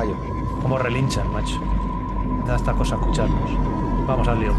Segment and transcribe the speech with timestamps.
[0.00, 0.16] caballos.
[0.62, 1.60] Cómo relinchan, macho.
[2.46, 3.50] Da esta cosa escucharnos.
[4.06, 4.54] Vamos al lío.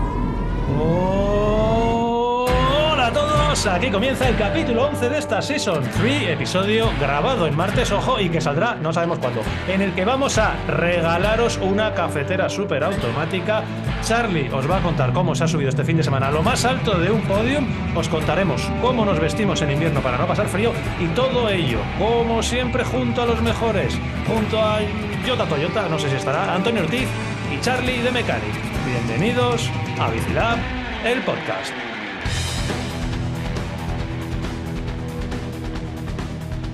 [2.94, 7.56] Hola a todos, aquí comienza el capítulo 11 de esta Season 3, episodio grabado en
[7.58, 11.94] martes, ojo, y que saldrá no sabemos cuándo, en el que vamos a regalaros una
[11.94, 13.64] cafetera súper automática.
[14.04, 16.44] Charlie os va a contar cómo se ha subido este fin de semana a lo
[16.44, 20.48] más alto de un podium, os contaremos cómo nos vestimos en invierno para no pasar
[20.48, 23.98] frío y todo ello, como siempre, junto a los mejores,
[24.28, 24.80] junto a
[25.26, 27.08] Yota Toyota, no sé si estará, Antonio Ortiz
[27.54, 28.54] y Charlie de Mechanic.
[28.86, 30.58] Bienvenidos a Bicilab,
[31.06, 31.72] el podcast.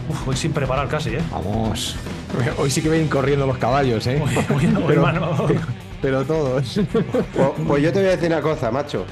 [0.10, 1.22] Uf, hoy sin preparar casi, ¿eh?
[1.32, 1.96] Vamos.
[2.58, 4.22] Hoy sí que vienen corriendo los caballos, ¿eh?
[4.24, 5.48] Hoy- hoy- hoy, pero, mano.
[6.02, 6.80] pero todos.
[6.94, 9.06] Pues, pues yo te voy a decir una cosa, macho.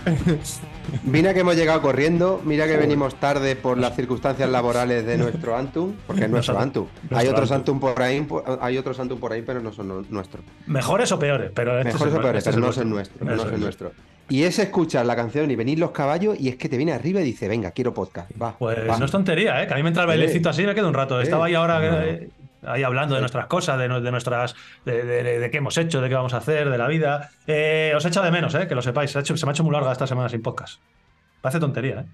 [1.04, 5.56] Mira que hemos llegado corriendo, mira que venimos tarde por las circunstancias laborales de nuestro
[5.56, 6.88] Antum, porque es nuestro Antum.
[7.12, 7.80] Hay otros Antum.
[7.80, 10.44] Por ahí, por- hay otros Antum por ahí, pero no son nu- nuestros.
[10.68, 13.22] Mejores o peores, pero este Mejores es o peores, este es pero no son nuestros,
[13.22, 13.60] no Eso son es.
[13.60, 13.92] nuestros.
[14.28, 17.22] Y es escuchar la canción y venir los caballos y es que te viene arriba
[17.22, 18.56] y dice, venga, quiero podcast, va.
[18.58, 18.98] Pues va.
[18.98, 19.68] no es tontería, ¿eh?
[19.68, 21.22] Que a mí me entra el bailecito así y me quedo un rato.
[21.22, 22.02] Estaba ahí ahora No.
[22.02, 22.30] eh,
[22.68, 24.56] ahí hablando de nuestras cosas, de, nuestras.
[24.86, 27.30] De, de- qué hemos hecho, de qué vamos a hacer, de la vida.
[27.48, 28.68] Eh, os he echado de menos, ¿eh?
[28.68, 29.12] Que lo sepáis.
[29.12, 30.80] Se, ha hecho- se me ha hecho muy larga esta semana sin podcast.
[31.42, 32.06] Parece tontería, ¿eh?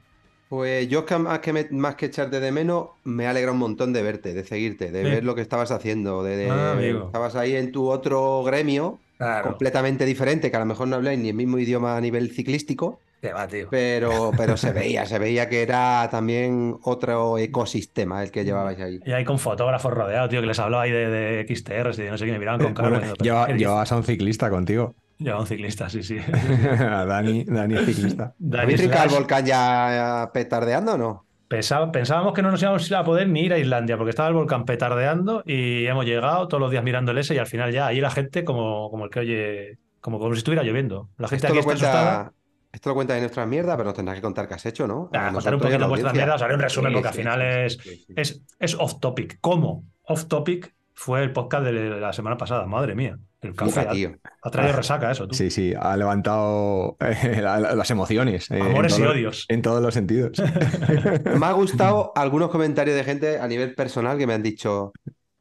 [0.49, 4.03] Pues yo más que, me- más que echarte de menos, me alegra un montón de
[4.03, 5.09] verte, de seguirte, de Sí.
[5.09, 7.05] ver lo que estabas haciendo, de, Ah, amigo.
[7.05, 9.49] estabas ahí en tu otro gremio, Claro.
[9.49, 12.99] completamente diferente, que a lo mejor no habláis ni el mismo idioma a nivel ciclístico,
[13.33, 13.67] va, tío.
[13.69, 18.99] pero, pero se veía, se veía que era también otro ecosistema el que llevabais ahí.
[19.05, 22.09] Y ahí con fotógrafos rodeados, tío, que les hablaba ahí de, de XTRs y de
[22.11, 22.89] no sé qué, me miraban con cara.
[22.89, 23.13] Bueno,
[23.55, 24.95] llevabas a un ciclista contigo.
[25.19, 26.17] Llevaba un ciclista, sí, sí.
[26.79, 28.33] Dani, Dani es ciclista.
[28.39, 31.25] Dani ¿Habéis rincado el volcán ya petardeando o no?
[31.47, 34.35] Pensaba- pensábamos que no nos íbamos a poder ni ir a Islandia porque estaba el
[34.35, 37.87] volcán petardeando y hemos llegado todos los días mirando el ese y al final ya
[37.87, 41.09] ahí la gente como, como el que oye, como, como si estuviera lloviendo.
[41.17, 42.33] La gente Esto aquí lo está asustada.
[42.71, 45.09] Esto lo cuenta de nuestra mierda, pero nos tendrás que contar qué has hecho, ¿no?
[45.13, 47.73] Ah, contar un poquito vuestras mierdas, haré un resumen Sí, porque al final sí, es,
[47.83, 48.13] sí, sí.
[48.15, 49.37] es, es off topic.
[49.41, 49.83] ¿Cómo?
[50.03, 53.17] Off topic fue el podcast de la semana pasada, madre mía.
[53.41, 54.11] El café tío.
[54.43, 55.33] ha traído resaca eso, tú.
[55.33, 58.51] Sí, sí, ha levantado eh, la- la- las emociones.
[58.51, 59.45] eh, en Amores y odios.
[59.49, 60.37] En todos los sentidos.
[61.39, 64.91] Me ha gustado algunos comentarios de gente a nivel personal que me han dicho,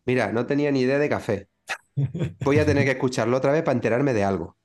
[0.07, 1.49] mira, no tenía ni idea de café.
[2.43, 4.57] Voy a tener que escucharlo otra vez para enterarme de algo.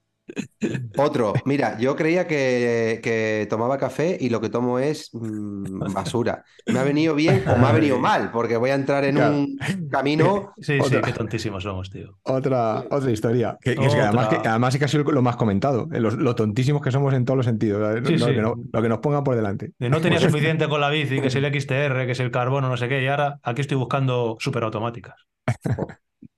[0.98, 6.44] Otro, mira, yo creía que, que tomaba café y lo que tomo es mm, basura.
[6.66, 9.36] Me ha venido bien o me ha venido mal, porque voy a entrar en Claro.
[9.38, 9.58] un
[9.92, 10.54] camino.
[10.60, 12.18] Sí, sí, qué tontísimos somos, tío.
[12.24, 13.58] Otra, otra historia.
[13.62, 15.88] Que, que es que además, que además es que ha sido lo más comentado.
[15.94, 18.02] eh, Los- lo tontísimos que somos en todos los sentidos.
[18.06, 18.34] Sí, lo, sí.
[18.34, 19.74] Que no- lo que nos pongan por delante.
[19.78, 22.68] De no tenía suficiente con la bici, que es el XTR, que es el carbono,
[22.70, 25.16] no sé qué, y ahora aquí estoy buscando superautomáticas.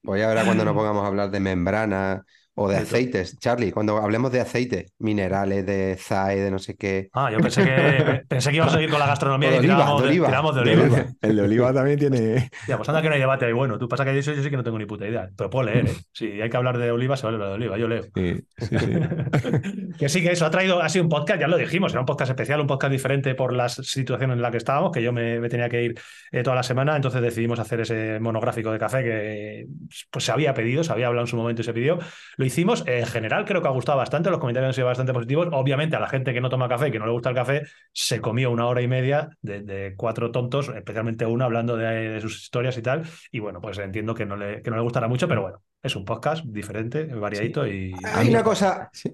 [0.04, 2.24] Voy a ver a cuando nos pongamos a hablar de membrana
[2.60, 3.38] o de aceites.
[3.40, 7.10] Charlie, cuando hablemos de aceite, minerales, de ZAE, de no sé qué.
[7.14, 9.76] Ah, yo pensé que pensé que íbamos a ir con la gastronomía de y oliva,
[9.76, 10.28] tirábamos de de, oliva.
[10.28, 10.84] tiramos de De oliva.
[10.86, 11.06] oliva.
[11.22, 12.50] El de oliva también tiene.
[12.68, 13.78] Ya, pues anda que no hay debate ahí bueno.
[13.78, 15.30] Tú pasa que eso yo sí que no tengo ni puta idea.
[15.38, 15.94] Pero puedo leer, ¿eh?
[16.14, 17.78] Si hay que hablar de oliva, se vale hablar de oliva.
[17.78, 18.04] Yo leo.
[18.16, 18.88] Sí, sí, sí.
[20.00, 22.08] que sí, que eso ha traído, ha sido un podcast, ya lo dijimos, era un
[22.08, 25.40] podcast especial, un podcast diferente por la situación en la que estábamos, que yo me,
[25.40, 26.00] me tenía que ir
[26.32, 29.68] eh, toda la semana, entonces decidimos hacer ese monográfico de café que
[30.10, 32.00] pues se había pedido, se había hablado en su momento y se pidió.
[32.38, 35.48] Lo hicimos, en general creo que ha gustado bastante, los comentarios han sido bastante positivos.
[35.52, 37.64] Obviamente a la gente que no toma café, que no le gusta el café,
[37.94, 42.22] se comió una hora y media de, de cuatro tontos, especialmente uno hablando de, de
[42.22, 43.04] sus historias y tal.
[43.32, 45.96] Y bueno, pues entiendo que no le, que no le gustará mucho, pero bueno, es
[45.96, 47.94] un podcast diferente, variadito y...
[48.04, 48.90] Hay una cosa.
[49.04, 49.12] Di,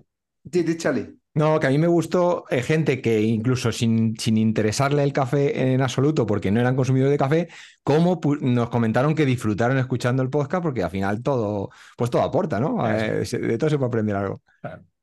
[1.36, 5.74] No, que a mí me gustó eh, gente que incluso sin, sin interesarle el café
[5.74, 7.48] en absoluto, porque no eran consumidores de café,
[7.84, 12.22] como pu- nos comentaron que disfrutaron escuchando el podcast, porque al final todo, pues todo
[12.22, 12.88] aporta, ¿no?
[12.88, 14.44] Eh, se- de todo se puede aprender algo.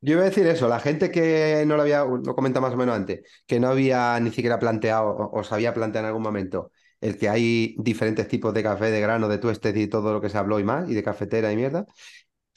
[0.01, 2.77] Yo iba a decir eso, la gente que no lo había, lo comenta más o
[2.79, 6.23] menos antes, que no había ni siquiera planteado o, o se había planteado en algún
[6.23, 10.21] momento el que hay diferentes tipos de café, de grano, de tuestes y todo lo
[10.21, 11.87] que se habló y más, y de cafetera y mierda,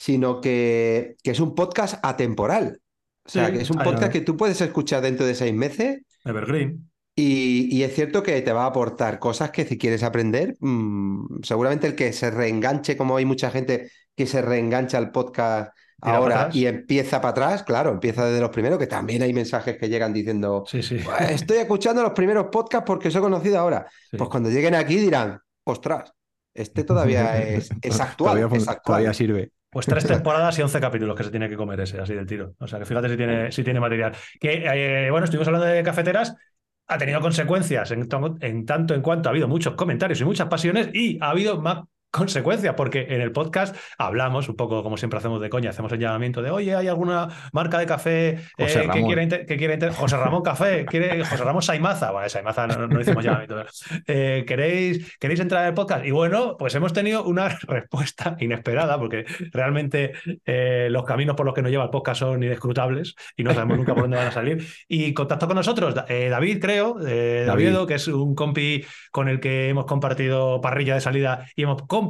[0.03, 2.81] sino que, que es un podcast atemporal.
[3.25, 5.53] O sea, Sí, que es un ahí podcast que tú puedes escuchar dentro de seis
[5.53, 6.89] meses Evergreen.
[7.15, 11.41] y, y es cierto que te va a aportar cosas que si quieres aprender, mm,
[11.43, 15.71] seguramente el que se reenganche, como hay mucha gente que se reengancha al podcast
[16.01, 19.87] ahora y empieza para atrás, claro, empieza desde los primeros, que también hay mensajes que
[19.87, 20.97] llegan diciendo, Sí, sí.
[21.01, 23.87] "Pues estoy escuchando los primeros podcasts porque soy conocido ahora.
[24.11, 24.17] Sí.
[24.17, 26.11] Pues cuando lleguen aquí dirán, ostras,
[26.53, 28.81] este todavía es, es actual, Todavía, es actual.
[28.83, 29.51] todavía sirve.
[29.73, 32.53] Pues tres temporadas y once capítulos que se tiene que comer ese, así del tiro.
[32.59, 34.15] O sea, que fíjate si tiene, si tiene material.
[34.39, 34.63] Que,
[35.07, 36.35] eh, bueno, estuvimos hablando de cafeteras.
[36.87, 38.07] Ha tenido consecuencias en,
[38.41, 41.83] en tanto en cuanto ha habido muchos comentarios y muchas pasiones y ha habido más
[42.13, 45.99] consecuencias, porque en el podcast hablamos un poco como siempre hacemos de coña, hacemos el
[45.99, 48.39] llamamiento de, oye, ¿hay alguna marca de café eh,
[48.93, 52.87] que inter- que quiera inter- José Ramón Café, quiere José Ramón Saimaza, bueno, Saimaza no,
[52.87, 53.65] no hicimos llamamiento,
[54.05, 56.05] eh, ¿queréis, ¿queréis entrar en el podcast?
[56.05, 60.13] Y bueno, pues hemos tenido una respuesta inesperada, porque realmente
[60.45, 63.77] eh, los caminos por los que nos lleva el podcast son inescrutables y no sabemos
[63.77, 64.63] nunca por dónde van a salir.
[64.87, 67.49] Y contactó con nosotros Da- David, creo, David.
[67.49, 71.81] Oviedo, que es un compi con el que hemos compartido parrilla de salida y hemos
[71.83, 72.02] compartido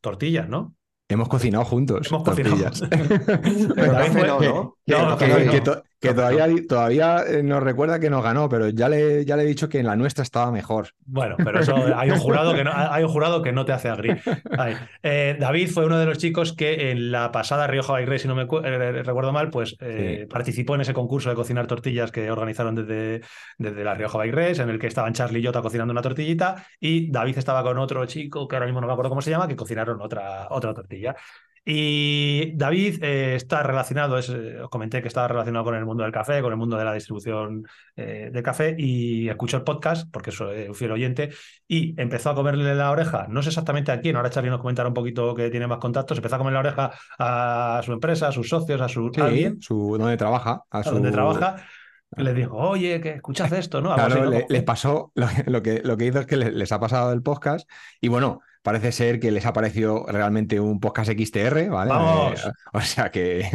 [0.00, 0.74] tortillas, ¿no?
[1.08, 2.06] Hemos cocinado juntos.
[2.08, 2.56] Hemos cocinado.
[2.56, 2.82] tortillas.
[3.74, 4.76] Pero fue- no, ¿no?
[4.86, 5.52] Que, No, que- café no.
[5.52, 9.36] que to- que todavía, todavía eh, nos recuerda que nos ganó, pero ya le, ya
[9.38, 10.88] le he dicho que en la nuestra estaba mejor.
[11.06, 13.88] Bueno, pero eso hay un jurado que no, hay un jurado que no te hace
[13.88, 14.14] agri.
[15.02, 18.34] Eh, David fue uno de los chicos que en la pasada Rioja Race, si no
[18.34, 20.26] me cu- eh, recuerdo mal, pues eh, Sí.
[20.26, 23.22] participó en ese concurso de cocinar tortillas que organizaron desde,
[23.56, 27.10] desde la Rioja Race, en el que estaban Charlie y Jota cocinando una tortillita y
[27.10, 29.56] David estaba con otro chico que ahora mismo no me acuerdo cómo se llama, que
[29.56, 31.16] cocinaron otra, otra tortilla.
[31.66, 36.02] Y David eh, está relacionado, es, eh, os comenté que estaba relacionado con el mundo
[36.02, 37.66] del café, con el mundo de la distribución
[37.96, 41.30] eh, de café y escuchó el podcast, porque soy un fiel oyente,
[41.66, 44.88] y empezó a comerle la oreja, no sé exactamente a quién, ahora Charlie nos comentará
[44.88, 48.32] un poquito que tiene más contactos, empezó a comer la oreja a su empresa, a
[48.32, 50.64] sus socios, a su Sí, a alguien, su, donde trabaja.
[50.70, 51.56] A a su, donde trabaja,
[52.16, 53.94] le dijo, oye, que escuchas esto, ¿no?
[53.94, 54.30] Claro, así, ¿no?
[54.30, 57.12] le- les pasó, lo, lo que, lo que hizo es que les, les ha pasado
[57.12, 57.68] el podcast
[58.00, 61.90] y bueno, parece ser que les ha parecido realmente un podcast XTR, ¿vale?
[61.90, 62.44] ¡Vamos!
[62.44, 63.46] Eh, o sea que...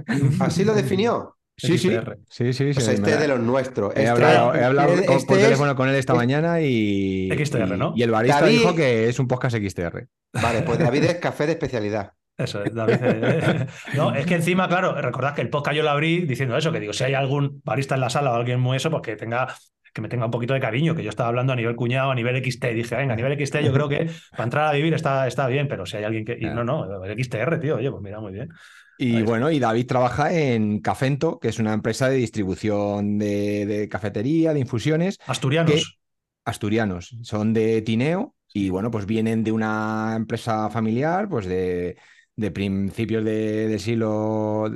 [0.40, 1.36] Así lo definió.
[1.56, 1.90] sí, sí,
[2.28, 2.70] sí, sí.
[2.72, 3.90] Pues este es de los nuestros.
[3.94, 6.60] He Este- hablado, he hablado este con- por es- teléfono con él esta es- mañana
[6.62, 7.92] y, XTR, y- ¿no?
[7.94, 10.08] y el barista David- dijo que es un podcast XTR.
[10.32, 12.12] Vale, pues David es café de especialidad.
[12.36, 12.96] Eso es, David.
[13.00, 16.72] eh, no, es que encima, claro, recordad que el podcast yo lo abrí diciendo eso,
[16.72, 19.14] que digo, si hay algún barista en la sala o alguien muy eso, pues que
[19.14, 19.54] tenga,
[19.94, 22.14] que me tenga un poquito de cariño, que yo estaba hablando a nivel cuñado, a
[22.14, 24.92] nivel XT, y dije, venga, a nivel XT yo creo que para entrar a vivir
[24.94, 26.36] está, está bien, pero si hay alguien que...
[26.38, 28.50] y no, no, el XTR, tío, oye, pues mira, muy bien.
[28.98, 33.88] Y bueno, y David trabaja en Cafento, que es una empresa de distribución de, de
[33.88, 35.98] cafetería, de infusiones, Asturianos.
[36.44, 37.16] asturianos.
[37.22, 41.96] Son de Tineo y bueno, pues vienen de una empresa familiar, pues de,
[42.36, 44.70] de principios de- del siglo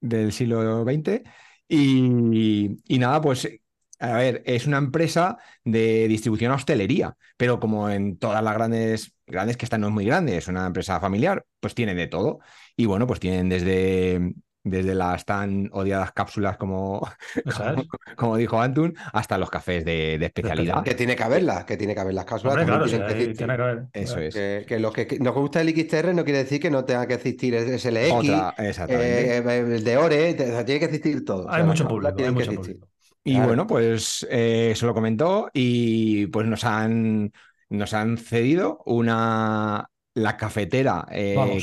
[0.00, 1.22] del siglo XX.
[1.68, 3.48] Y, y nada, pues
[4.00, 9.14] a ver, es una empresa de distribución a hostelería, pero como en todas las grandes,
[9.26, 12.40] grandes que esta no es muy grande, es una empresa familiar, pues tienen de todo.
[12.76, 17.06] Y bueno, pues tienen desde, desde las tan odiadas cápsulas como,
[17.56, 17.84] como,
[18.16, 20.82] como dijo Antun, hasta los cafés de, de especialidad.
[20.82, 22.54] Que tiene que haberlas, que tiene que haber las cápsulas.
[22.54, 23.84] Hombre, claro, tienen que tiene que haber.
[23.92, 24.34] Eso es.
[24.34, 27.06] Que, que los que que nos gusta el XTR no quiere decir que no tenga
[27.06, 29.36] que existir el SLX, Otra, exactamente.
[29.38, 31.46] eh, el de Ore, tiene que existir todo.
[31.46, 32.76] O sea, Hay mucho público, hay mucho existir.
[32.78, 32.93] público.
[33.26, 33.46] Y Claro.
[33.48, 37.32] bueno, pues eh, se lo comentó y pues nos han,
[37.70, 41.58] nos han cedido una, la cafetera eh,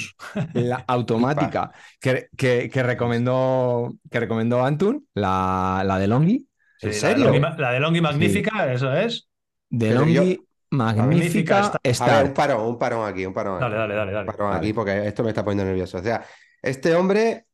[0.54, 6.48] la automática que, que, que recomendó, que recomendó Antun, la, la de Longi.
[6.80, 7.32] Sí, ¿En la serio?
[7.32, 9.30] de La de Longi Magnífica, eso es.
[9.70, 13.80] De yo- Magnífica Magnífica A ver, un parón, un parón aquí, un parón Dale, aquí.
[13.82, 14.26] dale, dale, Un dale.
[14.26, 16.00] parón aquí porque esto me está poniendo nervioso.
[16.00, 16.26] O sea,
[16.62, 17.46] este hombre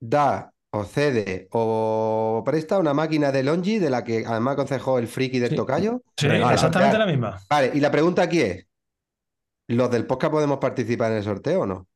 [0.00, 5.08] da o cede o presta una máquina de Longi de la que además aconsejó el
[5.08, 5.56] friki del Sí.
[5.56, 6.02] tocayo.
[6.16, 6.54] Sí, Regala.
[6.54, 7.38] exactamente la misma.
[7.48, 8.66] Vale, y la pregunta aquí es:
[9.68, 11.86] ¿los del podcast podemos participar en el sorteo o no?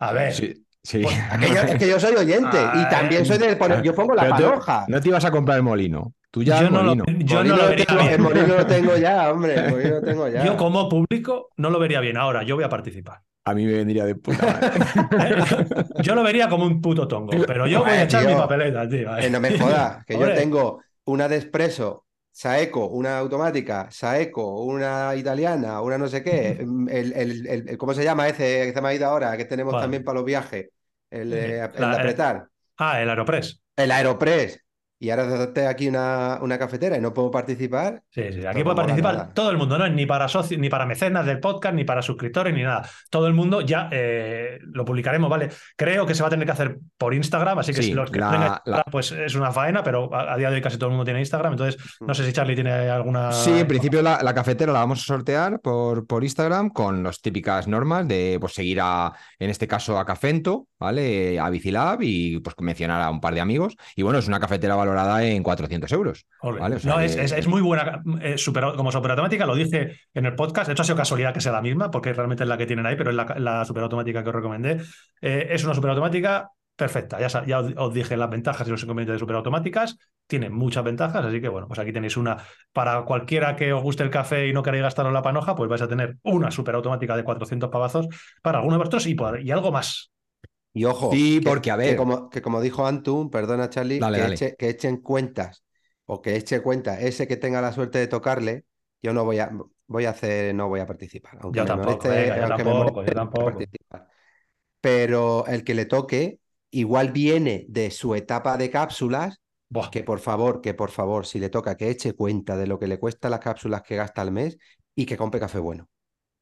[0.00, 1.02] A ver, Sí, sí.
[1.02, 3.94] Pues, Es que yo, es que yo soy oyente y también soy de poner, yo
[3.94, 4.84] pongo la panoja.
[4.88, 6.12] No te ibas a comprar el molino.
[6.32, 7.04] Tú ya yo el no, lo, molino.
[7.24, 8.22] yo Molino no lo vería tengo- El bien.
[8.22, 9.54] molino lo tengo ya, hombre.
[9.54, 10.44] El molino lo tengo ya.
[10.44, 12.16] Yo como público no lo vería bien.
[12.16, 13.20] Ahora, yo voy a participar.
[13.44, 15.84] A mí me vendría de puta madre.
[16.02, 18.30] Yo lo vería como un puto tongo, pero yo voy a echar tío.
[18.34, 19.10] mi papeleta, tío.
[19.20, 25.14] Que no me jodas, que yo tengo una de expreso, Saeco, una automática, Saeco, una
[25.16, 26.50] italiana, una no sé qué.
[26.88, 29.36] El, el- el- el- ¿cómo se llama ese que se me ha ido ahora?
[29.36, 29.82] Que tenemos ¿Cuál?
[29.84, 30.68] también para los viajes.
[31.10, 32.46] El, eh, el La- de apretar.
[32.78, 33.60] Ah, el Aeropress.
[33.76, 34.60] El Aeropress.
[35.02, 38.04] Y ahora te aquí una, una cafetera y no puedo participar.
[38.08, 39.32] Sí, sí, No aquí me puede participar nada.
[39.34, 42.02] todo el mundo, no es ni para socios, ni para mecenas del podcast, ni para
[42.02, 42.88] suscriptores, ni nada.
[43.10, 45.48] Todo el mundo ya eh, lo publicaremos, ¿vale?
[45.74, 48.12] Creo que se va a tener que hacer por Instagram, así que Sí, si los
[48.12, 50.62] que la- no tengan la- pues es una faena, pero a, a día de hoy
[50.62, 53.32] casi todo el mundo tiene Instagram, entonces no sé si Charlie tiene alguna.
[53.32, 57.20] Sí, en principio la, la cafetera la vamos a sortear por, por Instagram con las
[57.20, 61.38] típicas normas de pues, seguir a, en este caso, a Cafento, ¿vale?
[61.40, 63.74] A Bicilab y pues mencionar a un par de amigos.
[63.96, 66.26] Y bueno, es una cafetera valorada en 400 euros.
[66.40, 66.60] Ole.
[66.60, 68.02] Vale, o sea no, que- es, es- es muy buena.
[68.20, 70.68] eh, super- como superautomática, lo dije en el podcast.
[70.70, 72.96] Esto ha sido casualidad que sea la misma, porque realmente es la que tienen ahí,
[72.96, 74.80] pero es la, la superautomática que os recomendé.
[75.20, 77.20] Eh, es una superautomática perfecta.
[77.20, 79.98] Ya, ya os, os dije las ventajas y los inconvenientes de superautomáticas.
[80.26, 82.38] Tiene muchas ventajas, así que bueno, pues aquí tenéis una
[82.72, 85.82] para cualquiera que os guste el café y no queréis gastaros la panoja, pues vais
[85.82, 88.06] a tener una superautomática de 400 pavazos
[88.40, 90.11] para algunos de vosotros y, por- y algo más.
[90.72, 91.96] Y ojo, Sí, que- porque, a ver.
[91.96, 94.32] Que como, que como dijo Antum, perdona Charlie, Dale, que, dale.
[94.32, 95.64] eche- que echen cuentas
[96.06, 98.64] o que eche cuenta ese que tenga la suerte de tocarle,
[99.02, 99.50] yo no voy a,
[99.86, 101.38] voy a hacer, no voy a participar.
[101.42, 103.44] Aunque Yo me tampoco, moleste, venga, yo aunque me tampoco, moleste, yo no voy a
[103.44, 103.54] tampoco.
[103.56, 104.08] participar.
[104.80, 110.20] Pero el que le toque, igual viene de su etapa de cápsulas, Buah, que por
[110.20, 113.30] favor, que por favor, si le toca, que eche cuenta de lo que le cuesta
[113.30, 114.58] las cápsulas que gasta al mes
[114.94, 115.88] y que compre café bueno.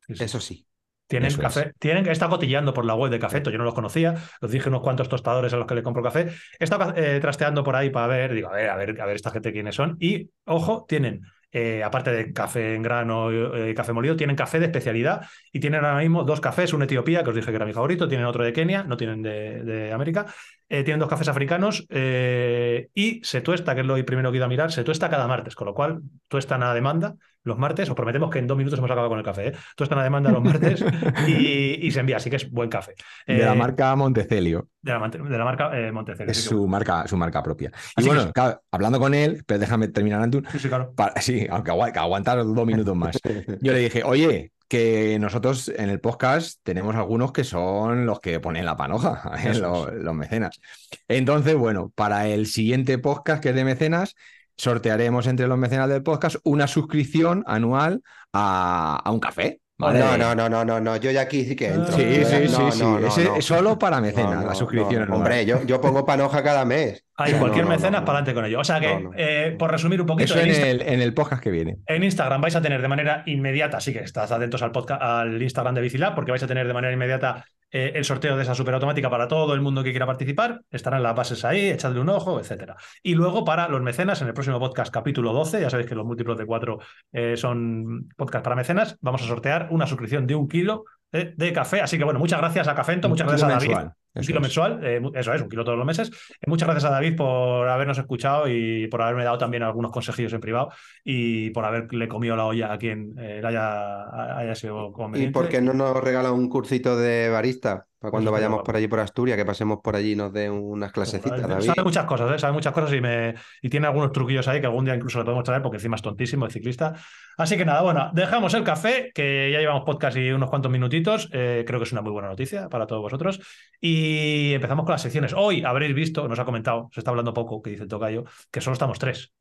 [0.07, 0.27] sí, sí.
[0.27, 0.67] Eso sí.
[1.11, 3.75] Tienen Eso café, tienen que estar cotillando por la web de Cafeto, yo no los
[3.75, 6.29] conocía, os dije unos cuantos tostadores a los que le compro café.
[6.57, 9.17] He estado eh, trasteando por ahí para ver, digo, a ver, a ver, a ver
[9.17, 9.97] esta gente quiénes son.
[9.99, 14.67] Y, ojo, tienen, eh, aparte de café en grano y café molido, tienen café de
[14.67, 17.73] especialidad y tienen ahora mismo dos cafés, un Etiopía, que os dije que era mi
[17.73, 20.27] favorito, tienen otro de Kenia, no tienen de, de América,
[20.71, 24.39] eh, tienen dos cafés africanos eh, y se tuesta, que es lo primero que he
[24.39, 27.89] ido a mirar, se tuesta cada martes, con lo cual tuestan a demanda los martes,
[27.89, 29.53] os prometemos que en dos minutos hemos acabado con el café, ¿eh?
[29.75, 30.85] tuestan a demanda los martes
[31.29, 32.95] y, y se envía, así que es buen café.
[33.27, 34.69] De la Eh, marca Montecelio.
[34.83, 36.31] de la, mante- de la marca eh, Montecelio.
[36.31, 37.71] Es su marca, su marca propia.
[37.97, 40.47] Y Así bueno, claro, hablando con él, pero déjame terminar, Antun.
[40.53, 40.93] Sí, sí, claro.
[40.95, 43.19] para- sí, aunque agua- que aguantar dos minutos más.
[43.63, 48.39] Yo le dije, oye, que nosotros en el podcast tenemos algunos que son los que
[48.39, 49.53] ponen la panoja, ¿eh?
[49.55, 50.61] Los, los mecenas.
[51.09, 54.15] Entonces, bueno, para el siguiente podcast que es de mecenas,
[54.57, 59.61] sortearemos entre los mecenas del podcast una suscripción anual a, a un café.
[59.81, 59.99] ¿Vale?
[59.99, 61.93] No, no, no, no, no, no, yo ya aquí sí que entro.
[61.93, 62.83] Sí, Yo sí, sí, no, sí.
[62.83, 63.37] no, no, Ese no.
[63.37, 65.11] es solo para mecenas, No, no, la suscripción.
[65.13, 67.05] Hombre, yo, yo pongo panoja cada mes.
[67.17, 68.05] Hay cualquier no, no, mecenas no.
[68.07, 68.61] para adelante con ello.
[68.61, 69.11] O sea que, No, no.
[69.17, 71.79] eh, por resumir un poquito, Eso en Insta- el, en el podcast que viene.
[71.87, 75.43] En Instagram vais a tener de manera inmediata, así que estás atentos al podcast, al
[75.43, 78.55] Instagram de Bicilab, porque vais a tener de manera inmediata eh, el sorteo de esa
[78.55, 80.63] superautomática para todo el mundo que quiera participar.
[80.71, 82.77] Estarán las bases ahí, echadle un ojo, etcétera.
[83.03, 86.07] Y luego para los mecenas, en el próximo podcast, capítulo 12, ya sabéis que los
[86.07, 86.79] múltiplos de cuatro
[87.13, 91.53] eh, son podcast para mecenas, vamos a sortear una suscripción de un kilo eh, de
[91.53, 91.81] café.
[91.81, 93.91] Así que bueno, muchas gracias a Cafento, muchas gracias a David.
[94.15, 94.43] Un eso kilo es.
[94.43, 96.11] mensual, eh, eso es, un kilo todos los meses.
[96.41, 100.33] Eh, muchas gracias a David por habernos escuchado y por haberme dado también algunos consejillos
[100.33, 100.71] en privado
[101.05, 105.33] y por haberle comido la olla a quien eh, haya, haya sido ¿Y conveniente.
[105.33, 107.87] por qué no nos regala un cursito de barista?
[108.01, 110.49] Para cuando Pues vayamos por allí por Asturias, que pasemos por allí y nos dé
[110.49, 111.67] unas clasecitas, Sabe David.
[111.67, 112.39] sabe muchas cosas, ¿eh?
[112.39, 115.25] sabe muchas cosas y, me, y tiene algunos truquillos ahí que algún día incluso le
[115.25, 116.95] podemos traer porque encima es tontísimo, es ciclista.
[117.37, 121.29] Así que nada, bueno, dejamos el café, que ya llevamos podcast y unos cuantos minutitos.
[121.33, 123.39] eh, creo que es una muy buena noticia para todos vosotros.
[123.81, 125.35] Y empezamos con las secciones.
[125.37, 128.63] Hoy habréis visto, nos ha comentado, se está hablando poco, que dice el tocayo, que
[128.63, 129.35] solo estamos tres.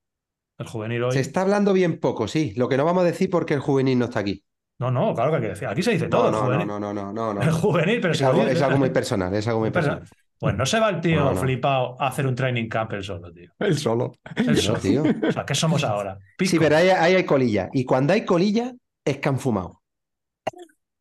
[0.58, 1.14] El juvenil hoy.
[1.14, 2.54] Se está hablando bien poco, sí.
[2.58, 4.44] Lo que no vamos a decir porque el juvenil no está aquí.
[4.80, 5.68] No, no, claro que hay que decir.
[5.68, 6.26] Aquí se dice No, todo.
[6.28, 6.68] el no, juvenil.
[6.68, 7.42] no, no, no, no, no.
[7.42, 10.00] El juvenil, pero Es algo, es algo muy personal, es algo muy Personal.
[10.00, 10.24] personal.
[10.40, 11.42] Pues no se va el tío No, no.
[11.42, 13.52] flipado a hacer un training camp el solo, tío.
[13.60, 14.14] Él solo.
[14.38, 14.80] El solo.
[14.80, 15.04] tío.
[15.28, 16.18] O sea, ¿qué somos ahora?
[16.38, 16.52] Pico.
[16.52, 17.68] Sí, pero ahí, ahí hay colilla.
[17.74, 19.82] Y cuando hay colilla, es que han fumado.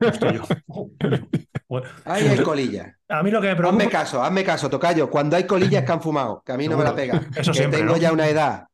[0.00, 0.42] Hostia, yo.
[1.68, 2.96] Bueno, Ahí hay colilla.
[3.08, 3.80] a mí lo que me preocupa.
[3.82, 5.10] Hazme caso, hazme caso, tocayo.
[5.10, 7.20] Cuando hay colillas que han fumado, que a mí no me la pega.
[7.36, 8.64] Eso que siempre, tengo ya una edad.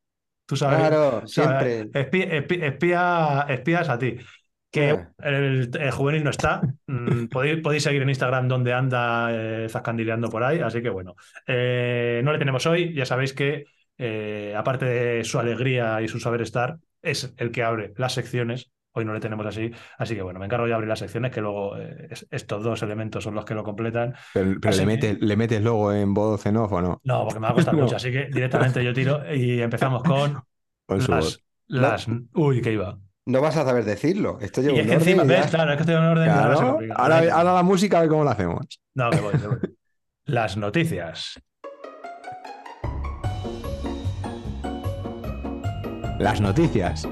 [0.47, 0.79] Tú sabes.
[0.79, 1.89] Claro, siempre.
[1.95, 4.17] espía, espía- espía- espías a ti.
[4.75, 5.13] Que Ah.
[5.19, 6.61] el, el juvenil no está.
[6.89, 10.59] Mm, podéis, podéis seguir en Instagram donde anda eh, zascandileando por ahí.
[10.61, 11.15] Así que bueno.
[11.47, 12.93] Eh, no le tenemos hoy.
[12.93, 13.67] Ya sabéis que,
[13.99, 18.73] eh, aparte de su alegría y su saber estar, es el que abre las secciones.
[18.97, 19.71] Hoy no le tenemos así.
[19.99, 22.83] Así que bueno, me encargo de abrir las secciones, que luego eh, es- estos dos
[22.83, 24.15] elementos son los que lo completan.
[24.33, 27.01] Pero, le, que- metes, ¿le metes luego en voz en off o no?
[27.05, 27.83] No, porque me va a costar No.
[27.85, 27.97] mucho.
[27.97, 30.43] Así que directamente yo tiro y empezamos con
[30.87, 31.45] Con su voz.
[31.69, 32.09] las, las.
[32.35, 32.99] Uy, que iba.
[33.27, 34.39] No vas a saber decirlo.
[34.41, 35.51] Esto lleva Y es un que encima, orden y ¿ves?
[35.51, 36.29] Claro, es que estoy en orden.
[36.31, 36.95] ahora se Claro, complica.
[36.95, 38.67] ahora, ahora la música, a ver cómo la hacemos.
[38.95, 39.59] No, que voy, que voy.
[40.27, 41.41] Las noticias.
[46.19, 47.09] Las noticias.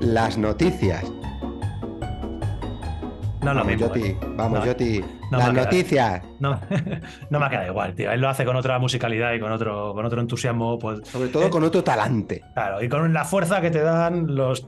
[0.00, 1.04] Las noticias.
[3.42, 3.86] No, lo Vamos, mismo.
[3.88, 4.02] Yoti.
[4.06, 4.18] ¿eh?
[4.36, 5.04] Vamos, No, Yoti.
[5.38, 6.22] No me Las noticias.
[6.40, 6.60] No,
[7.30, 8.10] no me ha quedado igual, tío.
[8.12, 10.78] Él lo hace con otra musicalidad y con otro, con otro entusiasmo.
[10.78, 12.42] Pues, Sobre todo Eh, con otro talante.
[12.54, 14.66] claro, y con la fuerza que te dan los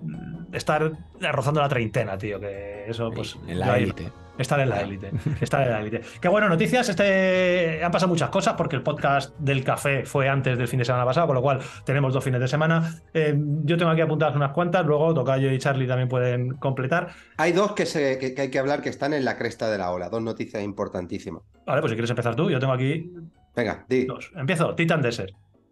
[0.52, 0.92] estar
[1.32, 2.40] rozando la treintena, tío.
[2.40, 3.36] Que eso, pues.
[3.46, 4.10] en la élite.
[4.38, 5.12] Estar en la élite.
[5.40, 6.00] Estar en la élite.
[6.20, 6.88] Qué bueno, noticias.
[6.88, 10.84] Este han pasado muchas cosas porque el podcast del café fue antes del fin de
[10.84, 13.00] semana pasado, con lo cual tenemos dos fines de semana.
[13.12, 17.10] Eh, yo tengo aquí apuntadas unas cuantas, luego Tocayo y Charlie también pueden completar.
[17.36, 19.78] Hay dos que, se, que, que hay que hablar que están en la cresta de
[19.78, 20.08] la ola.
[20.08, 21.42] Dos noticias importantísimas.
[21.66, 23.10] Vale, pues si quieres empezar tú, yo tengo aquí
[23.54, 24.04] Venga, di.
[24.04, 24.32] dos.
[24.34, 25.30] Empiezo, Titan Desert.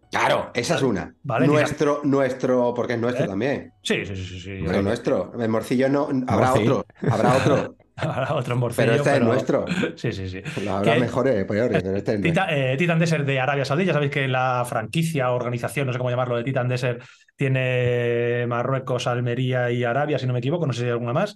[0.09, 1.13] Claro, esa es una.
[1.23, 3.27] Vale, nuestro, nuestro, porque es nuestro ¿Eh?
[3.27, 3.73] también.
[3.81, 4.39] Sí, sí, sí, sí.
[4.39, 4.59] sí.
[4.59, 5.33] Hombre, nuestro.
[5.39, 6.07] El morcillo no.
[6.27, 6.85] Habrá otro.
[7.11, 7.75] Habrá otro.
[7.95, 8.87] Habrá otro morcillo.
[8.87, 9.65] Pero este es nuestro.
[9.95, 10.41] Sí, sí, sí.
[10.69, 12.43] Habrá mejores, peores, pero este es nuestro.
[12.43, 15.99] Tita- eh, Titan Desert de Arabia Saudí, ya sabéis que la franquicia, organización, no sé
[15.99, 17.03] cómo llamarlo, de Titan Desert
[17.35, 21.35] tiene Marruecos, Almería y Arabia, si no me equivoco, no sé si hay alguna más.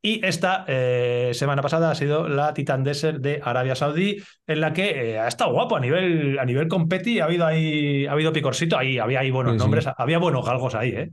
[0.00, 4.72] Y esta eh, semana pasada ha sido la Titan Desert de Arabia Saudí, en la
[4.72, 8.32] que eh, ha estado guapo a nivel, a nivel competi, ha habido ahí, ha habido
[8.32, 9.62] picorcito ahí, había ahí buenos Sí, sí.
[9.64, 11.10] nombres, había buenos galgos ahí, ¿eh?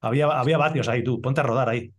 [0.00, 1.92] Había, había vatios ahí, tú, ponte a rodar ahí.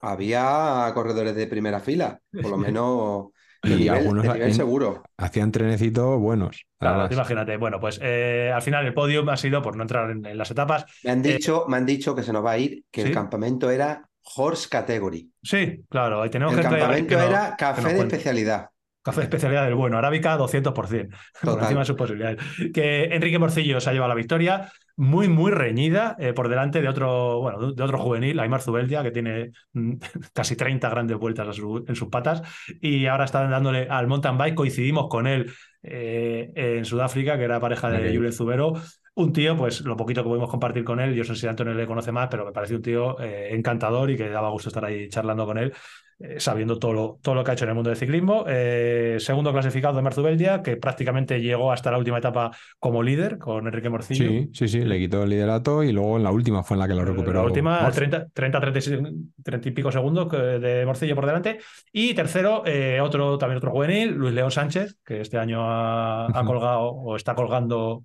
[0.00, 3.26] Había corredores de primera fila, por lo menos
[3.62, 5.02] Y nivel, algunos en- seguro.
[5.18, 6.64] Hacían trenecitos buenos.
[6.78, 7.56] Claro, imagínate.
[7.58, 10.50] Bueno, pues eh, al final el podium ha sido, por no entrar en, en las
[10.50, 13.08] etapas, Me han dicho, me han dicho que se nos va a ir, que ¿sí?
[13.08, 15.30] el campamento era Horse Category.
[15.42, 18.68] Sí, claro, ahí tenemos El gente campamento que no- era que café de especialidad.
[19.02, 20.88] Café de especialidad del bueno, arábica 200%, por
[21.40, 21.62] Total.
[21.64, 22.38] encima de sus posibilidades.
[22.72, 26.88] Que Enrique Morcillo se ha llevado la victoria, muy, muy reñida, eh, por delante de
[26.88, 29.94] otro, bueno, de- otro juvenil, Aymar Zubeldia, que tiene mm,
[30.34, 32.42] casi 30 grandes vueltas a su- en sus patas,
[32.80, 35.50] y ahora está dándole al mountain bike, coincidimos con él
[35.82, 38.14] eh, en Sudáfrica, que era pareja de.
[38.14, 38.74] Julen Zubero,
[39.14, 41.74] un tío, pues lo poquito que pudimos compartir con él, yo no sé si Antonio
[41.74, 44.84] le conoce más, pero me parece un tío eh, encantador y que daba gusto estar
[44.84, 45.72] ahí charlando con él
[46.38, 48.44] sabiendo todo lo, todo lo que ha hecho en el mundo del ciclismo.
[48.46, 53.66] Eh, segundo clasificado de Marzubeldia, que prácticamente llegó hasta la última etapa como líder con
[53.66, 54.28] Enrique Morcillo.
[54.28, 56.88] Sí, sí, sí, le quitó el liderato y luego en la última fue en la
[56.88, 57.40] que lo recuperó.
[57.40, 57.94] La última, Morz.
[57.94, 59.00] 30, 30, 36,
[59.42, 61.58] 30 y pico segundos de Morcillo por delante.
[61.92, 66.90] Y tercero, eh, otro, también otro juvenil, Luis León Sánchez, que este año ha, colgado
[66.90, 68.04] o está colgando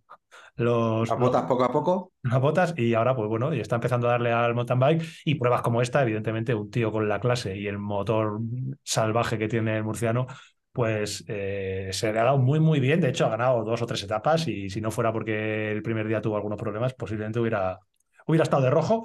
[0.55, 2.13] los, Las botas poco a poco.
[2.23, 5.35] las botas y ahora, pues bueno, y está empezando a darle al mountain bike y
[5.35, 8.39] pruebas como esta, evidentemente, un tío con la clase y el motor
[8.83, 10.27] salvaje que tiene el murciano,
[10.71, 13.01] pues eh, se le ha dado muy, muy bien.
[13.01, 16.07] De hecho, ha ganado dos o tres etapas y si no fuera porque el primer
[16.07, 17.79] día tuvo algunos problemas, posiblemente hubiera,
[18.25, 19.03] hubiera estado de rojo.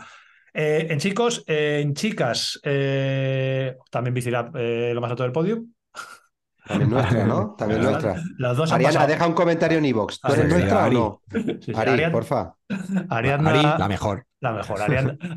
[0.54, 5.64] Eh, en chicos, eh, en chicas, también Bicilab lo más alto del podio.
[6.66, 7.54] También nuestra, ¿no?
[7.56, 8.22] También Las- nuestra.
[8.38, 9.08] Las dos Ariana, pasado.
[9.12, 10.20] deja un comentario en iVoox.
[10.20, 10.96] ¿Tú eres sí, nuestra Ari.
[10.96, 11.22] o no?
[11.42, 12.54] Sí, sí, Ari, Ariadna- porfa.
[13.08, 14.26] Ariadna- Ari, la mejor.
[14.40, 14.80] La mejor.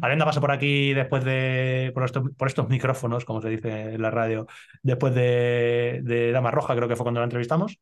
[0.01, 1.91] Arianda pasó por aquí después de.
[1.93, 4.47] Por estos, por estos micrófonos, como se dice en la radio,
[4.81, 7.77] después de, de Dama Roja, creo que fue cuando la entrevistamos.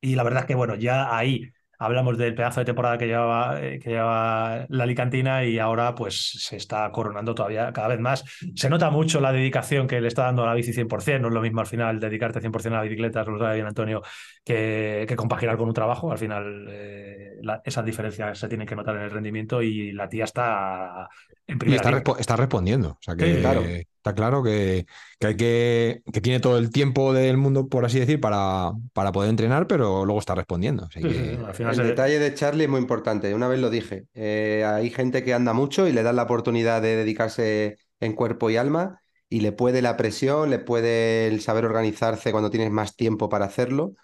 [0.00, 1.52] Y la verdad es que, bueno, ya ahí
[1.84, 6.32] hablamos del pedazo de temporada que llevaba, eh, que llevaba la Alicantina y ahora, pues,
[6.38, 8.24] se está coronando todavía cada vez más.
[8.54, 11.22] Se nota mucho la dedicación que le está dando a la bici 100%.
[11.22, 14.02] No es lo mismo al final dedicarte 100% a la bicicleta, lo sabe bien Antonio,
[14.44, 16.10] que, que compaginar con un trabajo.
[16.12, 20.08] Al final, eh, la- esas diferencias se tienen que notar en el rendimiento y la
[20.08, 21.08] tía está
[21.46, 22.90] en Y primera está, respo- está respondiendo.
[22.90, 23.62] O sea que Sí, claro.
[24.02, 24.86] Está claro que,
[25.18, 29.12] que hay que, que tiene todo el tiempo del mundo, por así decir, para, para
[29.12, 30.84] poder entrenar, pero luego está respondiendo.
[30.84, 33.34] Así Sí, sí, que- sí, al final El se- detalle de Charlie es muy importante.
[33.34, 34.06] Una vez lo dije.
[34.14, 38.50] Eh, hay gente que anda mucho y le dan la oportunidad de dedicarse en cuerpo
[38.50, 42.94] y alma y le puede la presión, le puede el saber organizarse cuando tienes más
[42.94, 43.94] tiempo para hacerlo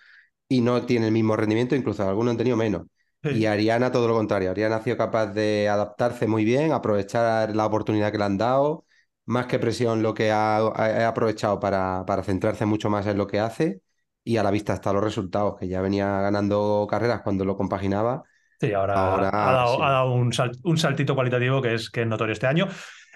[0.49, 2.87] y no tiene el mismo rendimiento, incluso algunos han tenido menos.
[3.23, 3.31] Sí.
[3.31, 4.51] Y Ariana todo lo contrario.
[4.51, 8.87] Ariana ha sido capaz de adaptarse muy bien, aprovechar la oportunidad que le han dado,
[9.29, 13.19] más que presión lo que ha, ha- ha aprovechado para, para centrarse mucho más en
[13.19, 13.83] lo que hace
[14.25, 18.25] y a la vista están los resultados, que ya venía ganando carreras cuando lo compaginaba.
[18.61, 19.85] Sí, ahora, Ahora, ha dado, sí.
[19.85, 22.67] ha dado un, sal- un saltito cualitativo que es, que es notorio este año.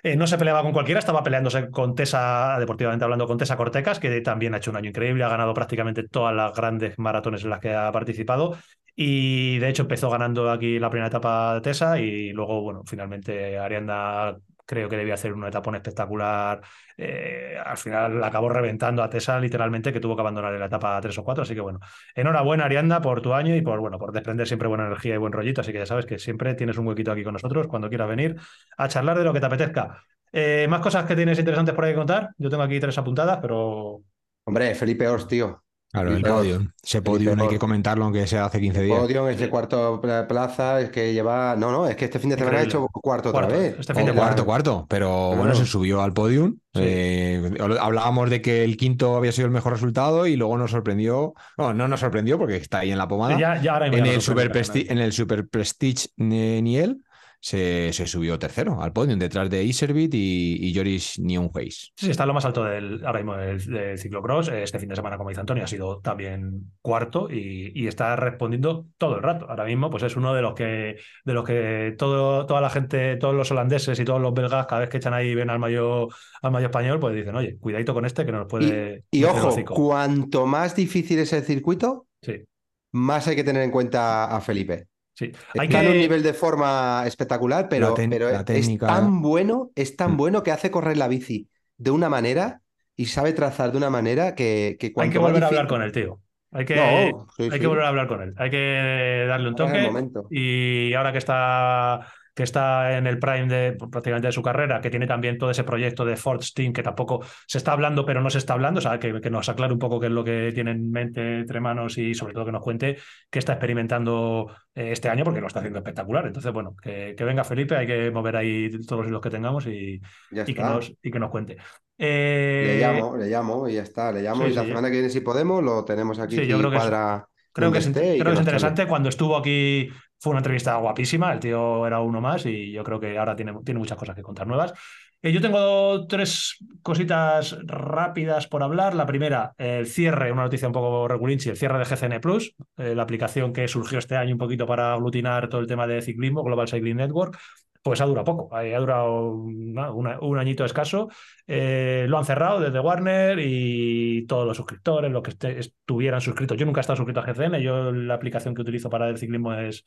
[0.05, 3.99] Eh, no se peleaba con cualquiera, estaba peleándose con Tessa, deportivamente hablando, con Tessa Cortecas,
[3.99, 7.51] que también ha hecho un año increíble, ha ganado prácticamente todas las grandes maratones en
[7.51, 8.57] las que ha participado.
[8.95, 13.59] Y de hecho empezó ganando aquí la primera etapa de Tessa y luego, bueno, finalmente
[13.59, 14.37] Arianda
[14.73, 16.63] creo que debía hacer un etapón espectacular.
[16.97, 21.19] Eh, al final acabó reventando a Tessa literalmente, que tuvo que abandonar la etapa 3
[21.19, 21.43] o 4.
[21.43, 21.79] Así que bueno,
[22.15, 25.33] enhorabuena Arianda por tu año y por, bueno, por desprender siempre buena energía y buen
[25.35, 25.61] rollito.
[25.61, 28.37] Así que ya sabes que siempre tienes un huequito aquí con nosotros cuando quieras venir
[28.79, 30.03] a charlar de lo que te apetezca.
[30.33, 32.31] Eh, más cosas que tienes interesantes por ahí contar.
[32.39, 34.03] Yo tengo aquí tres apuntadas, pero
[34.45, 35.62] Hombre, Felipe Ors, tío.
[35.93, 36.27] Claro, el.
[36.27, 36.49] Ors.
[36.83, 38.99] Ese podium hay que comentarlo, aunque sea hace 15 días.
[38.99, 41.55] Podium, ese cuarto pla- plaza, es que lleva.
[41.57, 43.77] No, no, es que este fin de semana ha hecho cuarto otra Cuarto, vez.
[43.79, 44.23] este fin de O Hola.
[44.23, 46.53] cuarto, cuarto, pero bueno, se subió al podium.
[46.75, 46.81] Sí.
[46.83, 51.35] Eh, hablábamos de que el quinto había sido el mejor resultado y luego nos sorprendió.
[51.59, 53.39] No, no nos sorprendió porque está ahí en la pomada.
[53.39, 57.03] ya, ya ahora mismo en, el Super en el Super Prestige Ni- Niel
[57.43, 61.93] se, se subió tercero al podium detrás de Iservit y, y Joris Nieuwenhuis.
[61.97, 64.49] Sí, está en lo más alto del, ahora mismo del, del ciclocross.
[64.49, 68.87] Este fin de semana, como dice Antonio, ha sido también cuarto y, y está respondiendo
[68.97, 69.51] todo el rato.
[69.51, 73.17] Ahora mismo, pues es uno de los que, de los que todo, toda la gente,
[73.17, 75.59] todos los holandeses y todos los belgas, cada vez que echan ahí y ven al
[75.59, 76.09] mayo,
[76.43, 79.03] al mayo español, pues dicen, oye, cuidadito con este que nos puede.
[79.11, 79.75] Y, ojo, hocico".
[79.75, 82.45] cuanto más difícil es el circuito, Sí,
[82.93, 84.87] más hay que tener en cuenta a Felipe.
[85.15, 85.33] Sí.
[85.57, 85.99] Hay Está en un que.
[85.99, 90.17] nivel de forma espectacular, pero, pero la es tan bueno, es tan Mm.
[90.17, 92.63] bueno que hace correr la bici de una manera
[92.97, 95.93] y sabe trazar de una manera que, que Hay que volver a hablar con el
[95.93, 96.21] tío.
[96.51, 97.59] Hay que, No, sí, hay sí.
[97.61, 98.35] que volver a hablar con él.
[98.37, 99.89] Hay que darle un toque.
[100.31, 104.91] Y ahora que está, que está en el prime de prácticamente de su carrera, que
[104.91, 108.31] tiene también todo ese proyecto de Ford Steam, que tampoco se está hablando, pero no
[108.31, 110.51] se está hablando, o sea, que, que nos aclare un poco qué es lo que
[110.55, 112.97] tiene en mente entre manos y sobre todo que nos cuente
[113.31, 116.27] qué está experimentando eh, este año, porque lo está haciendo espectacular.
[116.27, 119.67] Entonces, bueno, que, que venga Felipe, hay que mover ahí todos los hilos que tengamos
[119.67, 121.57] y, y que, nos, y que nos cuente.
[121.99, 124.13] Le Eh, llamo, le llamo y ya está.
[124.13, 126.47] Le llamo sí, y la sí, semana que viene, si podemos, lo tenemos aquí Sí,
[126.47, 128.87] yo creo que es- cuadra Creo que, es, creo que es interesante.
[128.87, 129.91] Cuando estuvo aquí
[130.23, 131.33] fue una entrevista guapísima.
[131.33, 134.23] El tío era uno más y yo creo que ahora tiene, tiene muchas cosas que
[134.23, 134.73] contar nuevas.
[135.21, 138.95] Eh, yo tengo tres cositas rápidas por hablar.
[138.95, 142.95] La primera, el cierre, una noticia un poco regulinchi, el cierre de GCN Plus, eh,
[142.95, 146.45] la aplicación que surgió este año un poquito para aglutinar todo el tema de ciclismo,
[146.45, 147.37] Global Cycling Network.
[147.83, 151.09] Pues ha durado poco, eh, ha durado un añito escaso.
[151.49, 156.57] Eh, lo han cerrado desde Warner y todos los suscriptores, los que este- estuvieran suscritos.
[156.57, 159.53] Yo nunca he estado suscrito a GCN, yo la aplicación que utilizo para el ciclismo
[159.55, 159.85] es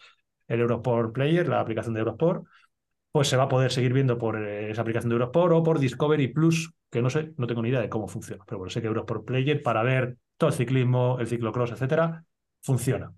[0.48, 2.46] el Eurosport Player, la aplicación de Eurosport.
[3.12, 5.80] Pues se va a poder seguir viendo por eh, esa aplicación de Eurosport o por
[5.80, 8.82] Discovery Plus, que no sé, no tengo ni idea de cómo funciona, pero bueno, sé
[8.82, 12.26] que Eurosport Player para ver todo el ciclismo, el ciclocross, etcétera,
[12.62, 13.14] funciona.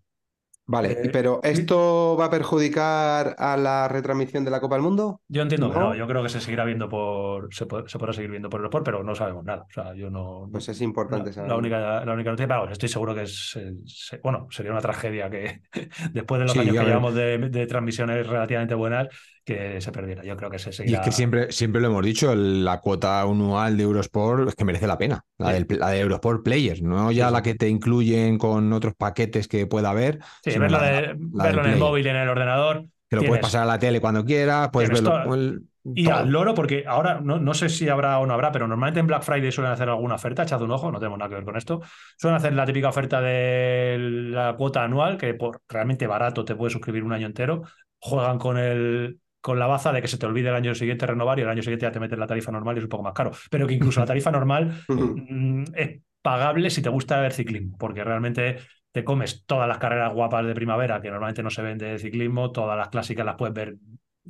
[0.67, 5.21] Vale, Eh, pero ¿esto va a perjudicar a la retransmisión de la Copa del Mundo?
[5.29, 5.89] Yo entiendo que ¿No?
[5.89, 8.59] no, yo creo que se seguirá viendo por, se, po- se podrá seguir viendo por
[8.61, 9.63] Eurosport, pero no sabemos nada.
[9.69, 10.47] O sea, yo no.
[10.51, 11.57] Pues es La, importante la saberlo.
[11.57, 15.29] única, la única noticia, bueno, estoy seguro que es, eh, se- bueno, sería una tragedia
[15.29, 15.61] que
[16.13, 19.07] después de los Sí, años que llevamos de, de transmisiones relativamente buenas,
[19.47, 20.23] que se perdiera.
[20.25, 20.99] Yo creo que se Y seguirá.
[20.99, 24.87] es que siempre, siempre lo hemos dicho, la cuota anual de Eurosport es que merece
[24.87, 25.63] la pena, la, Sí.
[25.63, 29.47] del, la de Eurosport Players, no ya Sí, la que te incluyen con otros paquetes
[29.47, 31.17] que pueda haber, Sí, verlo, la- de- la del
[31.55, 32.85] verlo en el móvil y en el ordenador.
[33.09, 35.33] que lo puedes pasar a la tele cuando quieras, puedes verlo.
[35.33, 35.61] el-
[35.95, 38.99] Y al loro, porque ahora no, no sé si habrá o no habrá, pero normalmente
[38.99, 41.45] en Black Friday suelen hacer alguna oferta, echad un ojo, no tenemos nada que ver
[41.45, 41.79] con esto.
[42.17, 46.73] Suelen hacer la típica oferta de la cuota anual, que por realmente barato te puedes
[46.73, 47.61] suscribir un año entero.
[47.99, 51.39] Juegan con el con la baza de que se te olvide el año siguiente renovar
[51.39, 53.13] y el año siguiente ya te metes la tarifa normal y es un poco más
[53.13, 53.31] caro.
[53.49, 58.03] Pero que incluso la tarifa normal mm, es pagable si te gusta ver ciclismo, porque
[58.03, 58.57] realmente
[58.91, 62.51] te comes todas las carreras guapas de primavera que normalmente no se ven de ciclismo,
[62.51, 63.75] todas las clásicas las puedes ver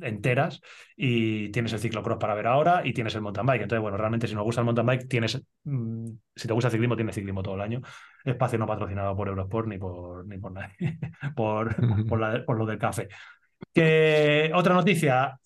[0.00, 0.60] enteras
[0.96, 3.62] y tienes el ciclocross para ver ahora y tienes el mountain bike.
[3.62, 6.72] Entonces, bueno, realmente si nos gusta el mountain bike, tienes, mm, si te gusta el
[6.72, 7.80] ciclismo, tienes ciclismo todo el año.
[8.24, 10.76] Espacio no patrocinado por Eurosport ni por, ni por nadie,
[11.34, 11.74] por,
[12.06, 13.08] por, la- por lo del café.
[13.72, 15.38] Que otra noticia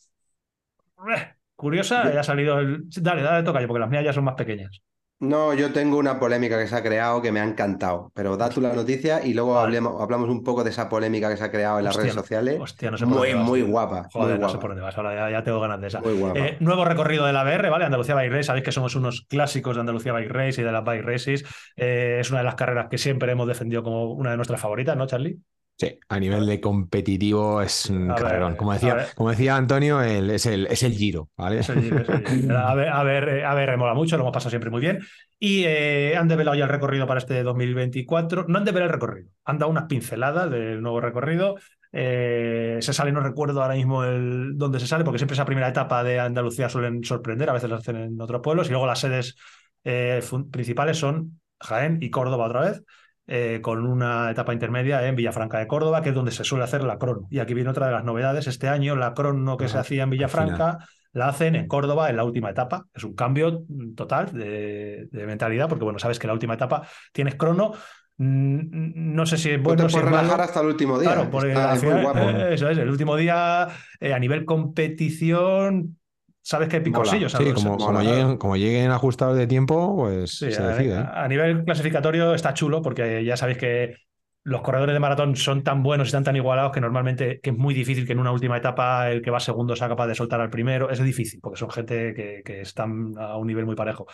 [1.56, 2.84] curiosa, ya ha salido el...
[2.88, 4.82] Dale, dale, toca yo, porque las mías ya son más pequeñas.
[5.20, 8.48] No, yo tengo una polémica que se ha creado que me ha encantado, pero da
[8.50, 9.66] tú la noticia y luego Vale.
[9.66, 12.14] hablemos, hablamos un poco de esa polémica que se ha creado en las Hostia, redes
[12.16, 12.58] sociales.
[12.60, 14.82] hostia, no sé por muy, dónde vas, muy guapa, Joder, muy no sé por dónde
[14.82, 16.00] vas, ahora ya, ya tengo ganas de esa.
[16.00, 16.40] Muy guapa.
[16.40, 17.84] Eh, nuevo recorrido de la BR, ¿vale?
[17.84, 18.42] Andalucía Bike Race.
[18.42, 21.44] Sabéis que somos unos clásicos de Andalucía Bike Race y de las Bike Races.
[21.76, 24.96] Eh, es una de las carreras que siempre hemos defendido como una de nuestras favoritas,
[24.96, 25.38] ¿no, Charlie?
[25.82, 28.56] Sí, a nivel de competitivo es un A ver.
[28.56, 29.08] Como decía, ver.
[29.16, 31.58] como decía Antonio, el- es, el, es el giro, ¿vale?
[31.58, 32.46] Allí, eso allí.
[32.54, 35.00] A ver, a ver, eh, a ver, mola mucho, lo hemos pasado siempre muy bien.
[35.40, 38.44] Y eh, han develado ya el recorrido para este 2024.
[38.46, 41.56] No han develado el recorrido, han dado unas pinceladas del nuevo recorrido.
[41.90, 45.66] Eh, se sale, no recuerdo ahora mismo el, dónde se sale, porque siempre esa primera
[45.66, 49.00] etapa de Andalucía suelen sorprender, a veces las hacen en otros pueblos, y luego las
[49.00, 49.34] sedes
[49.82, 52.82] eh, principales son Jaén y Córdoba otra vez.
[53.26, 56.82] Eh, con una etapa intermedia en Villafranca de Córdoba, que es donde se suele hacer
[56.84, 57.26] la crono.
[57.30, 58.46] Y aquí viene otra de las novedades.
[58.46, 60.78] Este año la crono que se hacía en Villafranca
[61.12, 62.86] la hacen en Córdoba en la última etapa.
[62.94, 66.86] Es un cambio mm, total de, de mentalidad, porque bueno, sabes que la última etapa
[67.12, 67.72] tienes crono.
[68.16, 70.42] Mm, No sé si es No bueno te o si es puedes relajar malo.
[70.44, 71.12] hasta el último día.
[71.12, 72.18] Claro, porque Está- es muy guapo.
[72.18, 73.68] eh, eso es, el último día
[74.00, 75.98] eh, a nivel competición,
[76.42, 77.32] sabes que hay picorcillos.
[77.32, 77.54] Sí, ¿sabes?
[77.54, 80.94] como, lleguen, como lleguen ajustados de tiempo, pues Sí, se a, decide.
[81.00, 81.04] ¿eh?
[81.12, 83.96] a nivel clasificatorio está chulo porque ya sabéis que
[84.44, 87.56] los corredores de maratón son tan buenos y están tan igualados que normalmente que es
[87.56, 90.40] muy difícil que en una última etapa el que va segundo sea capaz de soltar
[90.40, 90.90] al primero.
[90.90, 94.06] Es difícil porque son gente que, que están a un nivel muy parejo.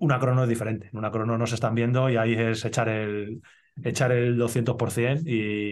[0.00, 0.88] Una crono es diferente.
[0.92, 3.40] En una crono no se están viendo y ahí es echar el
[3.84, 5.70] echar el 200% y,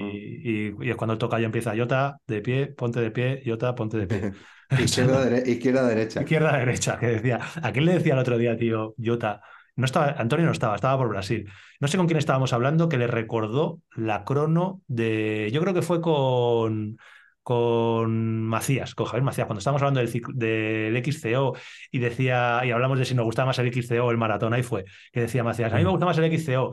[0.71, 3.99] y, y es cuando toca y empieza Jota de pie, ponte de pie, Jota, ponte
[3.99, 4.33] de pie.
[4.77, 6.21] Izquierda, dere- izquierda, derecha.
[6.21, 7.41] Izquierda, derecha, que decía.
[7.63, 9.41] ¿A quién le decía el otro día, tío, Jota?
[9.77, 11.49] No estaba, Antonio no estaba, estaba por Brasil.
[11.81, 15.51] No sé con quién estábamos hablando, que le recordó la crono de.
[15.53, 16.99] Yo creo que fue con,
[17.47, 21.55] con Macías, con Javier Macías, cuando estábamos hablando del, del XCO
[21.93, 24.65] y decía, y hablamos de si nos gustaba más el XCO o el maratón, ahí
[24.65, 26.73] fue, que decía Macías, a mí me gusta más el XCO,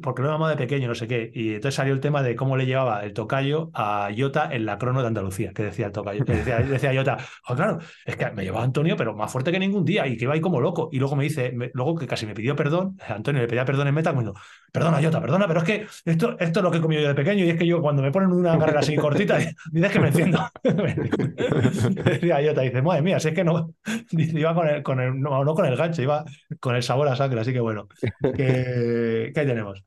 [0.00, 1.30] porque lo he mamado de pequeño, no sé qué.
[1.34, 4.78] Y entonces salió el tema de cómo le llevaba el tocayo a Jota en la
[4.78, 8.30] crono de Andalucía, que decía el tocayo, que decía, decía Jota, "Jo, claro, es que
[8.30, 10.88] me llevaba Antonio, pero más fuerte que ningún día, y que iba ahí como loco.
[10.90, 13.88] Y luego me dice, me- luego que casi me pidió perdón, Antonio le pedía perdón
[13.88, 14.32] en meta, diciendo,
[14.72, 17.14] perdona Jota, perdona, pero es que esto, esto es lo que he comido yo de
[17.14, 19.36] pequeño, y es que yo cuando me ponen una carrera así cortita,
[19.70, 20.48] dices que me enciendo.
[22.04, 23.74] Decía Jota, dice, madre mía, si es que no,
[24.10, 26.24] iba con el, con el, no, no con el gancho, iba
[26.60, 27.88] con el sabor a sangre, así que bueno,
[28.20, 29.84] que, que ahí tenemos.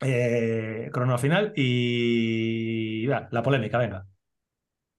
[0.00, 4.06] Eh, crono final y la polémica, venga.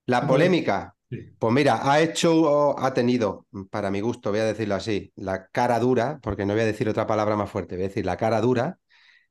[0.06, 0.94] La polémica.
[1.10, 1.18] Sí.
[1.38, 5.78] Pues mira, ha hecho, ha tenido, para mi gusto, voy a decirlo así, la cara
[5.78, 8.40] dura, porque no voy a decir otra palabra más fuerte, voy a decir la cara
[8.42, 8.78] dura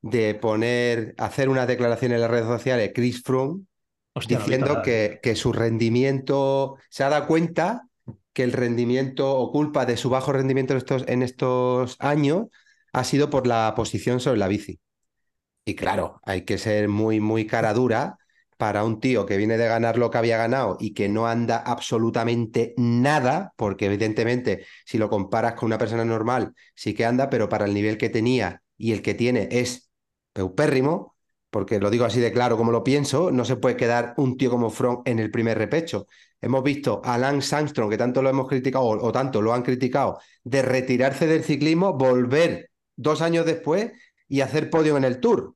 [0.02, 3.64] de poner, hacer unas declaraciones en las redes sociales, Chris Froome,
[4.18, 7.88] Hostia, diciendo que, que su rendimiento, se ha dado cuenta
[8.32, 12.46] que el rendimiento o culpa de su bajo rendimiento en estos, en estos años
[12.92, 14.80] ha sido por la posición sobre la bici.
[15.64, 18.16] Y claro, hay que ser muy, muy cara dura
[18.56, 21.58] para un tío que viene de ganar lo que había ganado y que no anda
[21.58, 27.48] absolutamente nada, porque evidentemente si lo comparas con una persona normal, sí que anda, pero
[27.48, 29.90] para el nivel que tenía y el que tiene es
[30.32, 31.17] peupérrimo,
[31.50, 34.50] porque lo digo así de claro como lo pienso, no se puede quedar un tío
[34.50, 36.06] como Front en el primer repecho.
[36.40, 39.62] Hemos visto a Lance Armstrong, que tanto lo hemos criticado o, o tanto lo han
[39.62, 43.92] criticado, de retirarse del ciclismo, volver dos años después
[44.28, 45.54] y hacer podio en el Tour.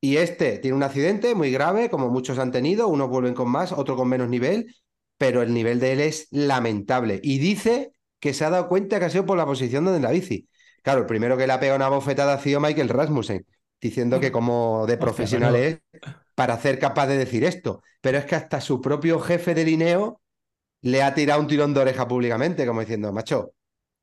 [0.00, 3.72] Y este tiene un accidente muy grave, como muchos han tenido, unos vuelven con más,
[3.72, 4.74] otros con menos nivel,
[5.18, 7.20] pero el nivel de él es lamentable.
[7.22, 10.10] Y dice que se ha dado cuenta que ha sido por la posición donde la
[10.10, 10.48] bici.
[10.82, 13.46] Claro, el primero que le ha pegado una bofetada ha sido Michael Rasmussen,
[13.80, 15.78] diciendo que como de profesional es
[16.34, 17.82] para ser capaz de decir esto.
[18.00, 20.20] Pero es que hasta su propio jefe de Lineo
[20.82, 23.52] le ha tirado un tirón de oreja públicamente, como diciendo, macho,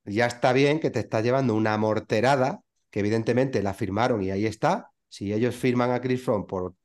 [0.06, 4.46] ya está bien que te estás llevando una morterada, que evidentemente la firmaron y ahí
[4.46, 4.92] está.
[5.10, 6.76] Si ellos firman a Chris Froome por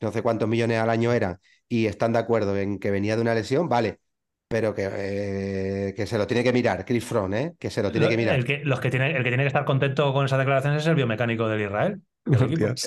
[0.00, 3.22] no sé cuántos millones al año eran y están de acuerdo en que venía de
[3.22, 4.00] una lesión, vale.
[4.48, 7.54] Pero que, eh, que se lo tiene que mirar, Chris Froome, ¿eh?
[7.58, 8.36] Que se lo tiene que mirar.
[8.36, 10.88] El que, los que tiene, el que tiene que estar contento con esas declaraciones es
[10.88, 12.00] el biomecánico del Israel.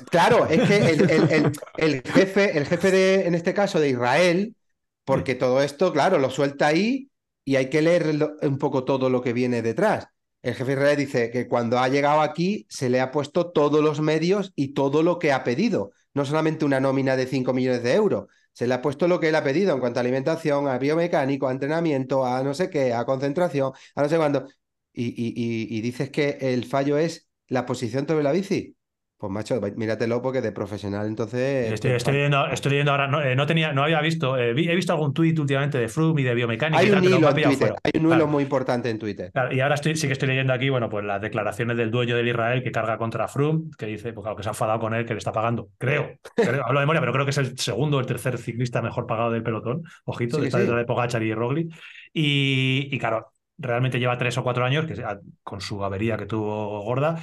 [0.09, 3.89] Claro, es que el, el- el- el jefe, el jefe de, en este caso, de
[3.89, 4.55] Israel,
[5.03, 7.09] porque todo esto, claro, lo suelta ahí
[7.43, 8.05] y hay que leer
[8.43, 10.07] un poco todo lo que viene detrás.
[10.41, 13.83] El jefe de Israel dice que cuando ha llegado aquí se le ha puesto todos
[13.83, 17.83] los medios y todo lo que ha pedido, no solamente una nómina de 5 millones
[17.83, 20.67] de euros, se le ha puesto lo que él ha pedido en cuanto a alimentación,
[20.67, 24.47] a biomecánico, a entrenamiento, a no sé qué, a concentración, a no sé cuándo.
[24.93, 28.75] Y, y- y- y dices que el fallo es la posición sobre la bici.
[29.21, 31.71] Pues macho, míratelo porque de profesional entonces...
[31.71, 34.67] Estoy, estoy leyendo, estoy leyendo ahora, no, eh, no tenía, no había visto, eh, vi-
[34.67, 37.43] he visto algún tuit últimamente de Froome y de biomecánica Hay tal, un hilo en
[37.43, 38.27] Twitter, hay un hilo Claro.
[38.27, 39.31] muy importante en Twitter.
[39.31, 42.15] Claro, y ahora estoy, sí que estoy leyendo aquí, bueno, pues las declaraciones del dueño
[42.15, 44.95] del Israel que carga contra Froome, que dice, pues claro, que se ha enfadado con
[44.95, 47.55] él, que le está pagando, creo, creo, hablo de memoria, pero creo que es el
[47.59, 50.63] segundo o el tercer ciclista mejor pagado del pelotón, ojito, Sí, está sí.
[50.63, 51.71] detrás de Pogacar y Roglic,
[52.11, 53.27] y, y claro,
[53.59, 57.19] realmente lleva tres o cuatro años, que sea- con su avería que tuvo gorda,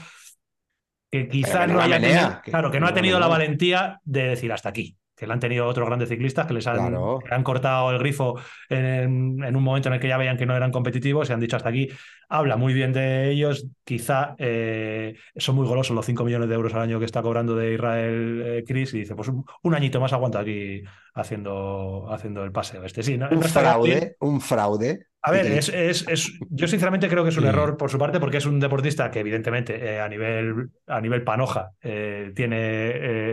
[1.11, 2.91] que quizá que no no la haya menea, tenido, que- claro, que no no ha
[2.91, 6.47] la tenido la valentía de decir hasta aquí, que le han tenido otros grandes ciclistas
[6.47, 7.19] que les han, Claro.
[7.27, 10.47] que han cortado el grifo en, en un momento en el que ya veían que
[10.47, 11.89] no eran competitivos y han dicho hasta aquí.
[12.29, 16.73] Habla muy bien de ellos, quizá eh, son muy golosos los 5 millones de euros
[16.75, 19.99] al año que está cobrando de Israel eh, Chris y dice, pues un, un añito
[20.01, 20.83] más aguanta aquí
[21.15, 22.85] haciendo, haciendo el paseo.
[22.85, 25.07] Este sí, no, Un fraude, un fraude.
[25.21, 27.49] A ver, es, es- es- yo sinceramente creo que es un Sí.
[27.49, 31.25] error por su parte porque es un deportista que evidentemente eh, a, nivel, a nivel
[31.25, 32.57] panoja eh, tiene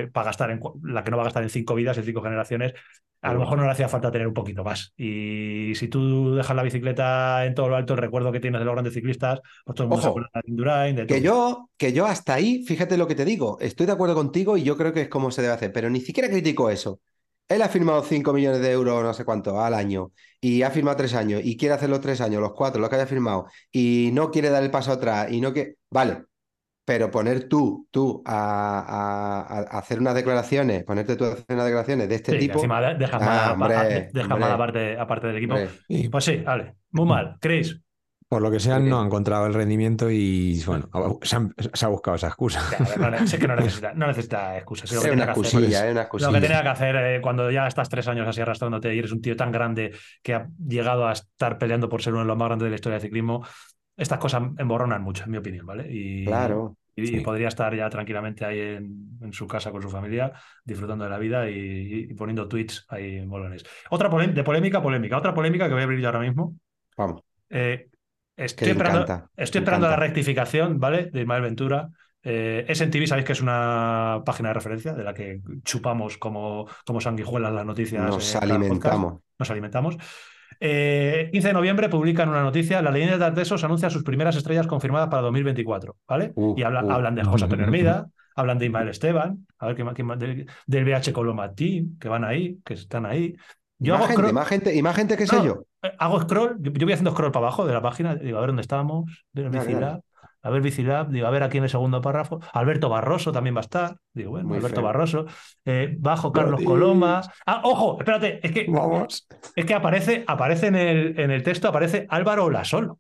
[0.04, 2.22] eh, para gastar en la que no va a gastar en cinco vidas, en cinco
[2.24, 2.74] generaciones,
[3.22, 4.94] a lo mejor no le hacía falta tener un poquito más.
[4.98, 8.66] Y si tú dejas la bicicleta en todo lo alto, el recuerdo que tienes de
[8.66, 11.70] los grandes ciclistas, pues todo el mundo se Ojo, acuerda de Indurain, de Que yo,
[11.78, 14.78] que yo hasta ahí, fíjate lo que te digo, estoy de acuerdo contigo y yo
[14.78, 17.02] creo que es como se debe hacer, pero ni siquiera critico eso.
[17.48, 20.98] Él ha firmado 5 millones de euros, no sé cuánto, al año, y ha firmado
[20.98, 24.10] tres años, y quiere hacer los tres años, los cuatro, los que haya firmado, y
[24.14, 25.76] no quiere dar el paso atrás, y no que.
[25.92, 26.24] Vale,
[26.86, 31.66] pero poner tú, tú, a, a- a hacer unas declaraciones, ponerte tú a hacer unas
[31.66, 32.54] declaraciones de este Sí, tipo.
[32.56, 34.52] encima de- dejas Ah, mal, a- hombre, a- dejas mal hombre.
[34.52, 35.56] aparte, aparte del equipo.
[35.56, 37.38] hombre, Y Pues sí, vale, muy mal.
[37.42, 37.80] Chris,
[38.28, 40.90] por lo que sea, no ha encontrado el rendimiento y bueno,
[41.22, 42.62] se, han- se ha buscado esa excusa.
[42.98, 44.92] ya, no, sé que no necesita, no necesita excusas.
[44.92, 48.42] es una excusilla, Lo que tenía que hacer eh, cuando ya estás tres años así
[48.42, 52.14] arrastrándote y eres un tío tan grande que ha llegado a estar peleando por ser
[52.14, 53.46] uno de los más grandes de la historia del ciclismo,
[53.96, 55.88] estas cosas emborronan mucho, en mi opinión, ¿vale?
[55.90, 56.78] Y, Claro.
[56.98, 57.20] Y, Sí.
[57.20, 60.32] podría estar ya tranquilamente ahí en, en su casa con su familia,
[60.64, 63.66] disfrutando de la vida y, y poniendo tweets ahí molones.
[63.90, 65.18] Otra de polémica, polémica.
[65.18, 66.56] Otra polémica que voy a abrir yo ahora mismo.
[66.98, 67.22] Vamos.
[67.50, 67.90] Eh,
[68.38, 71.10] estoy esperando, estoy la rectificación, ¿vale?
[71.12, 71.90] De Ismael Ventura.
[72.28, 77.00] Eh, SNTV, sabéis que es una página de referencia de la que chupamos como, como
[77.00, 78.02] sanguijuelas las noticias.
[78.04, 78.44] Nos podcast.
[78.44, 79.22] alimentamos.
[79.38, 79.98] Nos alimentamos.
[80.60, 82.82] Eh, 15 de noviembre publican una noticia.
[82.82, 85.98] La leyenda de Tartesos anuncia sus primeras estrellas confirmadas para 2024.
[86.08, 86.32] ¿Vale?
[86.36, 86.92] Uh, y habla- uh.
[86.92, 90.18] hablan de José Antonio Hermida, hablan de Ismael Esteban, a ver qué más, qué más-
[90.20, 93.36] del, del BH Coloma Team, que van ahí, que están ahí.
[93.80, 95.66] Yo hago gente, scroll- más gente, y más gente que sé yo.
[95.84, 98.42] eh, hago scroll, yo, yo voy haciendo scroll para abajo de la página, digo, a
[98.42, 100.02] ver dónde estamos, Dale, Bicilab,
[100.42, 103.60] a ver Bicilab, digo, a ver aquí en el segundo párrafo, Alberto Barroso también va
[103.60, 104.86] a estar, digo, bueno, Muy Alberto feo.
[104.86, 105.26] Barroso,
[105.66, 106.68] eh, bajo Carlos Betis.
[106.68, 109.28] Coloma, ah, ojo, espérate, es que, Vamos.
[109.56, 113.00] es que aparece, aparece en el, en el texto, aparece Álvaro Olasolo, o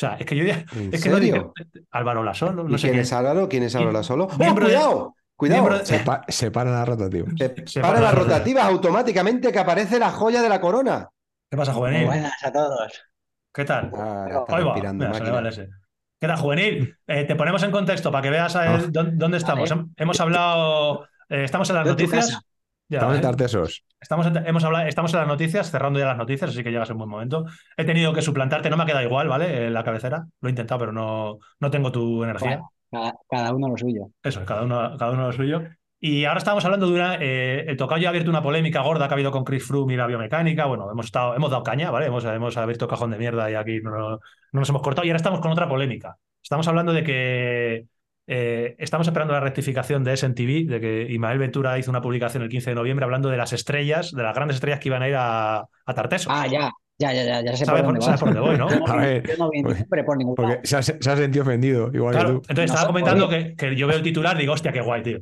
[0.00, 1.52] sea, es que yo ya, ¿En es que no digo,
[1.90, 3.48] Álvaro Olasolo, ¿Y no sé quién quién, es Álvaro?
[3.48, 4.24] ¿Quién es Álvaro solo?
[4.26, 5.14] ¡Oh, de- cuidado!
[5.40, 5.62] ¡Cuidado!
[5.62, 7.26] miembro Se, pa- se para la rotativa.
[7.36, 11.08] Se se para para las la rotativas automáticamente que aparece la joya de la corona.
[11.50, 12.06] ¿qué pasa, juvenil?
[12.06, 12.92] buenas a todos.
[13.52, 13.90] ¿Qué tal?
[13.96, 15.68] Ah, Ahí va, mira, se el ese.
[16.20, 16.94] ¿Qué tal, juvenil?
[17.06, 19.02] Eh, te ponemos en contexto para que veas a él Ah.
[19.14, 19.72] dónde, estamos.
[19.96, 22.38] Hemos hablado, eh, estamos en las noticias.
[22.90, 23.22] Ya, Estamos en ¿eh?
[23.22, 23.84] Tartesos.
[24.00, 26.90] Estamos en, hemos hablado, estamos en las noticias, cerrando ya las noticias, así que llegas
[26.90, 27.44] en buen momento.
[27.76, 29.68] He tenido que suplantarte, no me ha quedado igual, ¿vale?
[29.68, 30.26] En la cabecera.
[30.40, 32.48] Lo he intentado, pero no, no tengo tu energía.
[32.58, 34.10] Bueno, cada, cada uno lo suyo.
[34.22, 35.62] Eso, cada uno, cada uno lo suyo.
[36.02, 37.16] Y ahora estamos hablando de una.
[37.20, 39.96] eh, el tocayo ha abierto una polémica gorda que ha habido con Chris Froome y
[39.96, 40.64] la biomecánica.
[40.66, 42.06] Bueno, hemos, estado, hemos dado caña, ¿vale?
[42.06, 44.20] Hemos, hemos abierto cajón de mierda y aquí no, no
[44.52, 45.06] nos hemos cortado.
[45.06, 46.16] Y ahora estamos con otra polémica.
[46.42, 47.86] Estamos hablando de que.
[48.26, 52.48] eh, estamos esperando la rectificación de SNTV, de que Ismael Ventura hizo una publicación el
[52.48, 55.14] 15 de noviembre hablando de las estrellas, de las grandes estrellas que iban a ir
[55.16, 56.30] a, a Tarteso.
[56.32, 58.20] Ah, ya, ya, ya, ya, ya sé ¿Sabes por por, dónde sabes vas.
[58.20, 58.86] por dónde voy, no?
[58.92, 60.54] A ver, yo no vi nombre por ningún lado.
[60.54, 62.42] Porque se ha, se ha sentido ofendido, igual Claro, que tú.
[62.50, 65.02] entonces estaba No comentando que, que yo veo el titular y digo, hostia, qué guay,
[65.02, 65.18] tío.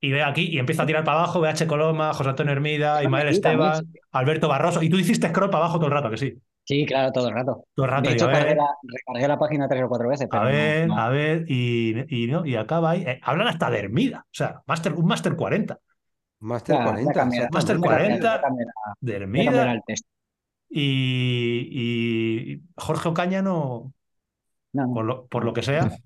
[0.00, 3.28] Y ve aquí y empieza a tirar para abajo, BH Coloma, José Antonio Hermida, Ismael
[3.28, 4.82] Esteban, también, Alberto Barroso.
[4.82, 6.34] Y tú hiciste scroll para abajo todo el rato, que sí.
[6.64, 7.64] Sí, claro, todo el rato.
[7.74, 8.08] Todo el rato.
[8.08, 10.86] De hecho, ver, cargué la, recargué la página tres o cuatro veces, pero a ver,
[10.88, 11.00] no, no.
[11.02, 13.02] a ver, y, y, no, y acaba ahí.
[13.06, 14.20] Eh, hablan hasta de Hermida.
[14.26, 15.78] O sea, master, un Master 40
[16.40, 17.12] Master Ya, ya 40.
[17.12, 18.36] cambié la- Master ya cambié- 40.
[18.36, 19.72] ya cambié la- de Hermida.
[19.72, 20.08] el texto.
[20.74, 23.92] Y, y Jorge Ocaña no,
[24.72, 25.90] por lo, por lo que sea.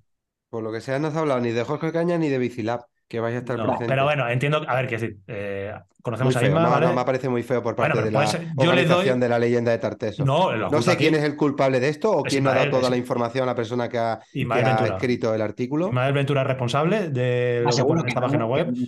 [0.49, 3.19] Por lo que sea, no has hablado ni de Jorge Caña ni de Bicilab, que
[3.19, 3.65] vais a estar no.
[3.65, 3.89] presentes.
[3.89, 4.65] Pero bueno, entiendo.
[4.67, 5.17] A ver, qué decir.
[5.27, 6.87] eh, Muy conocemos a Isma, no, ¿vale?
[6.87, 9.29] no, me parece muy feo por parte Bueno, de la ser- yo le doy- de
[9.29, 10.25] la leyenda de Tarteso.
[10.25, 12.55] No, No sé aquí- quién es el culpable de esto o Es quién no ha
[12.55, 15.35] dado Ismael, toda es- la información a la persona que ha, que Ismael ha escrito
[15.35, 15.89] el artículo.
[15.89, 18.73] Ismael Ventura es responsable de lo que que esta página web.
[18.73, 18.87] sé,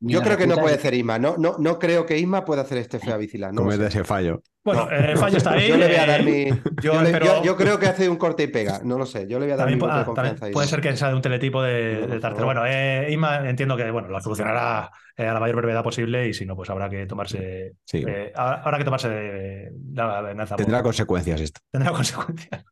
[0.00, 1.18] Yo creo que no puede hacer Isma.
[1.18, 3.52] No, no, no creo que Isma pueda hacer este feo a Bicilab.
[3.52, 4.42] No lo Comete ese fallo.
[4.64, 4.90] Bueno, No.
[4.90, 5.68] el fallo está ahí.
[5.68, 6.44] Yo le voy a dar mi.
[6.82, 8.80] yo Yo, le- espero- yo- yo creo que hace un corte y pega.
[8.84, 9.26] No lo sé.
[9.28, 11.14] Yo le voy a dar También, mi voto ah, confianza puede ser que sea de
[11.14, 12.44] un teletipo de, No, de favor.
[12.44, 16.34] Bueno, eh, Isma entiendo que bueno, la solucionará eh, a la mayor brevedad posible y
[16.34, 17.72] si no, pues habrá que tomarse.
[17.84, 18.04] Sí.
[18.06, 20.54] eh, habrá que tomarse de- la venganza.
[20.54, 21.60] Tendrá por- consecuencias esto.
[21.72, 22.64] tendrá consecuencias.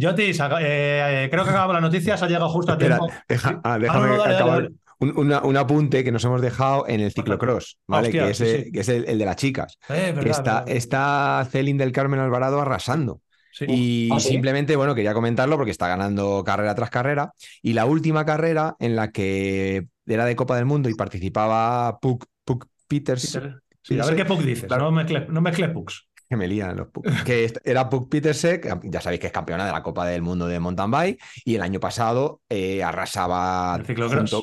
[0.00, 3.08] Jotis, acá- eh, creo que acabamos las noticias, ha llegado justo a tiempo.
[3.28, 4.54] deja- ah, Ah, déjame no, no, dale, acabar.
[4.56, 4.76] dale, dale.
[5.10, 8.08] Un, una- un apunte que nos hemos dejado en el ciclocross, ¿vale?
[8.08, 8.72] Hostia, que es, sí, el- sí.
[8.72, 9.78] que es el, el de las chicas.
[9.88, 10.68] Eh, verdad, Que está, verdad.
[10.68, 13.20] está Celin del Carmen Alvarado arrasando.
[13.52, 13.66] Sí.
[13.68, 14.30] Y ¿Ah, sí?
[14.30, 17.32] simplemente, bueno, quería comentarlo porque está ganando carrera tras carrera.
[17.62, 22.24] Y la última carrera en la que era de Copa del Mundo y participaba Puck,
[22.44, 24.84] Puck Peters, Peter, sí, a ver qué Puck dices, claro.
[24.84, 26.08] no mezcles no mezcles Pucks.
[26.28, 29.72] que me lían los Puck, que era Puck Petersek, ya sabéis que es campeona de
[29.72, 34.30] la Copa del Mundo de mountain bike y el año pasado eh, arrasaba El ciclocross.
[34.32, 34.42] junto-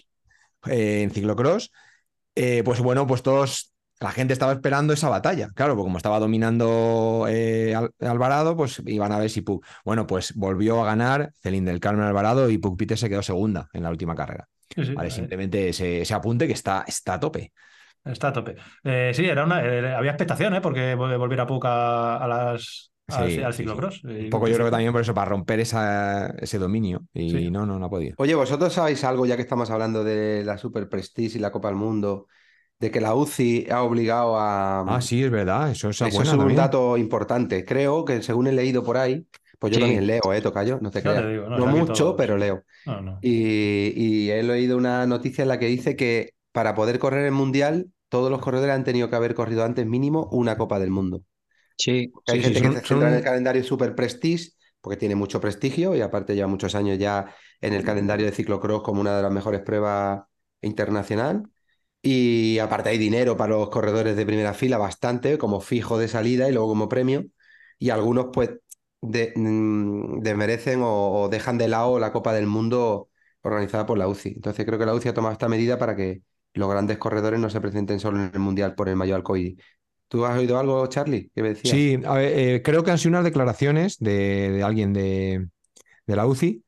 [0.67, 1.71] eh, en ciclocross.
[2.35, 6.19] Eh, pues bueno, pues todos, la gente estaba esperando esa batalla, claro, porque como estaba
[6.19, 9.65] dominando eh, Al- Alvarado, pues iban a ver si Puck.
[9.85, 13.67] Bueno, pues volvió a ganar Celín del Carmen Alvarado y Puck Peters se quedó segunda
[13.73, 14.47] en la última carrera.
[14.75, 17.51] Sí, sí, Vale, simplemente ese, ese apunte que está, está a tope.
[18.03, 18.55] Está a tope.
[18.83, 20.61] Eh, sí, era una, eh, había expectación, ¿eh?
[20.61, 24.03] Porque vol- volviera Puck a, a las, Sí, al sí, ciclocross.
[24.03, 27.03] Un poco yo creo que también por eso, para romper esa, ese dominio.
[27.13, 27.51] Y Sí.
[27.51, 28.15] no, no, no ha podido.
[28.17, 31.67] Oye, vosotros sabéis algo, ya que estamos hablando de la Super Prestige y la Copa
[31.69, 32.27] del Mundo,
[32.79, 34.81] de que la UCI ha obligado a.
[34.95, 35.69] Ah, sí, es verdad.
[35.71, 36.57] Eso es Eso buena es un también.
[36.57, 37.63] dato importante.
[37.65, 39.25] Creo que según he leído por ahí,
[39.59, 39.81] pues yo Sí.
[39.81, 40.79] también leo, ¿eh, Tocayo?
[40.81, 41.27] No te creas.
[41.27, 42.63] digo, no, mucho, todos- pero leo.
[42.87, 43.19] No, no.
[43.21, 47.31] Y, y he leído una noticia en la que dice que para poder correr el
[47.31, 51.21] Mundial, todos los corredores han tenido que haber corrido antes mínimo una Copa del Mundo.
[51.83, 55.15] Sí, Hay sí, gente sí, que se centra en el calendario Super Prestige, porque tiene
[55.15, 59.15] mucho prestigio y aparte lleva muchos años ya en el calendario de ciclocross como una
[59.17, 60.23] de las mejores pruebas
[60.61, 61.43] internacional.
[62.03, 66.49] Y aparte hay dinero para los corredores de primera fila, bastante, como fijo de salida
[66.49, 67.25] y luego como premio.
[67.79, 68.51] Y algunos pues
[69.01, 73.09] de- mm, desmerecen o, o dejan de lado la Copa del Mundo
[73.43, 74.33] organizada por la UCI.
[74.35, 76.21] Entonces creo que la UCI ha tomado esta medida para que
[76.53, 79.59] los grandes corredores no se presenten solo en el Mundial por el mayo al COVID.
[80.11, 81.31] ¿Tú has oído algo, Charlie?
[81.63, 85.47] Sí, a ver, eh, creo que han sido unas declaraciones de, alguien de,
[86.07, 86.63] de la UCI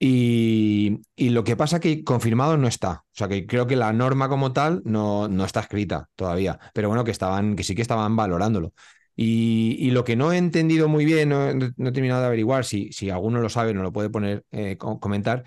[0.00, 3.04] y, y lo que pasa que confirmado no está.
[3.06, 6.88] O sea que creo que la norma como tal no, no está escrita todavía, pero
[6.88, 8.74] bueno, que estaban, que sí que estaban valorándolo.
[9.16, 12.26] Y, y lo que no he entendido muy bien, no, no- no he terminado de
[12.28, 15.44] averiguar, si, si alguno lo sabe, nos lo puede poner, eh, co- comentar,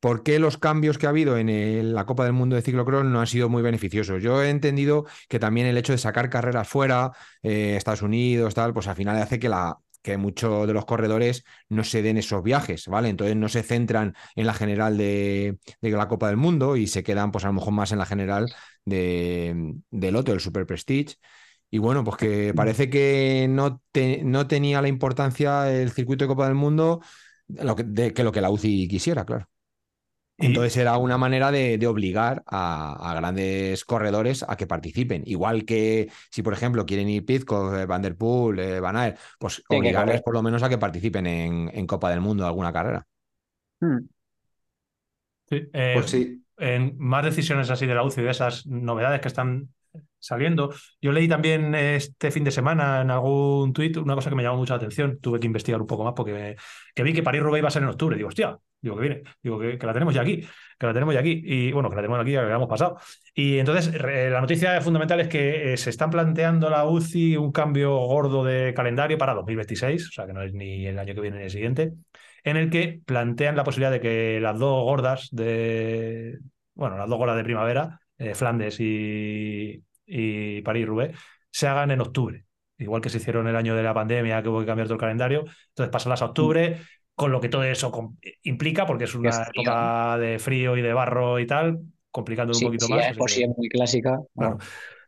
[0.00, 3.04] por qué los cambios que ha habido en el- la Copa del Mundo de ciclocross
[3.04, 4.22] no han sido muy beneficiosos.
[4.22, 8.72] Yo he entendido que también el hecho de sacar carreras fuera, eh, Estados Unidos, tal,
[8.74, 12.40] pues al final hace que la que muchos de los corredores no se den esos
[12.44, 13.08] viajes, ¿vale?
[13.08, 17.02] Entonces no se centran en la general de, de la Copa del Mundo y se
[17.02, 18.46] quedan, pues a lo mejor más en la general
[18.84, 21.16] de, del otro, el Super Prestige.
[21.70, 26.28] Y bueno, pues que parece que no, te- no tenía la importancia el circuito de
[26.28, 27.00] Copa del Mundo
[27.48, 29.48] lo que, de, que lo que la UCI quisiera, claro.
[30.38, 35.22] Entonces era una manera de, de obligar a, a grandes corredores a que participen.
[35.26, 39.18] Igual que si, por ejemplo, quieren ir Pizco, eh, Van der Poel, eh, Van Aert,
[39.38, 43.06] pues obligarles por lo menos a que participen en, en Copa del Mundo alguna carrera.
[43.80, 44.06] Hmm.
[45.48, 46.42] Sí, eh, Pues sí.
[46.58, 49.68] en más decisiones así de la UCI, de esas novedades que están
[50.18, 50.72] saliendo.
[51.00, 54.56] Yo leí también este fin de semana en algún tuit una cosa que me llamó
[54.58, 55.18] mucho la atención.
[55.20, 56.56] Tuve que investigar un poco más porque me-
[56.94, 58.16] que vi que París-Roubaix iba a ser en octubre.
[58.16, 58.58] Digo, hostia,
[58.90, 60.46] digo que viene, digo que, la tenemos ya aquí,
[60.78, 61.42] que la tenemos ya aquí.
[61.44, 62.98] Y bueno, que la tenemos aquí, que la hemos pasado.
[63.34, 67.52] Y entonces re- la noticia fundamental es que eh, se están planteando la UCI un
[67.52, 71.20] cambio gordo de calendario para 2026, o sea que no es ni el año que
[71.20, 71.92] viene ni el siguiente
[72.44, 76.38] en el que plantean la posibilidad de que las dos gordas de,
[76.74, 81.18] bueno, las dos gordas de primavera, eh, Flandes y, y París-Roubaix,
[81.50, 82.44] se hagan en octubre.
[82.78, 85.00] Igual que se hicieron el año de la pandemia, que hubo que cambiar todo el
[85.00, 85.40] calendario.
[85.68, 86.78] Entonces, pasarlas a octubre,
[87.16, 87.90] con lo que todo eso
[88.44, 91.80] implica, porque es una es época de frío y de barro y tal,
[92.12, 93.06] complicándolo Sí, un poquito sí, más.
[93.08, 94.20] es por es muy clásica.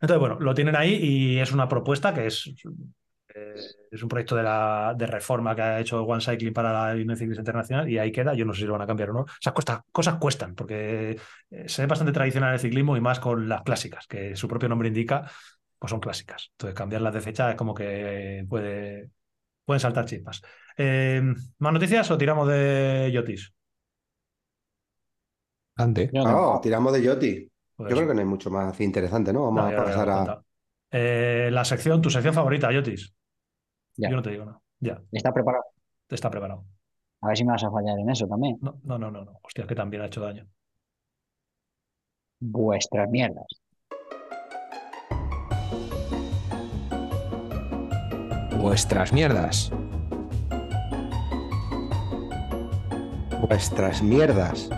[0.01, 2.51] Entonces, bueno, lo tienen ahí y es una propuesta que es,
[3.35, 6.93] eh, es un proyecto de, la, de reforma que ha hecho One Cycling para la
[6.93, 8.33] Unión Ciclista Internacional y ahí queda.
[8.33, 9.25] Yo no sé si lo van a cambiar o no.
[9.39, 11.17] Esas cuesta- cosas cuestan porque
[11.51, 14.69] eh, se ve bastante tradicional el ciclismo y más con las clásicas, que su propio
[14.69, 15.29] nombre indica,
[15.77, 16.49] pues son clásicas.
[16.53, 19.09] Entonces, cambiarlas de fecha es como que puede,
[19.69, 20.41] pueden saltar chispas.
[20.75, 21.21] Eh,
[21.59, 23.53] ¿Más noticias o tiramos de Yotis?
[25.77, 26.11] Antes.
[26.11, 26.55] No.
[26.55, 27.51] Ah, tiramos de Yoti.
[27.75, 29.43] Pues Yo creo que no hay mucho más interesante, ¿no?
[29.43, 30.43] Vamos no, a pasar a.
[30.89, 33.13] Eh, la sección, tu sección favorita, Yotis.
[33.95, 34.09] Ya.
[34.09, 34.59] Yo no te digo nada.
[34.79, 35.65] Ya, Está preparado.
[36.09, 36.65] está preparado.
[37.21, 38.57] A ver si me vas a fallar en eso también.
[38.63, 39.39] No, no, no, no, no.
[39.43, 40.47] Hostia, que también ha hecho daño.
[42.39, 43.45] Vuestras mierdas.
[48.59, 49.71] Vuestras mierdas.
[53.39, 54.69] Vuestras mierdas.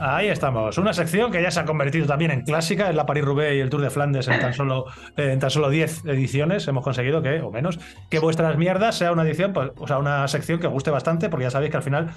[0.00, 0.78] Ahí estamos.
[0.78, 3.68] Una sección que ya se ha convertido también en clásica, es la Paris-Roubaix y el
[3.68, 4.86] Tour de Flandes en tan solo
[5.18, 6.66] eh, en tan solo 10 ediciones.
[6.68, 10.26] Hemos conseguido que, o menos, que vuestras mierdas sea una edición, pues, o sea, una
[10.28, 12.10] sección que guste bastante, porque ya sabéis que al final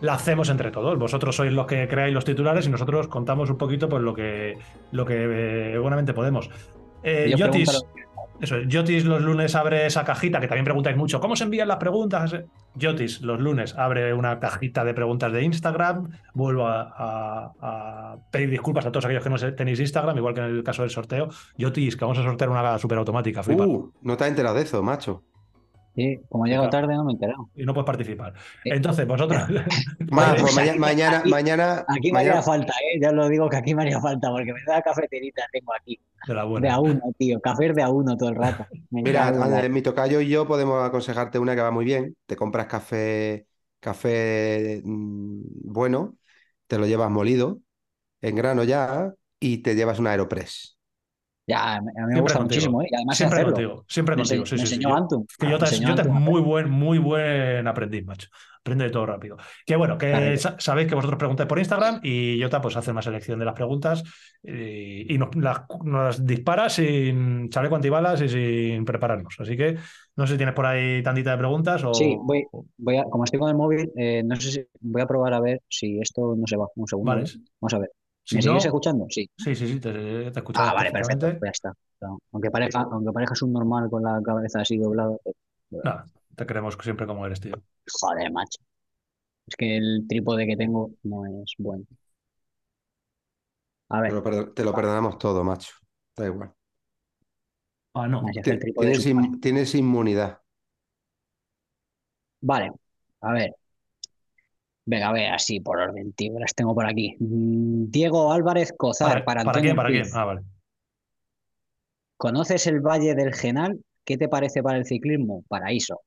[0.00, 0.98] la hacemos entre todos.
[0.98, 4.58] Vosotros sois los que creáis los titulares y nosotros contamos un poquito pues lo que,
[4.90, 6.50] lo que eh, buenamente podemos.
[7.02, 7.84] Eh, Yo Yotis,
[8.40, 11.68] eso, es, Yotis los lunes abre esa cajita, que también preguntáis mucho, ¿cómo se envían
[11.68, 12.34] las preguntas?
[12.74, 18.50] Yotis los lunes abre una cajita de preguntas de Instagram, vuelvo a, a- a pedir
[18.50, 21.28] disculpas a todos aquellos que no tenéis Instagram, igual que en el caso del sorteo.
[21.56, 23.42] Yotis, que vamos a sortear una super automática.
[23.46, 25.22] Uh, no te has enterado de eso, macho.
[25.94, 26.70] Sí, como llego Claro.
[26.70, 27.50] tarde no me he enterado.
[27.54, 28.32] Y no puedes participar.
[28.64, 29.42] Eh, Entonces, vosotros.
[30.10, 32.98] Ma- Vale, pues maña- mañana, aquí- mañana, Aquí me mañana- haría falta, ¿eh?
[33.00, 36.00] Ya os lo digo que aquí me haría falta porque me da cafeterita tengo aquí.
[36.26, 36.74] de la De buena.
[36.74, 37.40] a uno, tío.
[37.40, 38.66] Café de a uno todo el rato.
[38.90, 42.16] Me Mira, Andrés, mi tocayo y yo podemos aconsejarte una que va muy bien.
[42.26, 43.46] Te compras café,
[43.80, 46.16] café mm, bueno,
[46.68, 47.60] te lo llevas molido,
[48.22, 50.78] en grano ya, y te llevas una Aeropress.
[51.52, 52.42] Ya, a mí me Siempre gusta contigo.
[52.42, 52.86] muchísimo, ¿eh?
[52.90, 54.46] Y además Siempre contigo, siempre Me contigo.
[54.46, 54.74] Sí, me sí, sí.
[54.74, 55.26] enseñó Yo- Antum.
[55.38, 58.28] Que es Antum a muy buen, muy buen aprendiz, macho.
[58.60, 59.36] Aprende de todo rápido.
[59.66, 60.36] Que bueno, que Claro.
[60.38, 63.54] sa- sabéis que vosotros preguntáis por Instagram y Jota pues hace una selección de las
[63.54, 64.04] preguntas
[64.40, 69.34] y, y nos, las, nos dispara sin chaleco antibalas y sin prepararnos.
[69.40, 69.76] Así que
[70.14, 71.92] no sé si tienes por ahí tantita de preguntas o...
[71.92, 72.44] Sí, voy,
[72.78, 75.40] voy a, como estoy con el móvil, eh, no sé si voy a probar a
[75.40, 76.68] ver si esto no se va.
[76.76, 77.10] Un segundo.
[77.10, 77.24] Vale.
[77.24, 77.32] ¿eh?
[77.60, 77.90] Vamos a ver.
[78.24, 79.06] Si ¿Me no- seguís escuchando?
[79.08, 79.28] Sí.
[79.36, 81.26] Sí, sí, sí, te, te Ah, vale, perfecto.
[81.38, 81.72] Pues ya está.
[82.00, 85.16] No, Aunque parezca, aunque parezcas un normal con la cabeza así doblada.
[85.24, 85.36] pues,
[85.84, 86.06] Nada,
[86.36, 87.62] te queremos siempre como eres, tío.
[88.00, 88.60] Joder, macho.
[89.48, 91.86] Es que el trípode que tengo no es bueno.
[93.90, 95.72] A Te ver, lo, te lo perdonamos todo, macho.
[96.16, 96.54] Da igual.
[97.94, 98.22] Ah, no.
[99.06, 100.40] in- tienes inmunidad.
[102.40, 102.72] Vale,
[103.20, 103.54] a ver.
[104.84, 107.16] Venga, a ver, así por orden, tío, las tengo por aquí.
[107.20, 109.76] Mm, Diego Álvarez Cozar, ¿Para, para para Antonio quién?
[109.76, 110.00] ¿Para quién?
[110.02, 110.16] Ortiz.
[110.16, 110.42] Ah, vale.
[112.16, 113.80] ¿Conoces el Valle del Genal?
[114.04, 115.44] ¿Qué te parece para el ciclismo?
[115.48, 116.00] Paraíso.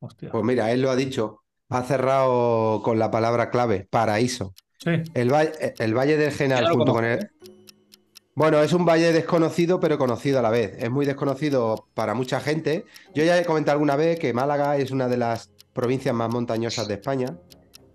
[0.00, 0.30] Hostia.
[0.30, 1.42] Pues mira, él lo ha dicho.
[1.70, 4.54] Ha cerrado con la palabra clave, paraíso.
[4.78, 4.90] Sí.
[5.14, 7.30] El, valle, el Valle del Genal junto con el...
[8.34, 10.76] Bueno, es un valle desconocido, pero conocido a la vez.
[10.78, 12.84] Es muy desconocido para mucha gente.
[13.12, 16.86] Yo ya he comentado alguna vez que Málaga es una de las provincias más montañosas
[16.86, 17.36] de España.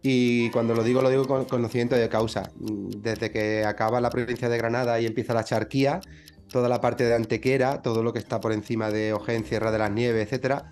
[0.05, 2.51] Y cuando lo digo, lo digo con conocimiento de causa.
[2.57, 6.01] Desde que acaba la provincia de Granada y empieza la charquía,
[6.49, 9.79] toda la parte de Antequera, todo lo que está por encima de Ojén, Sierra de
[9.79, 10.71] las Nieves, etcétera,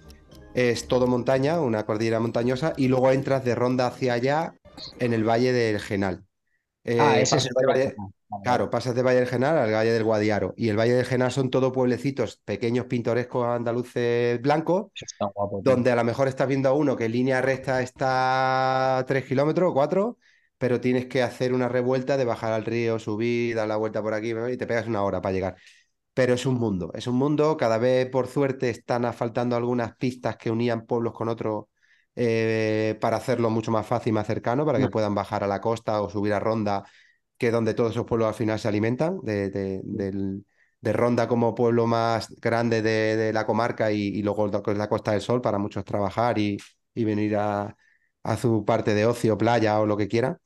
[0.53, 4.53] es todo montaña, una cordillera montañosa, y luego entras de ronda hacia allá
[4.99, 6.25] en el Valle del Genal.
[6.97, 7.95] Ah, Eh, ese es el del Valle
[8.43, 10.53] Claro, pasas de Valle del Genal al Valle del Guadiaro.
[10.57, 15.95] Y el Valle del Genal son todo pueblecitos pequeños, pintorescos, andaluces blancos, guapo, donde a
[15.95, 19.73] lo mejor estás viendo a uno que en línea recta está a 3 kilómetros o
[19.73, 20.17] 4,
[20.57, 24.13] pero tienes que hacer una revuelta de bajar al río, subir, dar la vuelta por
[24.13, 25.55] aquí y te pegas una hora para llegar.
[26.13, 27.55] Pero es un mundo, es un mundo.
[27.57, 31.65] Cada vez, por suerte, están asfaltando algunas pistas que unían pueblos con otros
[32.15, 34.91] eh, para hacerlo mucho más fácil y más cercano, para que Mm.
[34.91, 36.83] puedan bajar a la costa o subir a Ronda,
[37.41, 41.87] que es donde todos esos pueblos al final se alimentan, de, de- Ronda como pueblo
[41.87, 46.59] más grande de, la comarca y, luego la Costa del Sol para muchos trabajar y,
[46.93, 47.75] y venir a,
[48.21, 50.39] a su parte de ocio, playa o lo que quiera.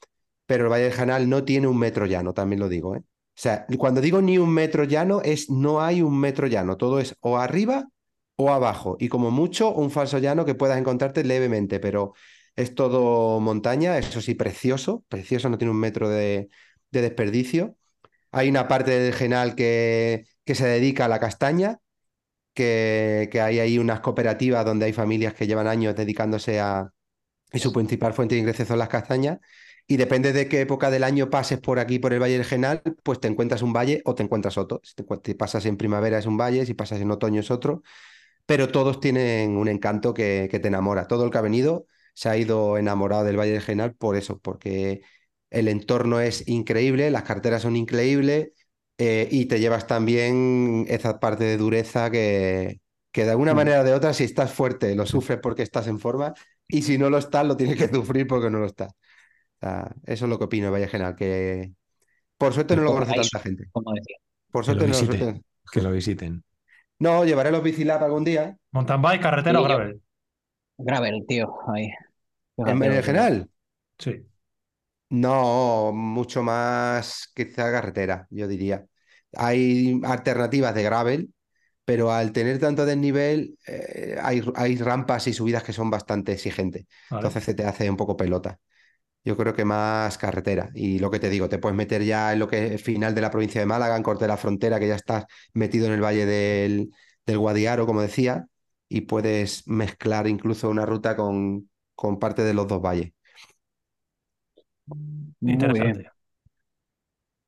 [0.46, 3.00] Pero el Valle del Genal no tiene un metro llano, también lo digo, ¿eh?
[3.00, 3.04] O
[3.42, 7.18] sea, cuando digo ni un metro llano, es no hay un metro llano, todo es
[7.20, 7.90] o arriba
[8.38, 12.14] o abajo, y como mucho un falso llano que puedas encontrarte levemente, pero
[12.56, 16.50] es todo montaña, eso sí, precioso, precioso, no tiene un metro de,
[17.00, 17.78] de desperdicio.
[18.32, 21.80] Hay una parte del Genal que, que se dedica a la castaña,
[22.54, 26.92] que, que hay ahí unas cooperativas donde hay familias que llevan años dedicándose a...
[27.54, 29.40] Y su principal fuente de ingresos son las castañas.
[29.88, 32.82] Y depende de qué época del año pases por aquí, por el Valle del Genal,
[33.04, 34.82] pues te encuentras un valle o te encuentras otro.
[34.84, 37.84] Si te, pasas en primavera es un valle, si pasas en otoño es otro.
[38.46, 41.08] Pero todos tienen un encanto que, que te enamora.
[41.08, 44.40] Todo el que ha venido se ha ido enamorado del Valle del Genal por eso,
[44.40, 45.02] porque
[45.56, 48.52] el entorno es increíble, las carteras son increíbles
[48.98, 52.80] eh, y te llevas también esa parte de dureza que,
[53.12, 53.58] que de alguna Mm.
[53.58, 56.34] manera o de otra, si estás fuerte, lo sufres porque estás en forma
[56.68, 58.92] y si no lo estás, lo tienes que sufrir porque no lo estás.
[58.92, 61.72] O sea, eso es lo que opino de Valle Genal, que
[62.38, 63.66] por suerte no lo conoce tanta gente.
[63.72, 64.18] como decía.
[64.52, 65.20] Por Que lo suerte no lo visiten.
[65.34, 66.44] suerte- Que lo visiten.
[67.00, 68.58] No, llevaré los bicilab algún día.
[68.72, 70.02] Mountain bike, carretera o Sí, yo- gravel.
[70.78, 71.54] Gravel, tío.
[71.74, 71.90] Ahí.
[72.58, 73.50] En, el que- Genal.
[74.00, 74.26] Sí.
[75.10, 78.86] No, mucho más quizá carretera, yo diría.
[79.38, 81.34] Hay alternativas de gravel,
[81.86, 86.86] pero al tener tanto desnivel, eh, hay, hay rampas y subidas que son bastante exigentes.
[87.10, 87.20] Vale.
[87.20, 88.60] Entonces se te hace un poco pelota.
[89.24, 90.72] Yo creo que más carretera.
[90.76, 93.22] Y lo que te digo, te puedes meter ya en lo que es final de
[93.22, 96.04] la provincia de Málaga, en corte de la frontera, que ya estás metido en el
[96.04, 96.92] valle del,
[97.26, 98.48] del Guadiaro, como decía,
[98.90, 103.12] y puedes mezclar incluso una ruta con, con parte de los dos valles.
[105.42, 105.72] Muy Interesante.
[105.72, 106.08] bien,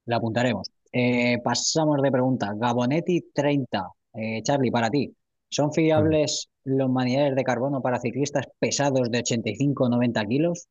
[0.05, 0.67] la apuntaremos.
[0.91, 2.53] Eh, pasamos de pregunta.
[2.55, 3.89] Gabonetti 30.
[4.13, 5.13] Eh, Charlie, para ti.
[5.49, 10.67] ¿Son fiables los manillares de carbono para ciclistas pesados de 85-90 kilos?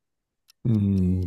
[0.64, 1.20] Mm,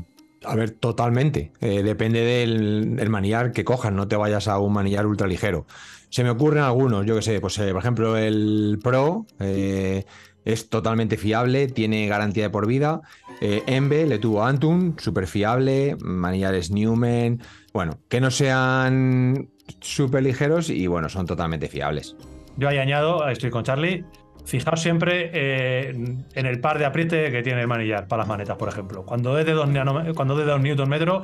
[0.45, 1.53] a ver, totalmente.
[1.61, 5.65] Eh, depende del, del manillar que cojas, no te vayas a un manillar ultra ligero.
[6.09, 10.05] Se me ocurren algunos, yo que sé, pues eh, por ejemplo el Pro eh,
[10.45, 13.01] es totalmente fiable, tiene garantía de por vida.
[13.41, 15.95] Eh, Embe le tuvo Antun, súper fiable.
[16.01, 17.41] Manillares Newman,
[17.73, 22.15] bueno, que no sean súper ligeros y bueno, son totalmente fiables.
[22.57, 24.03] Yo ahí añado, estoy con Charlie.
[24.45, 28.57] Fijaos siempre eh, en el par de apriete que tiene el manillar para las manetas,
[28.57, 29.05] por ejemplo.
[29.05, 29.69] Cuando es de 2
[30.15, 31.23] cuando es de 2 newton metro,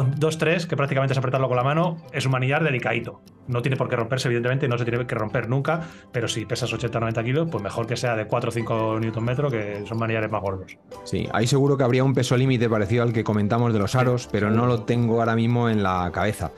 [0.00, 3.20] 2-3, que prácticamente es apretarlo con la mano, es un manillar delicadito.
[3.48, 5.80] No tiene por qué romperse, evidentemente, no se tiene que romper nunca,
[6.12, 9.50] pero si pesas 80-90 kilos, pues mejor que sea de 4 o 5 newton metro,
[9.50, 10.76] que son manillares más gordos.
[11.04, 14.28] Sí, ahí seguro que habría un peso límite parecido al que comentamos de los aros,
[14.30, 16.52] pero no lo tengo ahora mismo en la cabeza.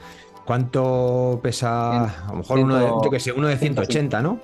[0.45, 2.27] ¿Cuánto pesa?
[2.27, 4.39] A lo mejor uno de, uno de 180, ¿no?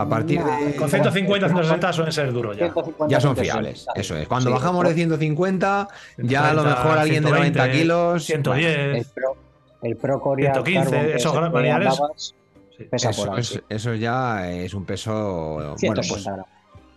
[0.00, 0.76] A partir de...
[0.76, 2.66] Con 150, 160 suelen ser duros ya.
[2.72, 3.42] 150, Ya son 160.
[3.42, 4.26] fiables, eso es.
[4.28, 5.88] Cuando Sí, bajamos de 150,
[6.18, 8.24] ya a lo 130, mejor alguien de 90 120, kilos...
[8.24, 8.76] 110.
[8.96, 9.36] El Pro,
[9.82, 11.88] el Pro Corea 115, Carbon que esos es el que manillares.
[11.92, 12.34] andabas,
[12.78, 12.84] Sí.
[12.84, 13.40] pesa por Eso, ahí.
[13.40, 15.52] es- eso ya es un peso...
[15.54, 16.46] Bueno, 160 pues gramos.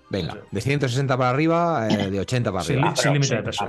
[0.09, 2.95] venga, de 160 para arriba, eh, de 80 para arriba.
[2.95, 3.65] sin límite de peso.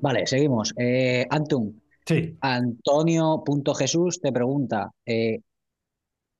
[0.00, 0.72] Vale, seguimos.
[0.78, 5.40] Eh, Antun, Sí, Antonio.jesús te pregunta, eh,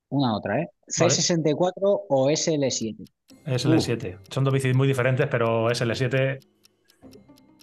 [0.09, 0.67] una otra, ¿eh?
[0.99, 1.11] Vale.
[1.11, 1.71] ¿C64
[2.09, 3.05] o SL7?
[3.45, 6.39] es el 7 Son dos bicis muy diferentes, pero es el 7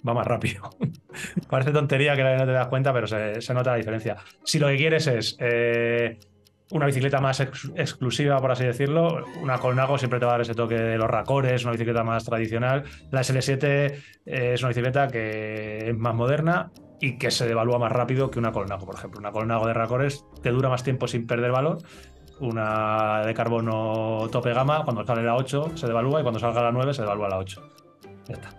[0.07, 0.69] va más rápido.
[1.49, 4.17] Parece tontería que no te das cuenta, pero se, se nota la diferencia.
[4.43, 6.17] Si lo que quieres es eh,
[6.71, 10.41] una bicicleta más ex- exclusiva, por así decirlo, una Colnago siempre te va a dar
[10.41, 12.83] ese toque de los racores, una bicicleta más tradicional.
[13.11, 13.63] La SL7
[14.25, 18.39] eh, es una bicicleta que es más moderna y que se devalúa más rápido que
[18.39, 19.19] una Colnago, por ejemplo.
[19.19, 21.79] Una Colnago de racores te dura más tiempo sin perder valor.
[22.39, 26.71] Una de carbono tope gama, cuando sale la 8 se devalúa y cuando salga la
[26.71, 27.61] 9 se devalúa la 8.
[28.27, 28.53] Ya está.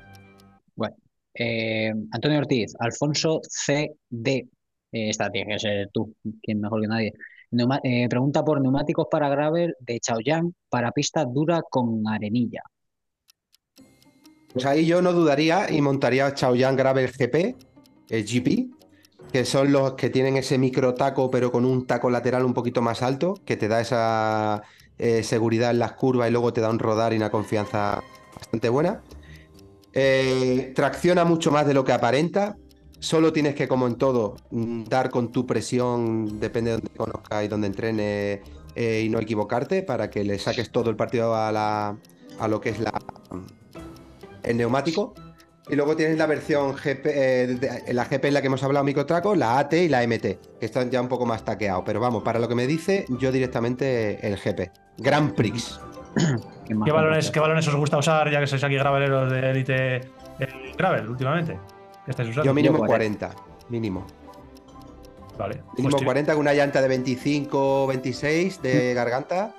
[1.41, 4.49] Eh, Antonio Ortiz, Alfonso CD.
[4.91, 6.13] Eh, esta tiene que ser tú,
[6.43, 7.13] quien mejor que nadie.
[7.53, 12.63] Neuma- eh, pregunta por neumáticos para gravel de Chaoyang para pista dura con arenilla.
[14.53, 17.55] Pues ahí yo no dudaría y montaría Chaoyang Gravel GP,
[18.09, 18.71] el GP,
[19.33, 22.83] que son los que tienen ese micro taco, pero con un taco lateral un poquito
[22.83, 24.63] más alto, que te da esa
[24.99, 28.03] eh, seguridad en las curvas y luego te da un rodar y una confianza
[28.35, 29.03] bastante buena.
[29.93, 32.57] Eh, tracciona mucho más de lo que aparenta.
[33.01, 37.49] Solo tienes que, como en todo, dar con tu presión, depende de donde conozcas y
[37.49, 38.41] donde entrenes,
[38.75, 41.97] eh, y no equivocarte para que le saques todo el partido a, la,
[42.41, 42.93] a lo que es la,
[44.43, 45.15] el neumático.
[45.71, 48.85] Y luego tienes la versión GP, eh, de- la GP en la que hemos hablado,
[48.85, 51.83] microtraco, la AT y la MT, que están ya un poco más taqueados.
[51.85, 54.71] Pero vamos, para lo que me dice, yo directamente el GP.
[54.99, 55.79] Grand Prix.
[56.67, 57.31] ¿Qué más ¿Qué balones?
[57.31, 59.97] ¿Qué balones os gusta usar, ya que sois aquí graveleros de élite
[60.39, 61.59] el gravel últimamente?
[62.05, 62.47] ¿Qué estáis usando?
[62.47, 63.31] Yo mínimo Yo 40.
[63.69, 64.07] Mínimo.
[65.39, 65.63] Vale.
[65.77, 69.55] Mínimo Pues, tío, 40 con una llanta de 25 26 de garganta.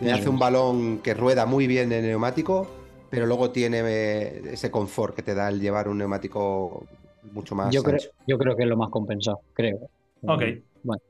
[0.00, 2.66] Me hace un balón que rueda muy bien el neumático,
[3.12, 6.86] pero luego tiene eh, ese confort que te da el llevar un neumático
[7.22, 9.90] mucho más Yo creo, yo creo que es lo más compensado, creo.
[10.26, 10.42] Ok.
[10.82, 11.00] Bueno.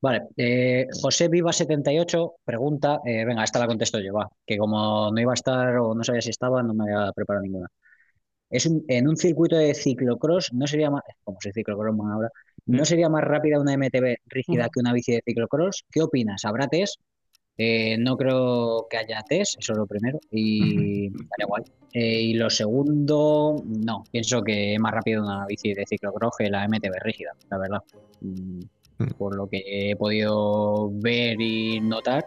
[0.00, 0.28] Vale.
[0.36, 5.32] eh, José Viva78 pregunta, eh, venga, esta la contesto yo, va, que como no iba
[5.32, 7.68] a estar o no sabía si estaba, no me había preparado ninguna.
[8.50, 12.30] Es un- en un circuito de ciclocross, no sería más, como si ciclocross más ahora,
[12.66, 12.86] no Mm.
[12.86, 15.84] sería más rápida una MTB rígida que una bici de ciclocross.
[15.90, 16.44] ¿Qué opinas?
[16.46, 17.00] ¿Habrá test?
[17.58, 21.64] Eh, no creo que haya test, eso es lo primero, y daría igual.
[21.92, 26.48] Eh, y lo segundo, no, pienso que es más rápido una bici de ciclocross que
[26.48, 27.82] la MTB rígida, la verdad.
[28.20, 28.60] Mm,
[28.98, 29.10] Mm.
[29.16, 32.26] Por lo que he podido ver y notar,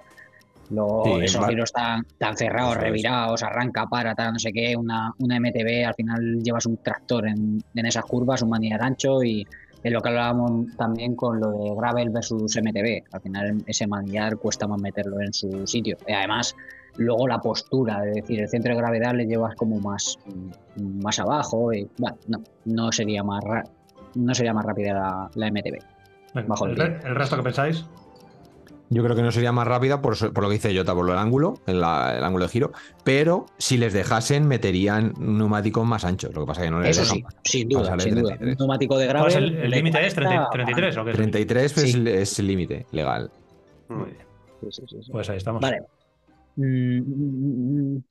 [0.70, 5.14] Sí, esos giros tan, tan cerrados, Eso revirados, arranca, para, tal, no sé qué, una,
[5.20, 9.46] una MTB, al final llevas un tractor en, en esas curvas, un manillar ancho y
[9.84, 13.04] es lo que hablábamos también con lo de gravel versus MTB.
[13.12, 15.98] Al final ese manillar cuesta más meterlo en su sitio.
[16.08, 16.56] Y además,
[16.98, 20.20] luego la postura, es decir, el centro de gravedad le llevas como más,
[20.76, 21.74] más abajo.
[21.74, 23.44] Y, bueno, no, no sería más
[24.14, 26.48] no sería más rápida la, la MTB.
[26.48, 27.86] bajo el el resto que pensáis.
[28.94, 31.12] Yo creo que no sería más rápida por, por lo que dice Jota, por lo
[31.14, 32.72] del ángulo, el, la- el ángulo de giro,
[33.06, 36.34] pero si les dejasen, meterían neumáticos más anchos.
[36.36, 37.32] Lo que pasa es que no les Eso dejan.
[37.44, 38.36] sí, sin duda, sin duda.
[38.36, 38.42] 33.
[38.42, 39.30] Un neumático de ¿Cuál gravel.
[39.32, 40.06] es el, el límite?
[40.06, 41.16] ¿Es 30 40 33 o qué es?
[41.16, 42.04] 33 es, Sí.
[42.08, 43.32] es el límite legal.
[43.88, 44.18] Muy bien.
[44.62, 45.12] Sí, sí, sí, sí.
[45.12, 45.62] Pues ahí estamos.
[45.62, 45.80] Vale.
[46.58, 48.04] Mm, mm, mm.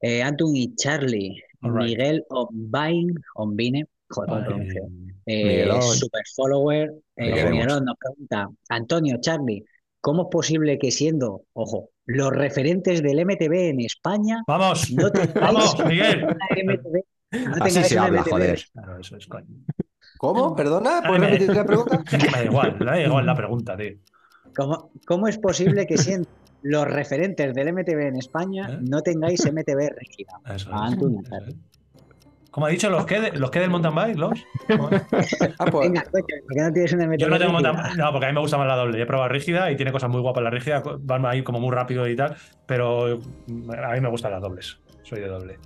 [0.00, 1.42] Eh, Antun y Charlie.
[1.60, 1.74] Right.
[1.74, 4.82] Miguel Onbain, Onbine, joder, ¿cómo Ay, pronuncio?
[5.26, 5.82] Eh, Miguelón.
[5.82, 6.92] super follower.
[7.14, 7.48] Eh.
[7.50, 9.62] Miguelón nos pregunta, Antonio, Charlie,
[10.02, 15.08] ¿cómo es posible que siendo, ojo, los referentes del MTB en España Vamos, no
[15.40, 16.26] vamos, Miguel.
[16.26, 16.96] MTB?
[17.32, 18.30] no Así tengáis se habla, MTB?
[18.30, 18.60] joder.
[18.74, 19.46] Claro, eso es coño.
[20.18, 20.54] ¿Cómo?
[20.54, 21.02] ¿Perdona?
[21.06, 22.04] ¿Puedes me- repetir la pregunta?
[22.12, 23.96] Me da igual, me da igual la pregunta, tío.
[24.54, 26.28] ¿Cómo, cómo es posible que siendo
[26.62, 28.78] los referentes del MTB en España ¿Eh?
[28.82, 30.32] no tengáis MTB rígida?
[30.54, 31.08] Eso Ah, eso
[31.48, 31.56] es.
[32.52, 32.88] ¿Cómo ha dicho?
[32.90, 34.16] ¿Los que, de- los que del mountain bike?
[34.16, 34.46] ¿Los?
[35.58, 37.72] Ah, pues, Venga, ¿por qué no tienes una Yo no tengo rígida?
[37.72, 39.02] mountain No, porque a mí me gusta más la doble.
[39.02, 40.82] He probado rígida y tiene cosas muy guapas la rígida.
[41.00, 42.36] Van ahí como muy rápido y tal.
[42.66, 44.78] Pero a mí me gustan las dobles.
[45.02, 45.58] Soy de doble.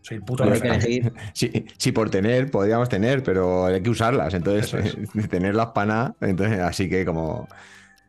[0.00, 0.86] Soy el puto referente.
[0.86, 1.12] elegir.
[1.34, 4.32] Sí, sí, por tener, podríamos tener, pero hay que usarlas.
[4.34, 4.96] Entonces,
[5.30, 6.14] tenerlas para nada.
[6.22, 7.46] Entonces, así que como,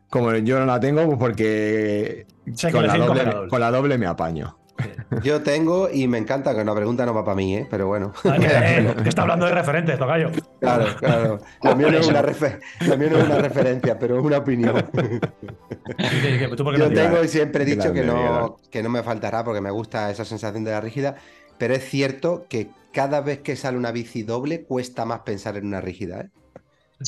[0.08, 2.26] como yo no la tengo, pues porque
[2.72, 3.48] la doble.
[3.48, 4.58] con la doble me apaño.
[5.22, 7.66] Yo tengo y me encanta que una pregunta no va para mí, ¿eh?
[7.70, 8.12] pero bueno.
[8.22, 10.30] Que, eh, está hablando de referentes, tocayo.
[10.60, 11.40] Claro, claro.
[11.62, 14.38] Lo mío, no es una refe- lo mío no es una referencia, pero es una
[14.38, 14.76] opinión.
[15.98, 18.82] ¿Y qué- qué- ¿Tú por qué Yo tengo y siempre he dicho que no, que
[18.82, 21.16] no me faltará porque me gusta esa sensación de la rígida,
[21.58, 25.66] pero es cierto que cada vez que sale una bici doble cuesta más pensar en
[25.66, 26.20] una rígida.
[26.22, 26.30] ¿eh?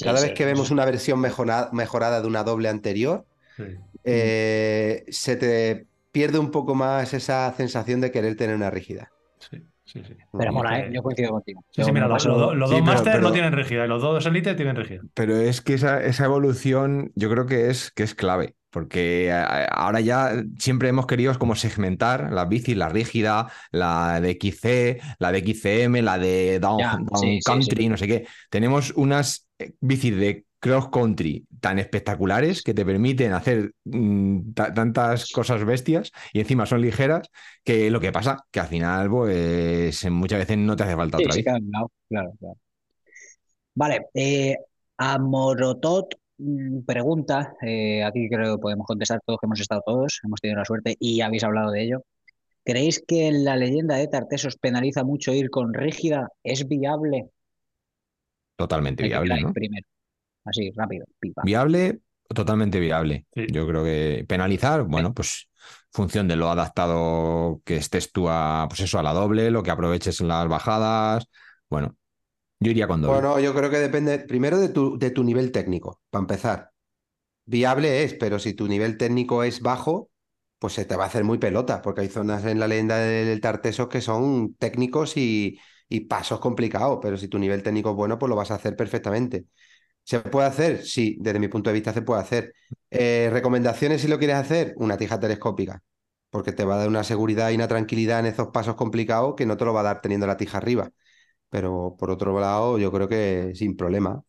[0.04, 3.24] Cada sí, vez que vemos una versión mejora- mejorada de una doble anterior,
[3.56, 3.64] Sí.
[4.04, 5.86] eh, se te
[6.18, 9.10] pierde un poco más esa sensación de querer tener una rígida.
[9.38, 10.14] Sí, sí, sí.
[10.36, 10.90] Pero mola, ¿eh?
[10.92, 11.64] Yo coincido contigo.
[11.70, 14.02] Sí, sí, mira, los, paso- los- los Sí, dos Master no tienen rígida y los
[14.02, 15.02] dos Elite tienen rígida.
[15.14, 18.54] Pero es que esa, esa evolución yo creo que es, que es clave.
[18.70, 24.30] Porque a- ahora ya siempre hemos querido como segmentar las bicis, la rígida, la de
[24.32, 27.88] XC, la de XCM, la de down, Ya, down country, sí.
[27.88, 28.26] no sé qué.
[28.50, 34.74] Tenemos unas eh, bicis de cross country tan espectaculares que te permiten hacer mm, ta-
[34.74, 37.28] tantas cosas bestias y encima son ligeras
[37.64, 41.24] que lo que pasa que al final pues muchas veces no te hace falta Sí,
[41.24, 41.44] otra sí, bici.
[41.44, 42.58] claro, claro, claro.
[43.74, 44.56] Vale, eh,
[44.96, 50.40] Amorotot mm, pregunta, eh, aquí creo que podemos contestar todos, que hemos estado todos, hemos
[50.40, 52.02] tenido la suerte y habéis hablado de ello.
[52.64, 56.28] ¿Creéis que la leyenda de Tartesos penaliza mucho ir con rígida?
[56.44, 57.30] ¿Es viable?
[58.56, 59.54] Totalmente viable, ¿no?
[59.54, 59.86] primero.
[60.48, 61.42] Así, rápido, pipa.
[61.44, 62.00] Viable,
[62.34, 63.26] totalmente viable.
[63.34, 63.46] Sí.
[63.50, 65.48] Yo creo que penalizar, bueno, pues
[65.92, 69.70] función de lo adaptado que estés tú a, pues eso, a la doble, lo que
[69.70, 71.26] aproveches en las bajadas.
[71.68, 71.96] Bueno,
[72.60, 73.20] yo iría con doble.
[73.20, 76.72] Bueno, yo creo que depende primero de tu, de tu nivel técnico, para empezar.
[77.46, 80.10] Viable es, pero si tu nivel técnico es bajo,
[80.58, 83.40] pues se te va a hacer muy pelota, porque hay zonas en la leyenda del
[83.40, 88.18] Tartesos que son técnicos y, y pasos complicados, pero si tu nivel técnico es bueno,
[88.18, 89.46] pues lo vas a hacer perfectamente.
[90.08, 90.86] ¿Se puede hacer?
[90.86, 92.54] Sí, desde mi punto de vista se puede hacer.
[92.90, 95.82] Eh, recomendaciones si lo quieres hacer, una tija telescópica,
[96.30, 99.44] porque te va a dar una seguridad y una tranquilidad en esos pasos complicados que
[99.44, 100.88] no te lo va a dar teniendo la tija arriba.
[101.50, 104.22] Pero por otro lado, yo creo que sin problema.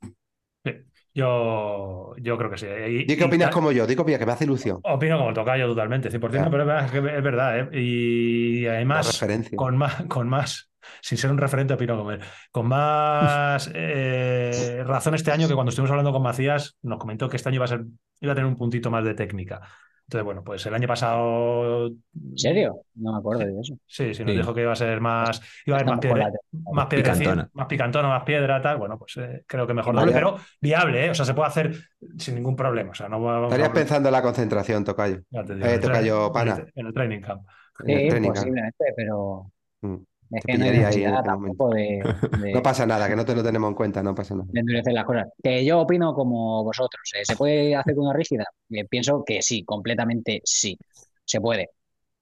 [1.13, 2.65] Yo, yo creo que sí.
[2.67, 4.79] Y- Di qué opinas como yo, di qué opinas, que me hace ilusión.
[4.83, 6.65] Opino como tocayo totalmente, 100%, Claro.
[6.91, 7.81] pero es verdad, ¿eh?
[7.81, 9.21] Y además,
[9.55, 10.68] con más, con más,
[11.01, 12.21] sin ser un referente, opino como él,
[12.51, 17.37] con más eh, razón este año que cuando estuvimos hablando con Macías, nos comentó que
[17.37, 17.85] este año iba a ser,
[18.21, 19.61] iba a tener un puntito más de técnica.
[20.07, 21.85] Entonces, bueno, pues el año pasado.
[21.85, 22.81] ¿En serio?
[22.95, 23.77] No me acuerdo de eso.
[23.85, 24.37] Sí, sí, nos Sí.
[24.39, 26.31] dijo que iba a ser más, iba a haber más piedra,
[26.73, 27.49] más piedrecita, Picantona.
[27.53, 28.77] más picantona, más piedra, tal.
[28.79, 31.09] Bueno, pues eh, creo que mejor doble, pero viable, ¿eh?
[31.11, 31.75] O sea, se puede hacer
[32.17, 32.89] sin ningún problema.
[32.89, 35.19] O sea, no a Estarías pensando en la concentración, Tocayo.
[35.29, 36.65] ya te digo, Eh, en el tocayo, pana.
[36.73, 37.43] en el- training camp.
[37.85, 38.37] El Sí, training camp.
[38.37, 39.51] posiblemente, pero
[39.81, 39.95] Mm.
[40.31, 41.57] Es que no hay pillaría ahí en necesidad este momento.
[41.57, 44.35] tampoco de, de- No pasa nada, que no te lo tenemos en cuenta, no pasa
[44.35, 44.47] nada.
[44.51, 45.27] de endurecer las cosas.
[45.43, 47.01] Que yo opino como vosotros.
[47.15, 47.23] ¿eh?
[47.23, 48.45] ¿Se puede hacer con una rígida?
[48.69, 50.77] Eh, pienso que sí, completamente sí.
[51.25, 51.69] Se puede.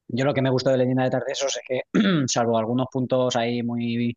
[0.09, 1.81] Yo lo que me gustó de Leyenda de Tartesos es que,
[2.27, 4.15] salvo algunos puntos ahí muy,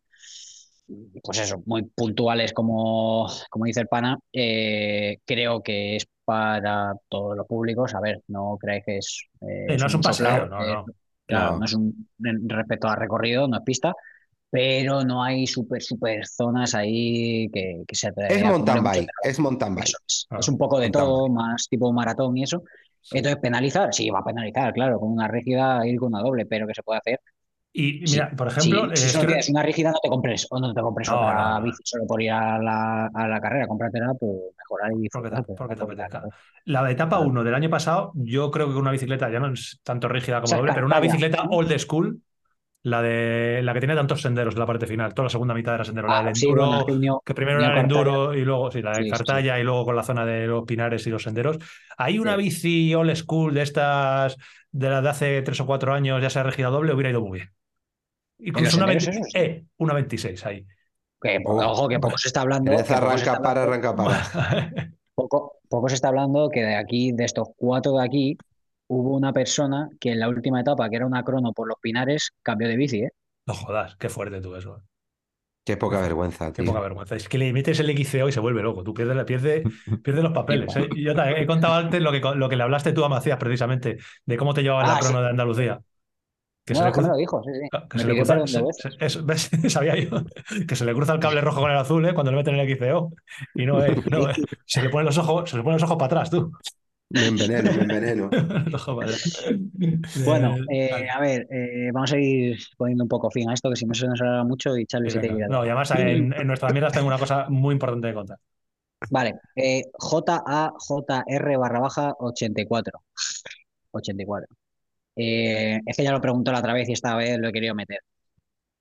[1.23, 7.37] pues eso, muy puntuales como, como dice el pana, eh, creo que es para todos
[7.37, 7.93] los públicos.
[7.95, 10.85] A ver, no creáis que es, eh, no es un paseo, no, eh, no.
[11.31, 11.59] Claro, No.
[11.59, 12.07] no es un
[12.49, 13.93] respecto a recorrido, no es pista,
[14.49, 19.75] pero no hay super, super zonas ahí que, que se Es mountain bike, es mountain
[19.75, 19.87] bike.
[20.07, 20.25] es.
[20.27, 22.63] Claro, Es un poco de todo, más tipo maratón y eso.
[23.11, 26.67] Entonces, penalizar, sí, va a penalizar, claro, con una rígida ir con una doble, pero
[26.67, 27.19] que se puede hacer.
[27.73, 28.19] Y Sí.
[28.19, 30.73] mira, por ejemplo, si, si eh, estoy- tienes una rígida, no te compres, o no
[30.73, 34.13] te compres No, otra no, bici solo por ir a la, a la carrera, cómpratela,
[34.19, 36.25] pues mejorar y Porque te- pero porque te la apetezca.
[36.65, 37.19] la de etapa Claro.
[37.19, 40.55] 1 del año pasado, yo creo que una bicicleta ya no es tanto rígida como
[40.55, 42.21] doble, es pero una bicicleta old school,
[42.83, 45.75] la de la que tiene tantos senderos en la parte final, toda la segunda mitad
[45.75, 48.71] era sendero, la Ah, del sí, enduro, bueno, que primero era el enduro y luego
[48.71, 49.07] sí, la de.
[49.07, 51.57] Cartaya y luego con la zona de los pinares y los senderos.
[51.97, 54.37] Hay una bici old school de estas
[54.71, 57.39] de las de hace tres o cuatro años, ya sea rígida doble, hubiera ido muy
[57.39, 57.51] bien.
[58.43, 59.35] Incluso una, senderos 20 esos?
[59.35, 60.65] eh, una 26 ahí.
[61.21, 62.71] Que, ojo, que poco se está hablando.
[62.71, 64.91] Poco arranca está para, hablando- arranca para.
[65.15, 68.37] Poco, poco se está hablando que de aquí, de estos cuatro de aquí,
[68.87, 72.31] hubo una persona que en la última etapa, que era una crono por los Pinares,
[72.41, 73.11] cambió de bici, ¿eh?
[73.45, 74.77] no jodas, qué fuerte tú eso.
[74.77, 74.81] eh.
[75.65, 76.71] Qué poca vergüenza, Qué tío.
[76.71, 77.15] poca vergüenza.
[77.15, 78.83] Es que le metes el XCO y se vuelve loco.
[78.83, 79.63] Tú pierdes, pierde,
[80.03, 80.75] pierde los papeles.
[80.75, 80.89] ¿eh?
[80.97, 83.97] Yo te he contado antes lo que, lo que le hablaste tú a Macías precisamente,
[84.25, 85.23] de cómo te llevaba la Ah, crono sí.
[85.23, 85.81] de Andalucía.
[86.65, 87.69] Que no, se que me lo dijo, sí, sí.
[87.89, 89.49] que se le cruza- se- eso, ¿ves?
[89.69, 90.09] Sabía yo
[90.67, 92.13] que se le cruza el cable rojo con el azul ¿eh?
[92.13, 93.11] cuando le meten el XCO.
[93.55, 94.35] Y no, eh, no, eh,
[94.65, 96.51] se le ponen los ojos, se le ponen los ojos para atrás, tú.
[97.09, 98.29] Me enveneno, me enveneno.
[100.25, 103.75] Bueno, Eh, a ver, eh, vamos a ir poniendo un poco fin a esto, que
[103.75, 106.31] si no se nos hará mucho y Charlie se te quiere No, y además en,
[106.33, 108.37] en nuestras mierdas tengo una cosa muy importante de contar.
[109.09, 113.01] Vale, eh, JAJR barra baja 84.
[113.91, 114.47] 84.
[115.15, 117.75] Eh, es que ya lo preguntó la otra vez y esta vez lo he querido
[117.75, 117.99] meter.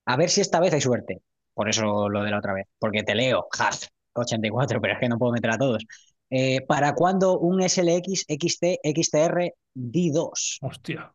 [0.07, 1.23] A ver si esta vez hay suerte.
[1.55, 2.67] Por eso lo de la otra vez.
[2.79, 5.85] Porque te leo, jas, 84, pero es que no puedo meter a todos.
[6.31, 10.59] Eh, ¿Para cuándo un SLX XT XTR D2?
[10.63, 11.13] Hostia.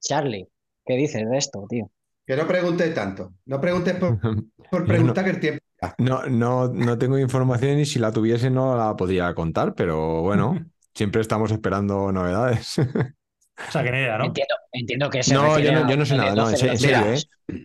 [0.00, 0.46] Charlie,
[0.84, 1.90] ¿qué dices de esto, tío?
[2.26, 3.34] Que no preguntes tanto.
[3.46, 4.18] No preguntes por,
[4.70, 5.64] por preguntar que el tiempo.
[5.98, 10.58] No, no, no tengo información y si la tuviese no la podría contar, pero bueno,
[10.94, 12.76] siempre estamos esperando novedades.
[13.68, 14.24] O sea, que ni idea, ¿no?
[14.26, 16.56] Entiendo, entiendo que se No, yo no, a yo no sé nada, no, en, 12
[16.56, 17.22] se- en serio, ¿eh?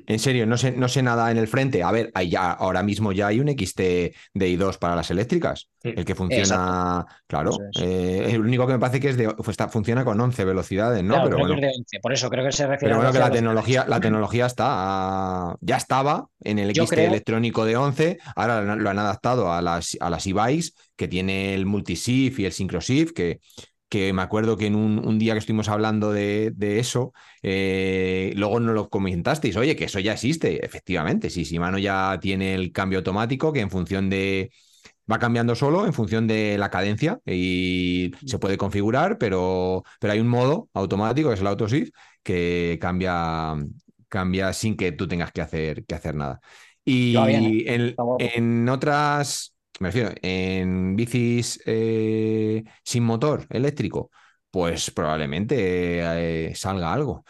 [0.08, 1.84] En serio, no sé, no sé nada en el frente.
[1.84, 3.80] A ver, hay ya, ahora mismo ya hay un XT
[4.34, 5.70] de i2 para las eléctricas.
[5.84, 5.94] Sí.
[5.96, 7.52] El que funciona, claro.
[7.72, 7.82] Es.
[7.84, 11.04] eh, el único que me parece que es de, pues está- funciona con 11 velocidades,
[11.04, 11.14] ¿no?
[11.14, 12.96] Claro, pero creo bueno, que es de 11, por eso creo que se refiere pero
[12.96, 16.96] a bueno, que 12 la tecnología, la tecnología está, ya estaba en el Yo XT
[16.96, 21.54] creo- electrónico de 11, ahora lo han- adaptado a las, a las e-bikes, que tiene
[21.54, 23.40] el multishift y el syncroshift, que,
[23.90, 27.14] que me acuerdo que en un, un día que estuvimos hablando de, de eso,
[27.44, 32.56] eh, luego nos lo comentasteis, oye, que eso ya existe, efectivamente, sí, Shimano ya tiene
[32.56, 34.52] el cambio automático que en función de...
[35.12, 40.20] Va cambiando solo en función de la cadencia y se puede configurar, pero, pero hay
[40.20, 41.92] un modo automático, que es el autoshift,
[42.24, 43.54] que cambia,
[44.10, 46.40] cambia sin que tú tengas que hacer, que hacer nada.
[46.84, 47.64] Y ¿eh?
[47.68, 54.12] en, en otras, me refiero, en bicis eh, sin motor eléctrico,
[54.52, 57.26] pues probablemente eh, salga algo.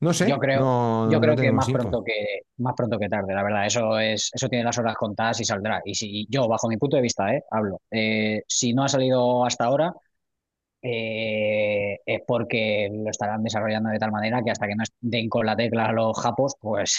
[0.00, 1.70] No sé, Yo creo- no- Yo no creo que más info.
[1.70, 2.12] pronto que
[2.58, 3.66] más pronto que tarde, la verdad.
[3.66, 5.82] Eso es, eso tiene las horas contadas y saldrá.
[5.84, 9.44] Y si yo, bajo mi punto de vista, eh, hablo, eh, si no ha salido
[9.44, 9.92] hasta ahora,
[10.82, 15.46] eh, es porque lo estarán desarrollando de tal manera que hasta que no den con
[15.46, 16.96] la tecla los japos, pues,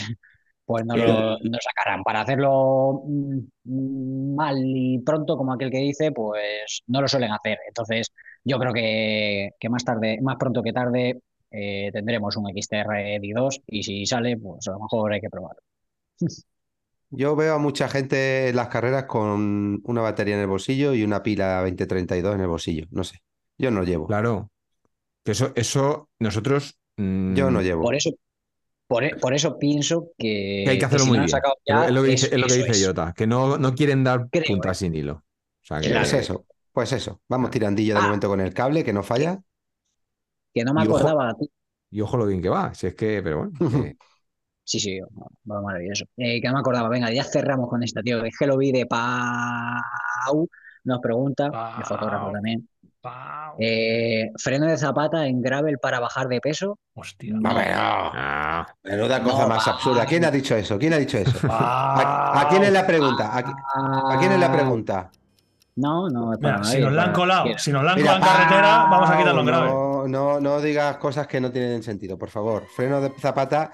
[0.65, 2.03] pues no lo no sacarán.
[2.03, 7.59] Para hacerlo mm, mal y pronto, como aquel que dice, pues no lo suelen hacer.
[7.67, 8.11] Entonces,
[8.43, 13.61] yo creo que, que más tarde, más pronto que tarde, eh, tendremos un XTR D2
[13.67, 15.61] y si sale, pues a lo mejor hay que probarlo.
[17.15, 21.03] Yo veo a mucha gente en las carreras con una batería en el bolsillo y
[21.03, 22.87] una pila 2032 en el bolsillo.
[22.89, 23.19] No sé.
[23.55, 24.07] Yo no llevo.
[24.07, 24.49] Claro,
[25.23, 27.83] que eso, eso nosotros mm, Yo no llevo.
[27.83, 28.09] Por eso,
[28.93, 31.37] por, por eso pienso que, que hay que hacerlo si muy no bien.
[31.65, 32.87] ya, es lo que es- dice, es lo que eso dice es.
[32.87, 34.85] Jota, que no, no quieren dar Creo, puntas eh.
[34.85, 35.13] sin hilo.
[35.15, 36.01] O sea que, Claro.
[36.09, 36.45] Pues eso.
[36.71, 37.21] Pues eso.
[37.29, 38.03] Vamos tirandillo de Ah.
[38.03, 39.39] momento con el cable, que no falla.
[40.53, 41.47] Que no me Y ojo- acordaba, tío.
[41.91, 43.51] y ojo lo bien que va, si es que, pero bueno.
[43.93, 43.97] que-
[44.65, 46.05] Sí, sí, va maravilloso.
[46.17, 48.23] Eh, que no me acordaba, venga, ya cerramos con esta, tío.
[48.23, 50.47] Es que lo vi de Pau,
[50.85, 51.79] nos pregunta, Pau.
[51.79, 52.67] el fotógrafo también.
[53.59, 56.79] Eh, freno de zapata en gravel para bajar de peso.
[56.95, 57.33] Hostia.
[57.33, 57.41] No.
[57.41, 57.55] No.
[57.55, 60.05] Ah, Menuda cosa No, más absurda.
[60.05, 60.77] ¿Quién ha dicho eso?
[60.79, 61.37] ¿Quién ha dicho eso?
[61.49, 63.35] ¿A, quién es la pregunta?
[63.37, 63.55] ¿A, qui-
[64.15, 65.11] a quién es la Ah, pregunta?
[65.75, 68.85] No, no, Mira, si nos la han colado, si nos la han colado en carretera,
[68.91, 69.69] vamos a quitarlo en grave.
[69.69, 72.65] No, no, no digas cosas que no tienen sentido, por favor.
[72.75, 73.71] Freno de zapata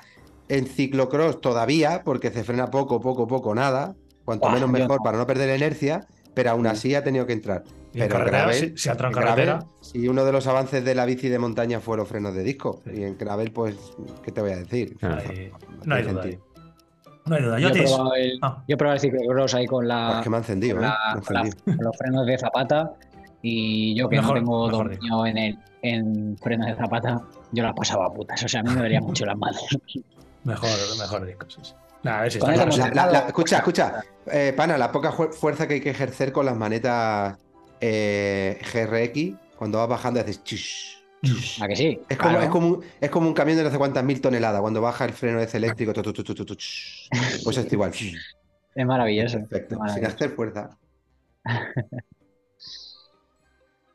[0.48, 3.96] en ciclocross todavía, porque se frena poco, poco, poco, nada.
[4.24, 5.04] Cuanto menos mejor no.
[5.04, 6.02] para no perder energía,
[6.34, 7.64] pero aún así ha tenido que entrar.
[7.92, 10.86] Y Pero en carretera, gravel, si, si en gravel, carretera, si uno de los avances
[10.86, 12.82] de la bici de montaña fue los frenos de disco.
[12.86, 12.92] Sí.
[12.98, 13.76] Y en gravel, pues,
[14.24, 14.96] ¿qué te voy a decir?
[15.02, 15.52] no hay-
[15.86, 16.24] No hay duda.
[17.26, 17.60] No hay duda.
[17.60, 18.64] Yo he probado el, Ah.
[18.68, 20.88] yo he probado el ciclocross ahí con, la, Pues que me ha encendido, con, ¿eh?
[20.88, 21.78] la- Me ha con la- encendido.
[21.78, 22.92] con los frenos de zapata
[23.42, 27.22] y yo que Mejor, no tengo dominio en, el, en frenos de zapata,
[27.52, 28.44] yo las pasaba a putas.
[28.44, 29.62] O sea, a mí me dolían mucho las manos.
[30.44, 30.70] Mejor,
[31.00, 31.46] mejor disco.
[31.50, 31.74] sí,
[32.06, 34.02] a ver si está La- escucha, escucha.
[34.32, 37.38] Eh, pana, la poca fu- fuerza que hay que ejercer con las manetas
[37.82, 41.62] eh, GRX, cuando vas bajando haces chush, chush.
[41.62, 42.00] ¿A que sí?
[42.10, 42.44] Es como, Claro.
[42.46, 45.06] es, como un, es como un camión de no sé cuántas mil toneladas, cuando baja
[45.06, 47.08] el freno ese eléctrico, tu, tu, tu, tu, tu, tu, chush.
[47.44, 47.92] pues esto igual.
[48.76, 49.40] Es maravilloso.
[49.40, 50.78] Perfecto, es sin hacer fuerza.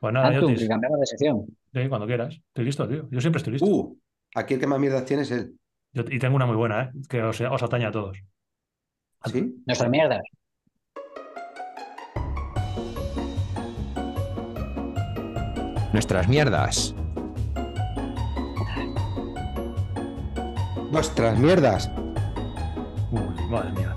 [0.01, 1.47] Pues nada, Antum, que cambiamos de sección.
[1.73, 2.35] Sí, cuando quieras.
[2.49, 3.09] Estoy listo, tío.
[3.11, 3.67] Yo siempre estoy listo.
[3.67, 3.99] Uh,
[4.35, 5.59] aquí el que más mierdas tiene es él.
[5.95, 6.91] Yo- y tengo una muy buena, ¿eh?
[7.09, 8.19] Que os, os atañe a todos.
[9.25, 9.63] ¿Sí?
[9.67, 10.21] Nuestras mierdas.
[15.95, 16.93] Nuestras mierdas.
[20.91, 21.89] Nuestras mierdas.
[23.13, 23.95] Uy, madre mía.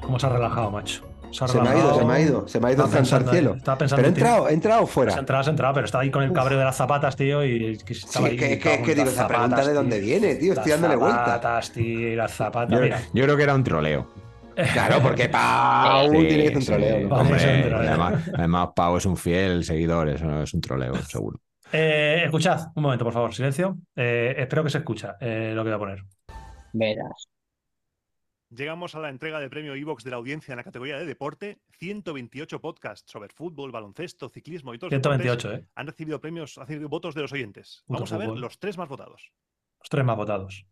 [0.00, 1.04] ¿Cómo se ha relajado, macho?
[1.30, 2.96] Se ha Se me ha ido, se me ha ido, se me ha ido Estaba
[3.00, 3.54] pensando, cielo.
[3.54, 5.12] Estaba pensando Pero he entrado, he entrado o Has fuera.
[5.14, 7.92] entrado, has entrado, pero estaba ahí con el cabreo de las zapatas, tío, y Sí,
[7.92, 10.54] estaba es ahí, que, que, que las digo, esa pregunta de dónde viene, tío.
[10.54, 11.24] Estoy Las dándole vuelta.
[11.26, 12.74] zapatas, tío, las zapatas.
[12.74, 14.08] Yo, Mira, yo creo que era un troleo.
[14.72, 17.00] Claro, porque Pau Sí, tiene que ser un sí, troleo.
[17.00, 17.08] ¿no?
[17.08, 17.88] Vamos, hombre, es un troleo.
[17.88, 21.40] además, además, Pau es un fiel seguidor, eso no es un troleo, seguro.
[21.72, 23.78] Eh, escuchad, un momento, por favor, silencio.
[23.94, 26.04] Eh, espero que se escucha eh, lo que voy a poner.
[26.72, 27.28] Verás.
[28.52, 31.60] Llegamos a la entrega del premio Evox de la audiencia en la categoría de deporte.
[31.78, 35.66] 128 podcasts sobre fútbol, baloncesto, ciclismo y deportes 128, ¿eh?
[35.76, 37.84] han recibido premios, han recibido votos de los oyentes.
[37.86, 38.40] Puto Vamos a ver fútbol.
[38.40, 39.30] los tres más votados.
[39.78, 40.66] Los tres más votados.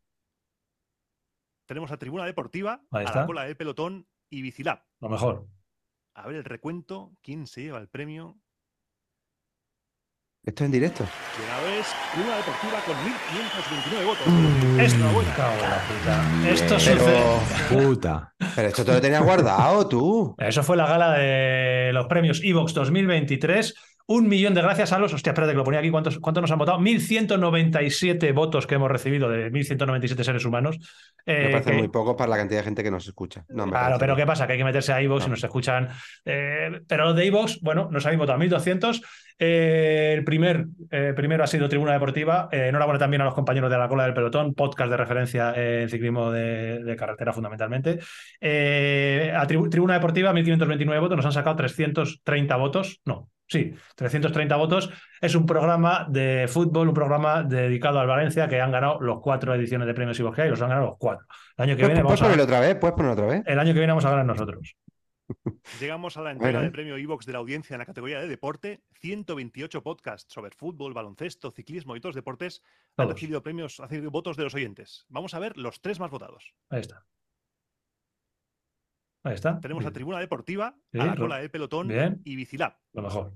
[1.68, 4.82] Tenemos a Tribuna Deportiva, Ahí a la cola del pelotón y Bicilab.
[5.00, 5.46] Lo mejor.
[6.14, 8.38] A ver el recuento, quién se lleva el premio.
[10.42, 11.04] Esto es en directo.
[11.38, 14.26] Llegado es Tribuna Deportiva con 1.529 votos.
[14.26, 16.50] Mm, Es en la puta.
[16.50, 16.80] Esto Bien.
[16.80, 17.84] sucede.
[17.84, 18.34] Puta.
[18.56, 20.34] Pero esto te lo tenías guardado, tú.
[20.38, 23.74] Eso fue la gala de los premios Evox 2023.
[24.10, 25.12] Un millón de gracias a los.
[25.12, 25.90] Hostia, espérate que lo ponía aquí.
[25.90, 26.78] ¿Cuántos, cuántos nos han votado?
[26.78, 30.78] 1.197 votos que hemos recibido de 1.197 seres humanos.
[31.26, 33.44] Me eh, parece que- muy poco para la cantidad de gente que nos escucha.
[33.50, 34.24] No, me Claro, parece pero bien.
[34.24, 34.46] ¿qué pasa?
[34.46, 35.30] Que hay que meterse a iVoox y No.
[35.32, 35.88] nos escuchan.
[36.24, 39.02] eh, pero los de iVoox, bueno, nos habéis votado 1.200.
[39.38, 42.48] Eh, el primer, eh, primero ha sido Tribuna Deportiva.
[42.50, 46.32] Enhorabuena también a los compañeros de la cola del pelotón, podcast de referencia en ciclismo
[46.32, 47.98] de, de carretera fundamentalmente.
[49.36, 53.00] A Tribuna Deportiva, 1.529 votos, nos han sacado 330 votos.
[53.04, 54.90] No, sí, 330 votos.
[55.20, 59.54] Es un programa de fútbol, un programa dedicado al Valencia que han ganado los cuatro
[59.54, 61.26] ediciones de premios que hay, los han ganado los cuatro.
[61.56, 62.76] El año que ¿Puedes, viene vamos puedes a, otra vez?
[62.76, 63.42] ¿Puedes ponerlo otra vez?
[63.46, 64.76] el año que viene vamos a ganar nosotros.
[65.80, 66.62] Llegamos a la entrega Bueno.
[66.62, 68.82] del premio iVox de la audiencia en la categoría de deporte.
[69.00, 72.62] 128 podcasts sobre fútbol, baloncesto, ciclismo y otros deportes
[72.96, 75.04] han recibido premios, han recibido votos de los oyentes.
[75.08, 76.54] Vamos a ver los tres más votados.
[76.70, 77.04] Ahí está.
[79.24, 79.58] Ahí está.
[79.60, 82.20] Tenemos a Tribuna Deportiva, Sí, a la cola del pelotón Bien.
[82.24, 82.74] y Bicilab.
[82.92, 83.32] Lo mejor.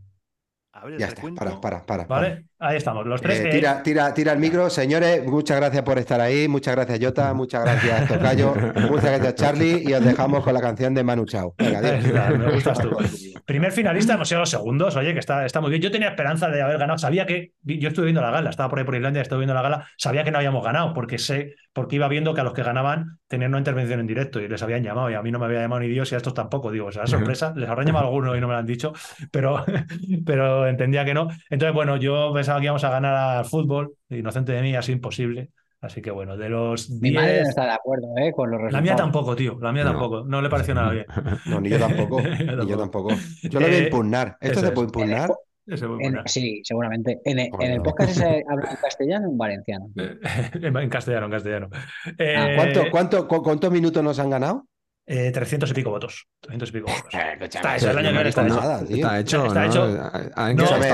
[0.74, 1.22] A ver Ya está.
[1.35, 2.43] Para, para, para.
[2.59, 3.05] ahí estamos.
[3.07, 3.41] Los tres.
[3.41, 5.22] Eh, eh, tira, tira, tira el micro, señores.
[5.26, 6.49] Muchas gracias por estar ahí.
[6.49, 7.35] Muchas gracias, Jota.
[7.35, 8.55] Muchas gracias, Tocayo.
[8.89, 9.83] Muchas gracias, Charlie.
[9.87, 11.55] Y os dejamos con la canción de Manu Chao.
[11.59, 12.05] Venga, ahí adiós.
[12.07, 12.91] está, me gustas tú.
[13.45, 14.97] Primer finalista, hemos sido los segundos.
[14.97, 15.83] Oye, que está, está muy bien.
[15.83, 16.97] Yo tenía esperanza de haber ganado.
[16.97, 17.53] Sabía que.
[17.64, 19.87] Yo estuve viendo la gala, estaba por ahí por Irlanda, estuve viendo la gala.
[19.99, 23.18] Sabía que no habíamos ganado, porque sé, porque iba viendo que a los que ganaban
[23.29, 25.11] tenían una intervención en directo y les habían llamado.
[25.11, 26.70] Y a mí no me había llamado ni Dios y a estos tampoco.
[26.70, 27.53] Digo, o sea, sorpresa.
[27.57, 28.93] Les habrán llamado algunos y no me lo han dicho,
[29.31, 29.64] pero,
[30.27, 31.29] pero entendía que no.
[31.51, 33.95] Entonces, bueno, yo pensaba que íbamos a ganar al fútbol.
[34.11, 35.51] Inocente de mí, así imposible.
[35.81, 37.49] Así que bueno, de los Mi madre no 10.
[37.49, 38.33] está de acuerdo ¿eh?
[38.33, 38.85] con los La resultados.
[38.85, 39.59] mía tampoco, tío.
[39.61, 39.91] La mía No.
[39.91, 40.25] tampoco.
[40.25, 41.07] No le pareció nada bien.
[41.47, 42.20] No, ni yo tampoco.
[42.39, 43.11] Ni yo tampoco.
[43.43, 44.37] Yo lo voy a Eh, impugnar.
[44.41, 45.31] ¿Esto se puede impugnar?
[45.66, 47.20] En- sí, seguramente.
[47.24, 47.82] En el, en el Bueno.
[47.84, 49.86] podcast ese habla en castellano o en valenciano.
[50.80, 51.68] en castellano, en castellano.
[51.72, 54.66] Ah, Eh, ¿Cuánto, cuánto, cu- ¿Cuántos minutos nos han ganado?
[55.07, 56.26] Eh, 300 y pico votos.
[56.40, 57.12] 300 y pico votos.
[57.40, 58.62] Está hecho, Pero el año que no viene está hecho.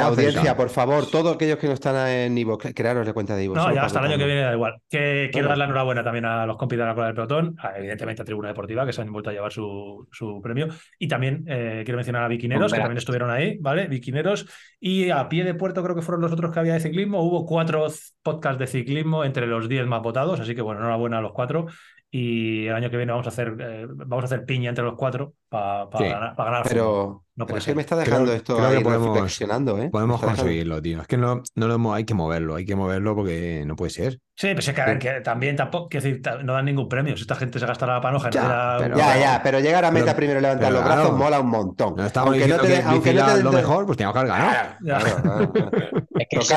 [0.06, 0.56] audiencia, cerca.
[0.56, 3.54] por favor, todos aquellos que no están en Ivo, crearos de cuenta de Ivo.
[3.54, 4.76] No, ya hasta el año que viene da igual.
[4.88, 7.76] Que quiero dar la enhorabuena también a los compis de la cola del pelotón, a-
[7.78, 10.68] evidentemente a Tribuna Deportiva, que se han vuelto a llevar su, su premio.
[10.98, 13.86] Y también eh, quiero mencionar a Viquineros, que también estuvieron ahí, ¿vale?
[13.88, 14.46] Viquineros.
[14.80, 17.22] Y a pie de puerto, creo que fueron los otros que había de ciclismo.
[17.22, 17.86] Hubo cuatro
[18.22, 21.66] podcasts de ciclismo entre los 10 más votados, así que bueno, enhorabuena a los cuatro.
[22.10, 24.94] Y el año que viene vamos a hacer, eh, vamos a hacer piña entre los
[24.96, 26.04] cuatro para Sí.
[26.04, 26.62] ganar, pa ganar.
[26.66, 29.90] Pero, No pero es que me está dejando Creo- esto creo que podemos- reflexionando, ¿eh?
[29.90, 31.02] Podemos conseguirlo, tío.
[31.02, 33.90] Es que no, no lo hemos- hay que moverlo, hay que moverlo porque no puede
[33.90, 34.14] ser.
[34.36, 37.14] Sí, pero es que, a ver, que también tampoco, quiero decir, no dan ningún premio.
[37.14, 39.84] Si esta gente se gastará la panoja Ya, hacer a- pero- Ya, ya, pero llegar
[39.84, 41.16] a meta Pero- primero y levantar pero los brazos claro.
[41.18, 41.94] mola un montón.
[41.94, 44.26] No estamos aunque no te, que aunque no lo mejor, pues teníamos que.
[44.28, 44.76] Claro,
[46.30, 46.52] que es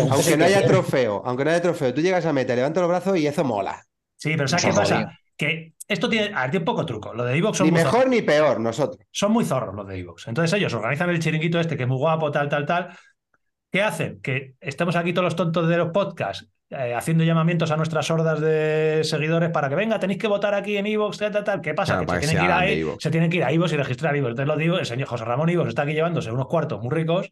[0.00, 2.88] Aunque no que haya trofeo, aunque no haya trofeo, tú llegas a meta, levantas los
[2.88, 3.84] brazos y eso mola.
[4.24, 4.94] Sí, pero ¿sabes qué pasa?
[4.96, 5.10] jodido.
[5.36, 7.12] Que esto tiene, a ver, tiene poco truco.
[7.12, 8.10] Lo de Evox son, Ni muy mejor zorros.
[8.10, 8.98] ni peor, nosotros.
[9.10, 10.28] son muy zorros los de Evox.
[10.28, 12.88] Entonces ellos organizan el chiringuito este que es muy guapo, tal, tal, tal.
[13.70, 14.20] ¿Qué hacen?
[14.22, 18.40] Que estemos aquí todos los tontos de los podcasts eh, haciendo llamamientos a nuestras hordas
[18.40, 21.60] de seguidores para que venga, tenéis que votar aquí en Evox, tal, tal, tal.
[21.60, 21.98] ¿Qué pasa?
[22.04, 23.72] Claro, que se que tienen que, ir a, e- se tienen que ir a Evox
[23.72, 24.30] y registrar Evox.
[24.30, 27.28] Entonces lo digo, el señor José Ramón Evox está aquí llevándose unos cuartos muy ricos.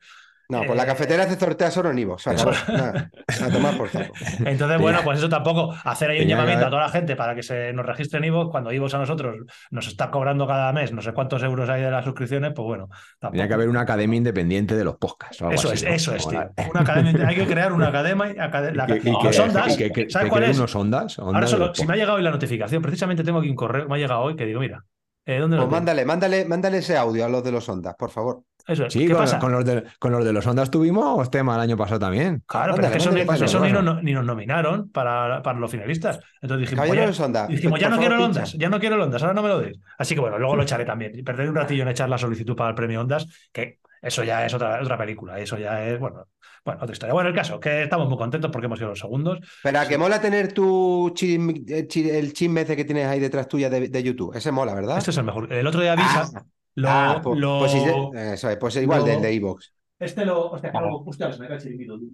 [0.53, 2.17] No, pues la Eh, cafetera se sortea solo en Ivo.
[2.27, 3.11] Nada,
[3.43, 4.13] a tomar por saco.
[4.45, 7.43] Entonces, bueno, pues eso tampoco, hacer ahí un llamamiento a toda la gente para que
[7.43, 9.37] se nos registre en Evox, cuando Evox a nosotros
[9.71, 12.89] nos está cobrando cada mes no sé cuántos euros hay de las suscripciones, pues bueno,
[13.19, 13.33] tampoco.
[13.33, 15.41] Tenía que haber una academia independiente de los podcasts.
[15.43, 15.95] o algo Eso así, es, ¿no?
[15.97, 16.51] eso es, tío.
[16.71, 18.27] Una academia, hay que crear una academia.
[18.75, 20.59] la- Y que- y los que- ondas, y que- que- ¿sabes cuál es?
[20.59, 23.39] unos ondas, ondas Ahora solo, los si me ha llegado hoy la notificación, precisamente tengo
[23.39, 24.85] aquí un correo, me ha llegado hoy que digo, mira,
[25.25, 28.11] eh, ¿dónde lo Pues mándale, mándale, mándale ese audio a los de los ondas, por
[28.11, 28.43] favor.
[28.67, 28.93] Eso es.
[28.93, 29.39] Sí, ¿Qué con, pasa?
[29.39, 32.43] con los de, con los de los ondas tuvimos tema el año pasado también.
[32.47, 36.21] Claro, pero es que eso, ni, eso nos, ni nos nominaron para, para los finalistas.
[36.41, 37.49] Entonces dijimos, oye, los ondas.
[37.49, 38.21] Dijimos, ya no quiero el.
[38.23, 39.79] Ondas, ya no quiero el Ondas, ahora no me lo deis.
[39.99, 41.13] Así que bueno, luego lo echaré también.
[41.19, 44.45] Y Perderé un ratillo en echar la solicitud para el premio Ondas, que eso ya
[44.47, 45.39] es otra, otra película.
[45.39, 46.27] Eso ya es, bueno,
[46.65, 47.13] bueno, otra historia.
[47.13, 49.39] Bueno, el caso, que estamos muy contentos porque hemos sido los segundos.
[49.63, 53.19] Pero a que mola tener tu chisme- el chi- el chisme ese que tienes ahí
[53.21, 54.37] detrás tuya de, de YouTube.
[54.37, 54.99] Ese mola, ¿verdad?
[54.99, 55.53] Este es el mejor.
[55.53, 56.31] El otro día avisa.
[56.75, 59.75] Lo, Ah, pues, lo- pues es, pues igual lo- del de Evox.
[59.99, 60.51] Este lo.
[60.51, 62.09] Hostia, claro, hostia, se me cae el chiringuito, tío.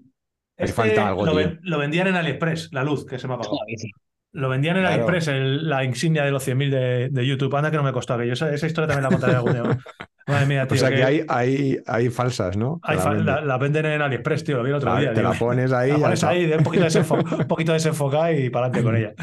[0.59, 1.39] Me Este falta algo, lo, tío.
[1.41, 3.57] ven- lo vendían en AliExpress, la luz, que se me ha apagado.
[4.33, 4.95] Lo vendían en Claro.
[4.95, 7.55] AliExpress, el- la insignia de los 100.000 de, de YouTube.
[7.57, 8.33] Anda que no me costó aquello.
[8.35, 9.63] Esa, esa historia también la contaré algún día.
[10.27, 10.77] Madre mía, tío.
[10.77, 12.79] O sea que que hay, hay, hay falsas, ¿no?
[12.83, 13.27] hay Que fa- venden.
[13.27, 14.59] la, la venden en AliExpress, tío.
[14.59, 15.15] Lo vi el otro La- día.
[15.15, 15.47] te la digo.
[15.47, 15.93] pones ahí.
[15.93, 19.15] La pones ahí, de un poquito, desenfo- un poquito desenfocada y para adelante con ella.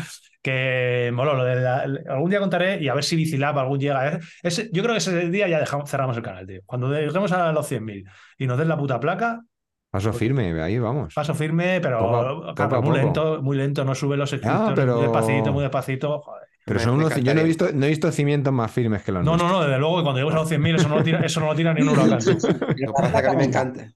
[0.45, 4.19] Que moló, lo de la- algún día contaré y a ver si Bicilab algún llega.
[4.43, 6.61] Ese- yo creo que ese día ya dejamos, cerramos el canal, tío.
[6.67, 8.05] Cuando lleguemos a los 100.000
[8.37, 9.41] y nos den la puta placa,
[9.89, 11.15] Paso firme, ahí vamos.
[11.15, 13.03] paso firme, pero Poco poco muy poco.
[13.05, 14.31] lento, muy lento, no sube los
[14.75, 16.19] pero- muy despacito, muy despacito.
[16.19, 16.47] Joder.
[16.63, 19.23] Pero son unos, yo no he, visto, no he visto cimientos más firmes que los
[19.25, 19.51] No, no, nuestros.
[19.61, 21.47] no, desde luego que cuando lleguemos a los 100.000 eso no lo tira, eso no
[21.47, 22.19] lo tira ni un huracán.
[22.19, 23.87] la pasa es que a mí me placa encanta.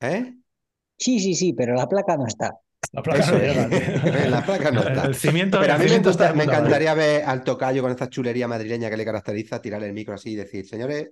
[0.00, 0.34] ¿Eh?
[0.98, 2.52] Sí, sí, sí, pero la placa no está.
[2.92, 4.26] La placa Eso no llega.
[4.28, 5.04] La placa no está.
[5.06, 8.48] El cimiento, Pero a mí me, gusta- me encantaría ver al tocayo con esta chulería
[8.48, 11.10] madrileña que le caracteriza, tirar el micro así y decir, señores,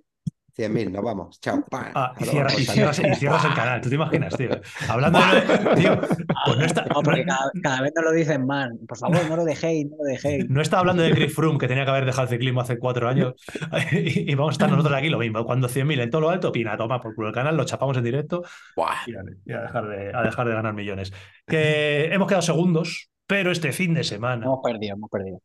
[0.57, 1.39] 100.000, nos vamos.
[1.39, 1.63] Chao.
[1.69, 1.91] ¡pam!
[1.93, 4.49] Ah, y, cierras, y cierras el canal, ¿tú te imaginas, tío?
[4.89, 5.75] Hablando de...
[5.75, 6.01] Tío,
[6.45, 8.71] pues no está, No, porque cada, cada vez nos lo dicen más.
[8.87, 10.49] Por favor, no lo dejéis, no lo dejéis.
[10.49, 13.07] no está hablando de Chris Froome, que tenía que haber dejado el ciclismo hace cuatro
[13.07, 13.35] años,
[13.91, 15.45] y, y vamos a estar nosotros aquí lo mismo.
[15.45, 18.03] Cuando 100.000 en todo lo alto, pina, toma por culo el canal, lo chapamos en
[18.03, 18.43] directo
[18.75, 18.95] Buah.
[19.05, 21.13] y a, y a dejar de, a dejar de ganar millones.
[21.45, 24.45] Que hemos quedado segundos, pero este fin de semana...
[24.45, 25.39] Hemos perdido, hemos perdido.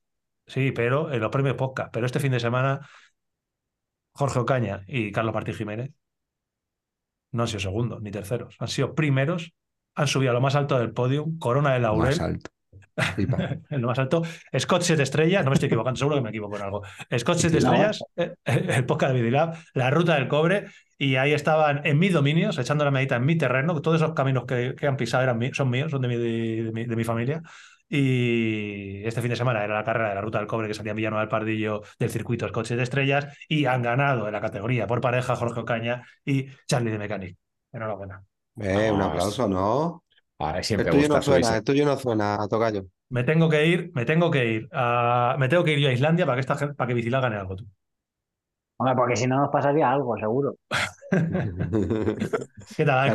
[0.47, 1.93] Sí, pero en los premios podcast.
[1.93, 2.81] Pero este fin de semana,
[4.15, 5.91] Jorge Ocaña y Carlos Martín Jiménez
[7.33, 9.53] no han sido segundos ni terceros, han sido primeros,
[9.95, 12.51] han subido a lo más alto del podium, corona de laurel, Más alto.
[13.71, 14.23] Lo más alto,
[14.59, 16.83] Scott 7 estrellas, no me estoy equivocando, seguro que me equivoco en algo.
[17.19, 17.73] Scott 7 No.
[17.73, 20.67] estrellas, eh, el podcast de Vidilab, la ruta del cobre,
[20.99, 24.45] y ahí estaban en mis dominios, echando la medita en mi terreno, todos esos caminos
[24.45, 27.05] que, que han pisado eran mí- son míos, son de mi, de mi- de mi
[27.05, 27.41] familia.
[27.95, 30.93] Y este fin de semana era la carrera de la Ruta del Cobre que salía
[30.93, 34.86] en Villanueva del Pardillo del circuito Scott 7 estrellas y han ganado en la categoría
[34.86, 37.36] por pareja Jorge Ocaña y Charlie de Mechanic.
[37.70, 38.24] Enhorabuena.
[38.59, 40.05] Eh, un aplauso, ¿no?
[40.38, 42.86] Ahora El siempre tuyo gusta no suena, el tuyo no suena a tocayo.
[43.11, 45.93] Me tengo que ir, me tengo que ir a, me tengo que ir yo a
[45.93, 47.66] Islandia para que esta para que Vicila gane algo tú.
[48.78, 50.57] Hombre, porque si no nos pasaría algo, seguro.
[52.74, 53.12] ¿Qué tal?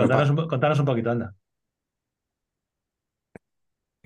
[0.47, 1.33] Contanos un poquito, anda.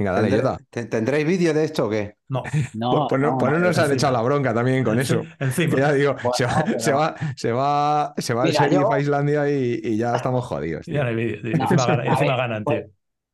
[0.02, 0.58] Venga, dale, ¿Tendré- Jota.
[0.70, 2.16] te- ¿Tendréis vídeo de esto o qué?
[2.30, 2.42] No,
[2.74, 3.94] No, Pues, no, no, pues no nos no, han sí.
[3.96, 5.22] echado la bronca también con eso.
[5.40, 5.78] encima.
[5.78, 8.92] Ya digo, Bueno, se va, pero- se va, se va, se va el Mira, yo-
[8.92, 10.86] a Islandia y, y ya estamos jodidos.
[10.86, 10.96] tío.
[10.96, 11.36] Ya no hay vídeo.
[11.38, 12.94] encima, sí, ganan, encima pues, tío.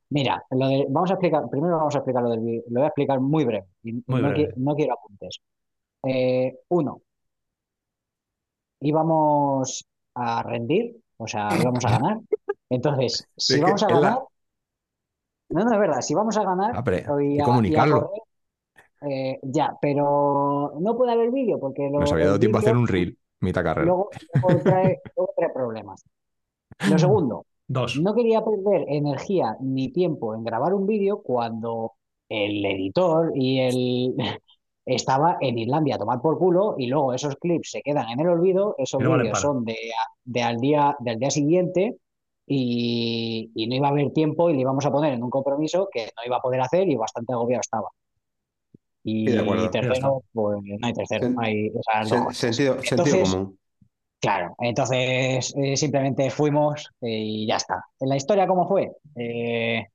[0.10, 2.64] Mira, lo de, vamos a explicar, primero vamos a explicar lo del vídeo.
[2.70, 3.66] Lo voy a explicar muy breve.
[3.84, 4.50] y Muy no, breve.
[4.50, 5.40] qui- no quiero apuntes.
[6.04, 7.02] Eh, uno,
[8.82, 12.18] íbamos a rendir, o sea, íbamos a ganar.
[12.70, 14.20] Entonces, si que vamos a la- ganar,
[15.50, 17.76] no, no es verdad, si vamos a ganar Ah, pero y hay que a- y
[17.78, 17.88] a comunicarlo.
[17.88, 18.22] correr,
[19.02, 22.76] eh, ya, pero no puede haber vídeo porque lo, Nos había dado tiempo a hacer
[22.76, 24.00] vídeo un reel, mitad carrera.
[24.00, 26.06] luego, luego trae, luego trae problemas.
[26.86, 27.94] Lo segundo, Dos.
[27.94, 31.94] no quería perder energía ni tiempo en grabar un vídeo cuando
[32.30, 34.16] el editor y el
[34.86, 38.30] estaba en Islandia a tomar por culo y luego esos clips se quedan en el
[38.30, 39.52] olvido, esos Y no valen vídeos para.
[39.52, 39.78] son de,
[40.26, 41.98] de al día, del día siguiente
[42.48, 45.90] y, y no iba a haber tiempo y le íbamos a poner en un compromiso
[45.92, 47.90] que no iba a poder hacer y bastante agobiado estaba.
[49.04, 51.72] Y Sí, de acuerdo, tercero, pues no hay tercero, Sen- hay
[52.02, 52.34] Sen- cosas.
[52.34, 53.60] sentido, sentido Entonces, común.
[54.22, 57.84] Claro, entonces eh, simplemente fuimos eh, y ya está.
[58.00, 58.92] ¿En la historia cómo fue?
[59.16, 59.86] Eh,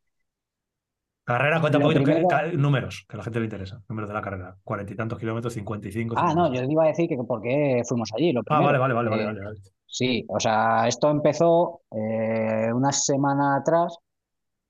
[1.25, 2.05] Carrera, cuenta un poquito.
[2.05, 3.83] que- números, que a la gente le interesa.
[3.89, 4.57] Números de la carrera.
[4.65, 6.17] Cuarenta y tantos kilómetros, cincuenta y cinco.
[6.17, 8.33] ah, no, yo iba a decir que por qué fuimos allí.
[8.33, 8.61] Lo Ah, primero.
[8.61, 9.61] vale, vale, vale, vale, Eh, vale, vale.
[9.99, 13.95] Sí, o sea, esto empezó eh, una semana atrás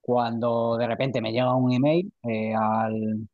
[0.00, 3.28] cuando de repente me llega un email eh, al,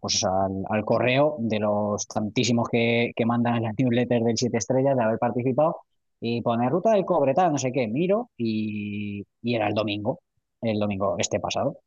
[0.00, 4.96] pues al, correo de los tantísimos que, que mandan en la newsletter del 7 estrellas
[4.96, 5.78] de haber participado
[6.20, 10.20] y pone ruta del cobre, tal, no sé qué, miro y, y era el domingo,
[10.62, 11.78] el domingo este pasado.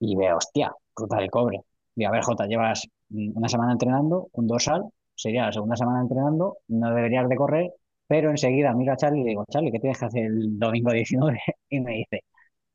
[0.00, 1.60] Y veo, hostia, ruta del cobre.
[1.94, 4.84] Digo, a ver, Jota, llevas una semana entrenando, un dorsal,
[5.14, 7.72] sería la segunda semana entrenando, no deberías de correr,
[8.12, 10.92] pero enseguida miro a Charlie y le digo, Charlie, ¿qué tienes que hacer el domingo
[10.92, 11.40] 19?
[11.70, 12.24] Y me dice,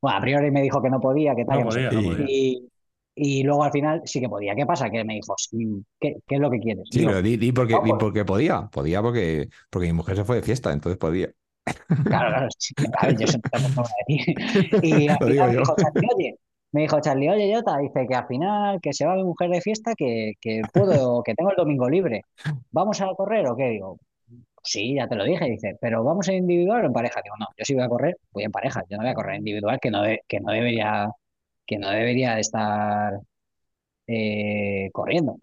[0.02, 2.08] bueno, a priori me dijo que no podía, que tal, No podía, no Sí.
[2.08, 2.26] podía.
[2.28, 2.68] y,
[3.14, 4.56] y luego al final sí que podía.
[4.56, 4.90] ¿Qué pasa?
[4.90, 5.58] Que me dijo, "Sí,
[6.00, 6.88] ¿qué, qué es lo que quieres?
[6.90, 8.68] Sí, Digo, pero di, di porque, no, di pues- porque podía.
[8.72, 11.30] Podía porque, porque mi mujer se fue de fiesta, entonces podía.
[12.06, 12.74] Claro, claro, sí,
[13.04, 13.28] ver, yo
[14.08, 14.36] decir.
[14.82, 16.36] Y al final me dijo Charlie, oye,
[16.72, 19.62] me dijo Charlie, oye, Jota, dice que al final que se va mi mujer de
[19.62, 22.22] fiesta, que, que puedo, que tengo el domingo libre.
[22.72, 23.70] ¿Vamos a correr o qué?
[23.70, 23.98] Digo,
[24.64, 27.22] sí, ya te lo dije, dice, pero ¿vamos en individual o en pareja?
[27.24, 29.38] Digo, no, yo sí voy a correr, voy en pareja, yo no voy a correr
[29.38, 31.10] individual, que no, de- que no debería,
[31.66, 33.14] que no debería de estar
[34.08, 35.38] eh, corriendo.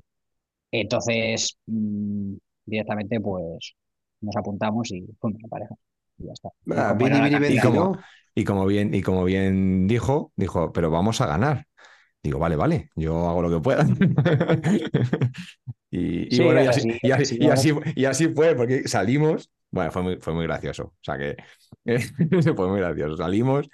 [0.72, 2.34] Entonces, mm,
[2.66, 3.74] directamente, pues
[4.22, 5.74] nos apuntamos y fuimos en pareja.
[6.18, 6.50] Y ya está.
[6.66, 7.98] Y Ah, como la Vini, Y como,
[8.34, 11.66] y como bien, y como bien dijo, dijo, pero vamos a ganar.
[12.22, 13.86] Digo, vale, vale, yo hago lo que pueda.
[15.96, 18.54] Y, y Sí, bueno, y así, sí, y así- sí, y así, y así fue,
[18.56, 20.84] porque salimos, bueno, fue muy, fue muy gracioso.
[20.86, 21.36] O sea que
[22.56, 23.16] fue muy gracioso.
[23.16, 23.68] Salimos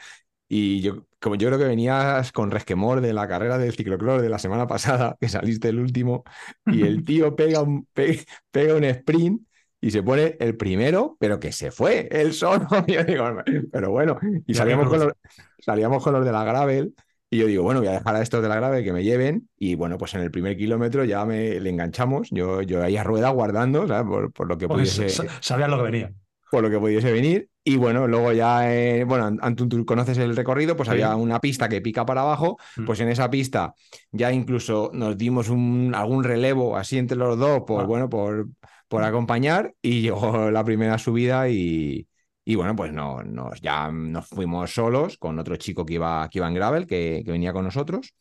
[0.49, 4.29] y yo, como yo creo que venías con resquemor de la carrera del ciclocross de
[4.29, 6.25] la semana pasada, que saliste el último,
[6.69, 9.43] y el tío pega un, pe- pega un sprint
[9.81, 12.67] y se pone el primero, pero que se fue, él solo.
[12.89, 13.25] Yo digo,
[13.73, 15.13] pero bueno, y salíamos con, los,
[15.59, 16.95] salíamos con los de la gravel
[17.33, 19.49] Y yo digo, bueno, voy a dejar a estos de la grave que me lleven.
[19.57, 22.29] Y bueno, pues en el primer kilómetro ya me le enganchamos.
[22.31, 24.07] Yo, yo ahí a rueda guardando, ¿sabes?
[24.09, 26.13] Por, por lo que Pues pudiese, sa- sabías lo que venía.
[26.51, 27.49] por lo que pudiese venir.
[27.63, 30.95] Y bueno, luego ya, eh, bueno, Antun, tú conoces el recorrido, pues Sí.
[30.95, 32.59] había una pista que pica para abajo.
[32.77, 32.85] Mm.
[32.87, 33.75] Pues en esa pista
[34.11, 37.87] ya incluso nos dimos un, algún relevo así entre los dos, por, Ah.
[37.87, 38.49] bueno, por,
[38.89, 39.73] por acompañar.
[39.83, 42.09] Y llegó la primera subida y.
[42.51, 46.39] Y bueno, pues no, nos, ya nos fuimos solos con otro chico que iba, que
[46.41, 48.13] iba en gravel, que, que venía con nosotros.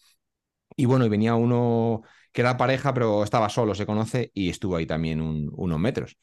[0.77, 2.03] Y bueno, y venía uno
[2.33, 6.17] que era pareja, pero estaba solo, se conoce, y estuvo ahí también un- unos metros.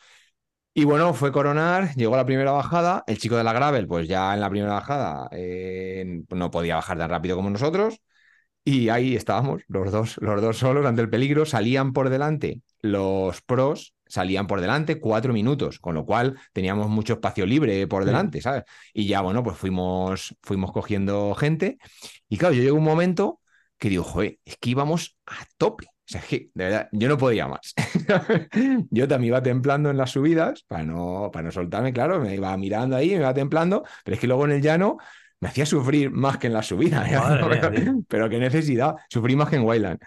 [0.74, 4.34] Y bueno, fue coronar, llegó la primera bajada, el chico de la gravel, pues ya
[4.34, 8.00] en la primera bajada eh, no podía bajar tan rápido como nosotros,
[8.64, 13.42] y ahí estábamos, los dos, los dos solos ante el peligro, salían por delante los
[13.42, 18.06] pros, salían por delante cuatro minutos, con lo cual teníamos mucho espacio libre por Sí.
[18.06, 18.64] delante, ¿sabes?
[18.92, 21.78] Y ya, bueno, pues fuimos, fuimos cogiendo gente,
[22.28, 23.40] y claro, yo llego a un momento
[23.78, 25.86] que digo, joder, es que íbamos a tope.
[25.86, 27.74] O sea, es que, de verdad, yo no podía más.
[28.90, 32.56] yo también iba templando en las subidas para no, para no soltarme, claro, me iba
[32.56, 34.98] mirando ahí, me iba templando, pero es que luego en el llano
[35.40, 37.02] me hacía sufrir más que en la subida.
[37.04, 37.22] Mía,
[37.60, 39.98] pero, pero qué necesidad, sufrí más que en Wayland.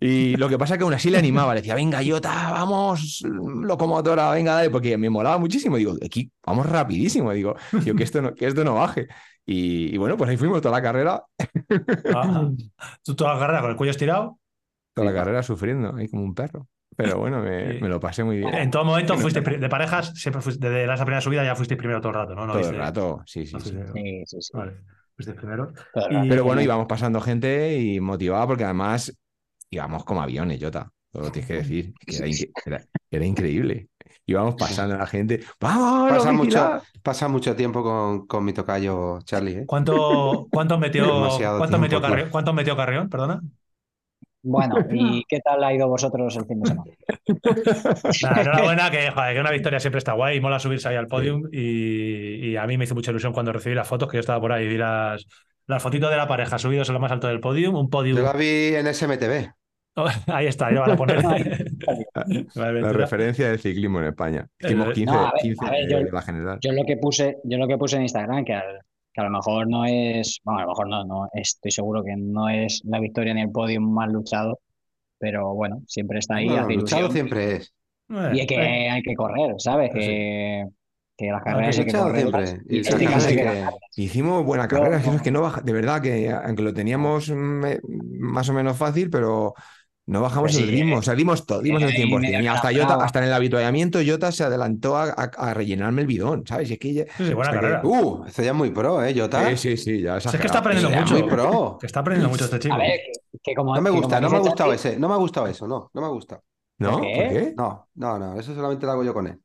[0.00, 3.22] Y lo que pasa es que aún así le animaba, le decía, venga, Jota, vamos,
[3.24, 5.76] locomotora, venga, dale, porque me molaba muchísimo.
[5.76, 9.06] Digo, aquí vamos rapidísimo, digo, digo que, esto no, que esto no baje.
[9.46, 11.24] Y, y bueno, pues ahí fuimos toda la carrera,
[12.14, 12.48] Ah,
[13.04, 14.38] tú toda la carrera con el cuello estirado.
[14.94, 16.66] toda la carrera sufriendo, ahí como un perro.
[16.96, 17.78] Pero bueno, me, Sí.
[17.80, 18.52] me lo pasé muy bien.
[18.54, 22.00] En todo momento fuiste de parejas, siempre fuiste, desde esa primera subida ya fuiste primero
[22.00, 22.46] todo el rato, ¿no?
[22.46, 23.70] no Todo el viste- rato, sí, sí, no sí.
[23.72, 24.50] fuiste- Sí, sí, sí.
[24.54, 24.72] Vale,
[25.16, 25.72] fuiste primero.
[25.94, 26.28] El Y-.
[26.28, 29.16] Pero bueno, íbamos pasando gente y motivada porque además
[29.72, 30.88] íbamos como aviones, Jota.
[31.10, 31.94] Todo lo tienes que decir.
[32.06, 33.88] que era, incre- era- era increíble.
[34.24, 35.40] Íbamos pasando a la gente.
[35.60, 36.10] ¡Vamos!
[36.12, 39.64] Pasa mucho, pasa mucho tiempo con, con mi tocayo Charlie, ¿eh?
[39.66, 42.00] ¿Cuánto, cuántos metió, tiempo, metió.
[42.00, 43.08] Carrión, ¿Cuántos metió Carrión?
[43.08, 43.40] Perdona.
[44.44, 46.90] Bueno, ¿y qué tal ha ido vosotros el fin de semana?
[48.22, 51.06] Nada, enhorabuena, que, joder, que una victoria siempre está guay y mola subirse ahí al
[51.08, 51.48] podium.
[51.52, 54.40] Y, y a mí me hizo mucha ilusión cuando recibí las fotos, que yo estaba
[54.40, 55.26] por ahí y vi las,
[55.66, 57.74] las fotitos de la pareja subidos en lo más alto del podium.
[57.76, 58.16] Un podium.
[58.18, 59.52] Yo la vi en SMTV.
[60.26, 61.22] Ahí está, ya van a poner.
[61.22, 61.66] Vale,
[62.54, 62.92] La Ventura.
[62.92, 64.46] referencia del ciclismo en España.
[64.58, 66.58] Hicimos El- 15, No, a ver, 15 a ver, yo- de la general.
[66.62, 68.80] Yo lo que puse, yo lo que puse en Instagram, que, al-
[69.12, 72.14] que a lo mejor no es, bueno, a lo mejor no, no, estoy seguro que
[72.16, 74.60] no es la victoria ni el podio más luchado,
[75.18, 77.74] pero bueno, siempre está ahí, hace luchado siempre es.
[78.08, 79.90] Y hay que, eh, hay que correr, ¿sabes?
[79.92, 79.98] Sí.
[80.00, 80.64] Que,
[81.16, 82.50] que las carreras hay que luchado correrlas.
[82.50, 82.76] siempre.
[82.76, 83.66] Y sacar este que.
[83.96, 87.28] Hicimos buena carrera, es que, es que no baja, de verdad que aunque lo teníamos
[87.30, 87.80] mm, eh,
[88.18, 89.54] más o menos fácil, pero
[90.12, 92.02] no bajamos Pues el sí, ritmo, eh, o sea, dimos todo, dimos el eh, y
[92.04, 92.20] 100%.
[92.20, 96.02] medio Y hasta, Jota, hasta en el habituallamiento Jota se adelantó a, a- a rellenarme
[96.02, 96.70] el bidón, ¿sabes?
[96.70, 97.80] Y es que ya- Sí, buena sea que- carrera.
[97.84, 99.48] Uh, este ya es muy pro, ¿eh, Jota?
[99.50, 101.14] Sí, sí, sí, ya Si es que está aprendiendo Ya, mucho.
[101.14, 101.78] muy pro.
[101.80, 102.74] Que está aprendiendo mucho este chico.
[102.74, 103.00] A ver,
[103.32, 104.98] que, que como, No me gusta, no me ha gustado ese.
[104.98, 105.90] No me ha gustado eso, no.
[105.94, 106.42] No me ha gustado.
[106.78, 106.96] ¿No?
[106.98, 107.54] ¿Por qué?
[107.56, 108.38] No, no, no.
[108.40, 109.38] Eso solamente lo hago yo con él.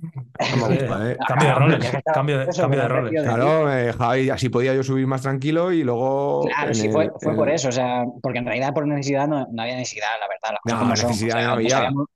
[0.00, 1.16] Eh.
[1.26, 1.92] Cambio de roles.
[2.14, 3.22] Cambio de, eso cambio de roles.
[3.22, 6.42] Claro, eh, Javi, así podía yo subir más tranquilo y luego.
[6.46, 9.46] Claro, sí, el- fue, fue por eso, o sea, porque en realidad por necesidad no,
[9.50, 11.08] no había necesidad, la verdad, las No, son.
[11.10, 11.76] necesidad O sea, no había.
[11.78, 12.06] habíamos-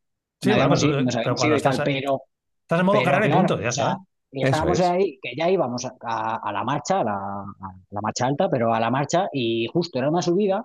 [0.40, 2.20] Sí, bueno, habíamos pero- nos pero habíamos tal, estás ahí- pero,
[2.62, 3.98] Estás en modo pero carrera y claro, punto, ya está.
[4.30, 4.86] y estábamos es.
[4.86, 8.48] ahí, que ya íbamos a, a- a la marcha, a la, a la marcha alta,
[8.48, 10.64] pero a la marcha, y justo era una subida,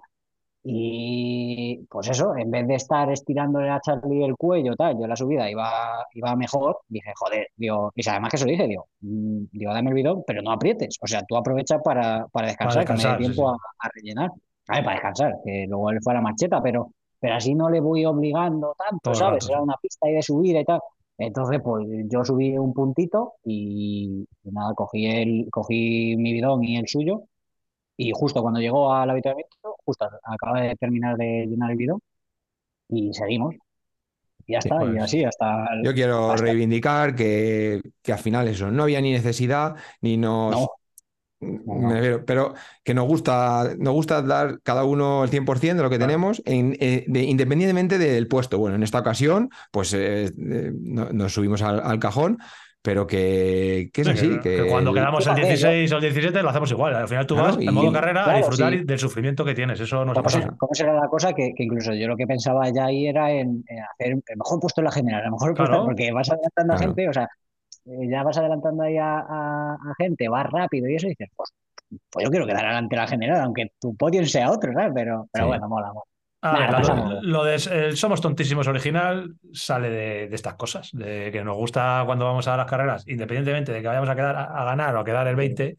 [0.69, 5.09] y pues eso, en vez de estar estirándole a Charlie el cuello, tal, yo en
[5.09, 9.43] la subida iba, iba mejor, dije, joder, digo, y además que eso dije, digo, mm,
[9.53, 12.93] digo, dame el bidón, pero no aprietes, o sea, tú aprovecha para, para descansar, que
[12.93, 13.57] me dé tiempo sí.
[13.79, 14.29] A, a rellenar,
[14.67, 17.69] a ver, para descansar, que luego él fue a la marcheta, pero, pero así no
[17.69, 19.45] le voy obligando tanto, Todo ¿sabes?
[19.45, 20.81] rato, Era una pista ahí de subida y tal.
[21.17, 26.77] Entonces, pues yo subí un puntito y, y nada, cogí el, cogí mi bidón y
[26.77, 27.23] el suyo.
[27.97, 31.99] Y justo cuando llegó al habituamiento, justo acaba de terminar de llenar el bidón
[32.89, 33.55] y seguimos.
[34.45, 38.13] Y ya Sí, está, y pues, así hasta el- Yo quiero hasta- reivindicar que, que
[38.13, 40.67] al final eso, no había ni necesidad, ni nos.
[41.39, 45.89] No, refiero, pero que nos gusta, nos gusta dar cada uno el 100% de lo
[45.91, 46.09] que Claro.
[46.09, 48.57] tenemos, en- eh, de- independientemente del puesto.
[48.57, 52.39] Bueno, en esta ocasión, pues eh, eh, no- nos subimos al, al cajón,
[52.87, 54.29] pero que, que es Sí, así.
[54.29, 56.95] que, Que, que cuando el- quedamos el Fíjate, 16 o el 17 lo hacemos igual.
[56.95, 58.83] Al final tú Claro, vas en modo carrera a disfrutar sí.
[58.85, 59.77] del sufrimiento que tienes.
[59.81, 60.41] Eso no se ¿Cómo, pasa.
[60.41, 61.33] se- cómo será la cosa?
[61.33, 64.61] Que, que incluso yo lo que pensaba ya ahí era en, en hacer el mejor
[64.61, 65.83] puesto en la general, a lo mejor puesto- Claro.
[65.85, 67.27] porque vas adelantando a gente, o sea,
[67.87, 71.27] eh, ya vas adelantando ahí a, a- a gente, vas rápido y eso, y dices,
[71.35, 71.49] pues,
[72.09, 74.91] pues yo quiero quedar adelante la general, aunque tu podio sea otro, ¿sabes?
[74.95, 75.47] Pero, pero Sí.
[75.49, 76.03] bueno, mola, mola.
[76.49, 77.13] A Nah, ver, la- pasamos.
[77.21, 77.55] lo, de
[77.87, 82.47] el Somos Tontísimos original sale de, de estas cosas, de que nos gusta cuando vamos
[82.47, 85.27] a las carreras, independientemente de que vayamos a quedar a, a ganar o a quedar
[85.27, 85.75] el 20,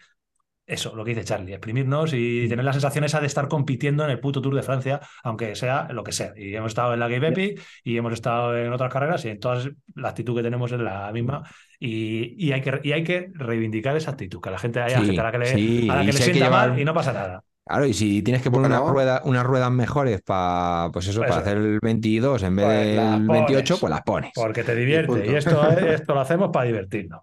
[0.67, 4.11] eso, lo que dice Charlie, exprimirnos y tener la sensación esa de estar compitiendo en
[4.11, 6.35] el puto Tour de Francia, aunque sea lo que sea.
[6.37, 9.41] Y hemos estado en la Game Epic y hemos estado en otras carreras y en
[9.41, 11.43] todas la actitud que tenemos es la misma.
[11.81, 15.25] Y, hay, que, y hay que reivindicar esa actitud, que la gente haya gente a
[15.25, 17.45] la que le, sí, a la que le sienta mal y no pasa nada.
[17.69, 21.37] Claro, y si tienes que poner unas, ruedas, unas ruedas mejores para pues eso, para
[21.37, 23.81] hacer el 22 en vez Pues del las 28, pones.
[23.81, 24.31] pues las pones.
[24.35, 25.27] Porque te divierte.
[25.27, 27.21] Y esto, esto lo hacemos para divertirnos.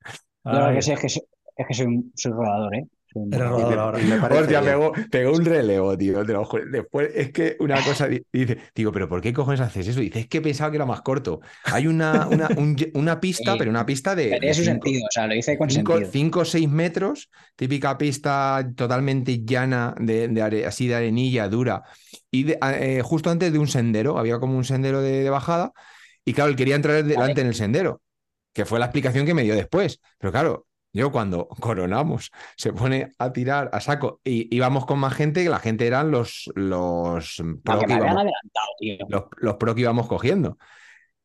[0.44, 1.22] Yo lo que sé es que, soy-
[1.56, 2.86] es que soy un soy rodador, ¿eh?
[3.30, 3.78] Eres rodador.
[3.78, 3.98] Ahora.
[3.98, 6.24] me Hostia, pegó, pegó un relevo, tío.
[6.24, 6.64] te lo juro.
[6.70, 10.00] Después es que una cosa di- dice, digo, pero ¿por qué cojones haces eso?
[10.00, 11.40] Dice, es que pensaba que era más corto.
[11.64, 15.06] Hay una, una, un- una pista, Sí, pero una pista de, Tenía su cinco- sentido,
[15.06, 16.12] o sea, lo hice con cinco, sentido.
[16.12, 21.82] cinco o seis metros, típica pista totalmente llana, de, de are- así de arenilla dura.
[22.30, 25.72] Y de- eh, justo antes de un sendero, había como un sendero de, de bajada.
[26.24, 28.00] Y claro, él quería entrar delante en el sendero,
[28.52, 30.00] que fue la explicación que me dio después.
[30.18, 35.12] Pero claro, yo cuando coronamos, se pone a tirar a saco y íbamos con más
[35.12, 38.24] gente, que la gente eran los, los pro que íbamos
[38.78, 38.96] tío.
[39.08, 40.56] los, los pro que íbamos cogiendo.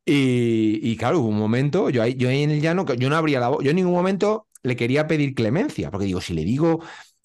[0.04, 3.16] Y, y claro, hubo un momento, yo ahí, yo ahí en el llano, yo no
[3.16, 6.44] abría la voz, yo en ningún momento le quería pedir clemencia, porque digo, si le
[6.44, 6.82] digo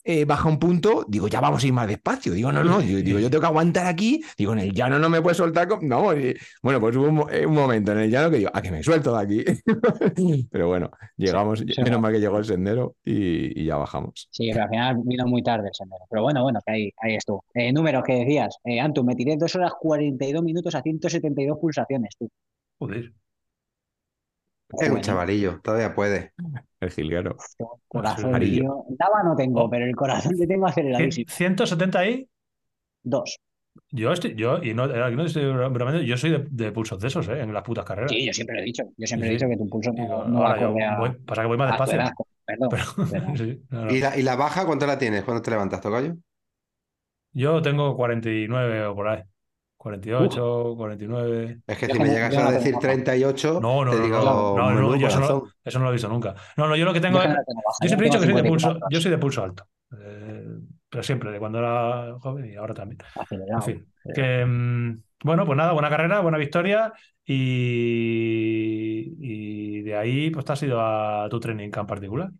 [0.08, 2.32] eh, baja un punto, digo, ya vamos a ir más despacio.
[2.34, 5.10] Digo, no, no, digo, digo, yo tengo que aguantar aquí, digo, en el llano no
[5.10, 5.68] me puedes soltar.
[5.68, 8.52] con- No, y- bueno, pues hubo un, eh, un momento en el llano que digo,
[8.54, 9.44] a que me suelto de aquí.
[10.52, 12.02] Pero bueno, llegamos, sí, menos no.
[12.02, 14.28] mal que llegó el sendero y, y ya bajamos.
[14.32, 16.06] Sí, pero al final vino muy tarde el sendero.
[16.10, 17.44] Pero bueno, bueno, que ahí, ahí estuvo.
[17.54, 18.58] Eh, números que decías.
[18.64, 22.30] Eh, Antu, me tiré 2 horas 42 minutos a 172 pulsaciones, tú.
[22.78, 23.12] Joder.
[24.70, 25.02] Es un ¿eh?
[25.02, 26.34] chavalillo, todavía puede.
[26.80, 27.38] El jilguero.
[27.58, 28.84] Tengo Corazón, tío.
[28.90, 29.70] Daba no tengo, Oh.
[29.70, 31.26] pero el corazón que tengo aceleradísimo.
[31.30, 32.28] 170 ahí.
[33.04, 33.38] Dos.
[33.92, 37.08] Yo estoy, yo, y no, aquí no estoy bromeando, yo soy de, de pulsos de
[37.10, 37.42] esos, ¿eh?
[37.42, 38.10] En las putas carreras.
[38.12, 38.84] Sí, yo siempre lo he dicho.
[38.98, 41.48] Yo siempre Sí, he dicho que tu pulso no, va ahora a, voy- pasa que
[41.48, 41.96] voy más despacio.
[41.96, 42.12] edad.
[42.46, 42.70] Perdón.
[42.70, 43.92] Pero, pero- sí, no, no.
[43.94, 45.24] ¿Y la, y la baja cuánto la tienes?
[45.24, 46.16] ¿Cuándo te levantas, Tocayo?
[47.34, 49.22] Yo tengo 49 o por ahí.
[49.86, 51.62] 48, 49.
[51.68, 52.80] Es que si me llegas a decir baja.
[52.80, 54.18] 38, No, no, te no, digo,
[54.56, 56.34] no, no, no, yo eso no, eso no lo he visto nunca.
[56.58, 57.30] No, no, yo lo que tengo es
[57.80, 59.68] Yo siempre he dicho que soy de pulso, 54 yo soy de pulso alto.
[59.96, 60.44] Eh,
[60.90, 62.98] pero siempre, de cuando era joven y ahora también.
[63.30, 66.92] En fin, que, mm, bueno, pues nada, buena carrera, buena victoria
[67.24, 72.32] y, y de ahí pues te has ido a tu training camp particular.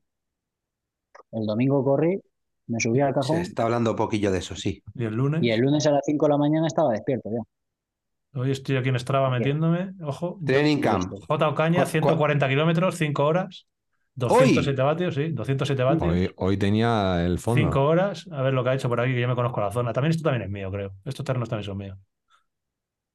[1.32, 2.20] El domingo corrí,
[2.68, 4.84] me subí al Se cajón está hablando poquillo de eso, sí.
[4.94, 8.40] Y el lunes, y el lunes a las 5 de la mañana estaba despierto ya.
[8.40, 11.12] hoy estoy aquí en Strava metiéndome, ojo, Training camp.
[11.28, 11.48] J.
[11.50, 13.68] Ocaña, ¿Cu- cu- 140 kilómetros, 5 horas,
[14.16, 16.12] 207 vatios, sí, 207 vatios.
[16.14, 17.62] Hoy, hoy tenía el fondo.
[17.62, 19.72] Cinco horas, a ver lo que ha hecho por aquí, que yo me conozco la
[19.72, 19.94] zona.
[19.94, 20.94] También esto también es mío, creo.
[21.06, 21.98] Estos terrenos también son míos.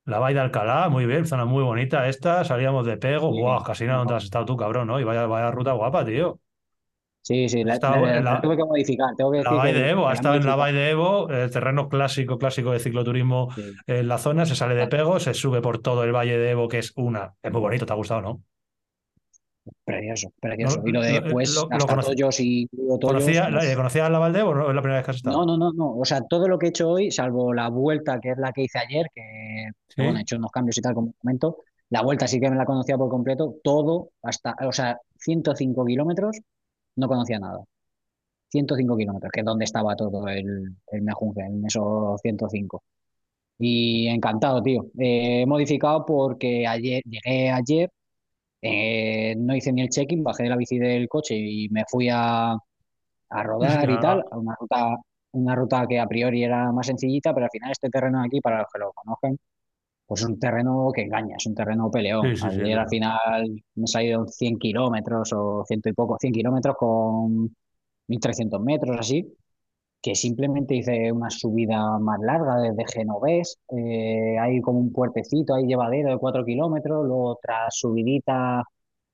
[0.06, 2.42] La Vall de Alcalá, muy bien, zona muy bonita esta.
[2.44, 3.40] Salíamos de Pego, Sí.
[3.40, 4.98] guau, casi nada donde has estado tú, cabrón, ¿no?
[4.98, 6.38] Y vaya, vaya ruta guapa, tío.
[7.22, 9.14] Sí, sí, la, la- la- la tuve que modificar.
[9.16, 10.58] Tengo que La decir Vall que- de Evo, ha estado en la modificar.
[10.58, 13.62] Vall de Evo, el terreno clásico, clásico de cicloturismo Sí.
[13.86, 16.66] en la zona, se sale de Pego, se sube por todo el Valle de Evo,
[16.68, 17.34] que es una.
[17.42, 18.42] Es muy bonito, ¿te ha gustado, no?
[19.84, 20.78] Precioso, precioso.
[20.80, 23.76] No, y lo de lo- después, lo- lo hasta conocí- Toyos y Toyos, ¿Conocía, pues,
[23.76, 24.68] ¿Conocías la Vall de Evo o no?
[24.70, 25.36] ¿Es la primera vez que has estado?
[25.36, 25.96] No, no, no, no.
[25.98, 28.62] O sea, todo lo que he hecho hoy, salvo la vuelta, que es la que
[28.62, 30.02] hice ayer, que Sí.
[30.02, 31.58] bueno, he hecho unos cambios y tal como momento.
[31.90, 33.56] La vuelta sí que me la conocía por completo.
[33.62, 36.38] Todo, hasta, o sea, 105 kilómetros,
[36.96, 37.64] no conocía nada.
[38.50, 42.82] 105 kilómetros, que es donde estaba todo el, el mejunje, en esos 105.
[43.58, 44.86] Y encantado, tío.
[44.98, 47.90] Eh, he modificado porque ayer, llegué ayer,
[48.62, 52.08] eh, no hice ni el check-in, bajé de la bici del coche y me fui
[52.10, 54.96] a, a rodar y tal, a una ruta,
[55.32, 58.58] una ruta que a priori era más sencillita, pero al final este terreno aquí, para
[58.60, 59.38] los que lo conozcan,
[60.10, 62.32] pues es un terreno que engaña, es un terreno peleón.
[62.32, 66.18] Sí, sí, sí, Ayer al final me he salido 100 kilómetros o ciento y poco,
[66.20, 67.54] 100 kilómetros con
[68.08, 69.24] 1300 metros así,
[70.02, 75.66] que simplemente hice una subida más larga desde Genovés, eh, hay como un puertecito, hay
[75.66, 78.62] llevadero de 4 kilómetros, luego otra subidita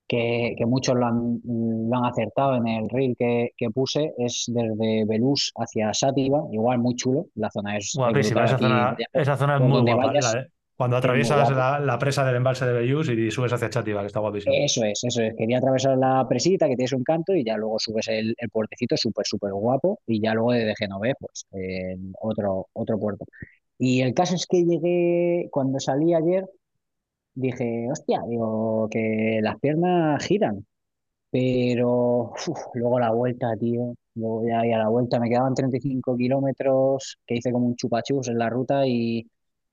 [0.08, 4.44] que, que muchos lo han, lo han acertado en el reel que, que puse, es
[4.48, 9.36] desde Belús hacia Sátiva, igual muy chulo, la zona es, Guapísima, esa zona, vaya, esa
[9.36, 10.12] zona es muy guapa.
[10.12, 14.02] vayas, de- cuando atraviesas la, la presa del embalse de Bellús y subes hacia Chátiva,
[14.02, 14.54] que está guapísimo.
[14.54, 15.34] Eso es, eso es.
[15.34, 18.96] Quería atravesar la presita que tiene un canto y ya luego subes el, el puertecito
[18.96, 21.46] súper, súper guapo y ya luego desde Genovés, pues
[22.20, 23.24] otro, otro puerto.
[23.78, 26.46] Y el caso es que llegué, cuando salí ayer,
[27.34, 30.66] dije, hostia, digo, que las piernas giran,
[31.30, 36.16] pero uf, luego la vuelta, tío, luego ya y a la vuelta me quedaban 35
[36.16, 39.26] kilómetros que hice como un chupachus en la ruta y,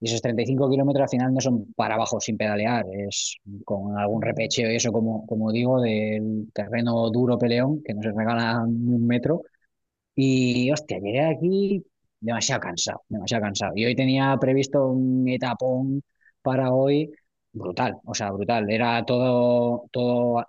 [0.03, 4.21] y esos 35 kilómetros al final no son para abajo sin pedalear, es con algún
[4.21, 8.95] repecheo y eso, como, como digo, del terreno duro peleón, que no se regala ni
[8.95, 9.43] un metro.
[10.13, 11.85] Y hostia, llegué aquí
[12.19, 13.73] demasiado cansado, demasiado cansado.
[13.77, 16.03] Y hoy tenía previsto un etapón
[16.41, 17.09] para hoy
[17.53, 18.69] brutal, o sea, brutal.
[18.69, 20.43] Era todo, todo,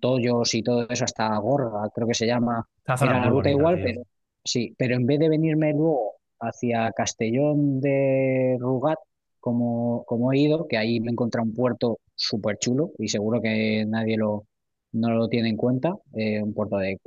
[0.00, 2.62] Tollos y todo eso hasta Gorga, creo que se llama.
[2.86, 3.84] Era la ruta igual, tío.
[3.84, 4.02] pero
[4.44, 8.98] sí, pero en vez de venirme luego hacia Castellón de Rugat,
[9.40, 13.40] como, como he ido, que ahí me he encontrado un puerto súper chulo y seguro
[13.40, 14.46] que nadie lo,
[14.92, 16.98] no lo tiene en cuenta, eh, un puerto de,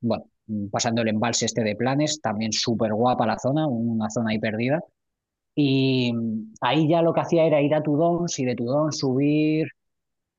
[0.00, 0.24] bueno,
[0.70, 4.82] pasando el embalse este de Planes, también súper guapa la zona, una zona ahí perdida.
[5.54, 6.12] Y
[6.60, 9.68] ahí ya lo que hacía era ir a Tudons y de Tudons subir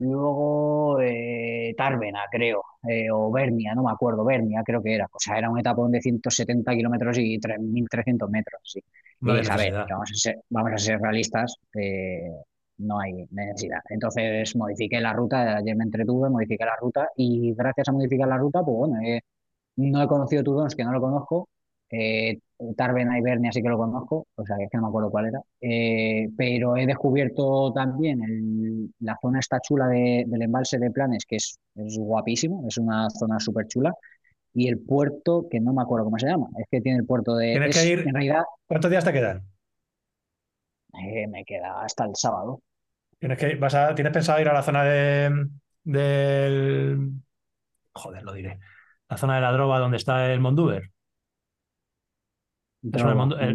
[0.00, 5.06] luego eh, Tárvena, creo, eh, o Bernia, no me acuerdo, Bernia creo que era.
[5.12, 8.60] O sea, era un etapón de 170 kilómetros y 3.300 metros.
[8.64, 8.82] Sí.
[9.20, 9.86] No Y a ver, necesidad.
[9.88, 12.30] vamos a ser, vamos a ser realistas, eh,
[12.78, 13.80] no hay necesidad.
[13.90, 18.38] Entonces modifiqué la ruta, ayer me entretuve, modifiqué la ruta y gracias a modificar la
[18.38, 19.22] ruta, pues bueno, eh,
[19.76, 21.49] no he conocido Tudons, que no lo conozco.
[21.90, 22.38] Eh,
[22.76, 25.10] Tárvena y Bernia sí que lo conozco, o sea, que es que no me acuerdo
[25.10, 25.40] cuál era.
[25.60, 31.24] Eh, pero he descubierto también el- la zona esta chula de- del embalse de Planes,
[31.26, 33.92] que es, es guapísimo, es una zona súper chula.
[34.52, 37.36] Y el puerto, que no me acuerdo cómo se llama, es que tiene el puerto
[37.36, 37.52] de...
[37.52, 39.42] Tienes es- que ir- En realidad, ¿Cuántos días te quedan?
[40.94, 42.60] eh, me queda hasta el sábado.
[43.18, 45.46] Tienes que, vas a, ¿tienes pensado ir a la zona de,
[45.84, 47.10] del...
[47.92, 48.58] Joder, lo diré.
[49.08, 50.90] La zona de la droga donde está el Mondúber.
[52.82, 52.94] El-
[53.38, 53.54] eh,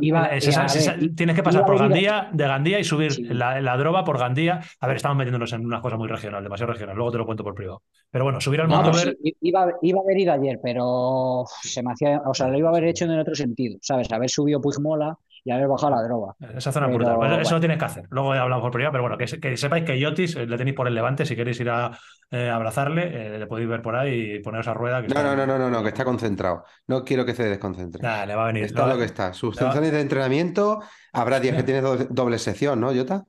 [0.00, 2.78] iba- es eh, esa- a es esa- ver, tienes que pasar por Gandía, de Gandía
[2.78, 3.24] y subir Sí.
[3.24, 4.60] la, la droga por Gandía.
[4.80, 6.94] A ver, estamos metiéndonos en una cosa muy regional, demasiado regional.
[6.94, 7.82] Luego te lo cuento por privado.
[8.10, 11.92] Pero bueno, subir al No, sí, iba, iba a haber ido ayer, pero se me
[11.92, 14.12] hacía, o sea, lo iba a haber hecho en el otro sentido, ¿sabes?
[14.12, 16.34] Haber subido Puigmola y haber bajado la droga.
[16.56, 17.16] Esa zona es brutal.
[17.16, 17.50] Pues eso bueno.
[17.56, 18.04] lo tienes que hacer.
[18.10, 20.76] Luego hablamos por privado, pero bueno, que, se- que sepáis que Yotis eh, le tenéis
[20.76, 21.24] por el levante.
[21.24, 21.96] Si queréis ir a
[22.30, 25.02] eh, abrazarle, eh, le podéis ver por ahí y poneros a rueda.
[25.02, 26.64] Que No, está- no, no, no, no, no, que está concentrado.
[26.86, 28.02] No quiero que se desconcentre.
[28.02, 28.64] Nah, le va a venir.
[28.64, 29.32] Está lo que está.
[29.32, 30.80] Sus le va- sesiones de entrenamiento,
[31.12, 31.66] habrá días que Ya.
[31.66, 33.24] tiene do- doble sección, ¿no, Jota?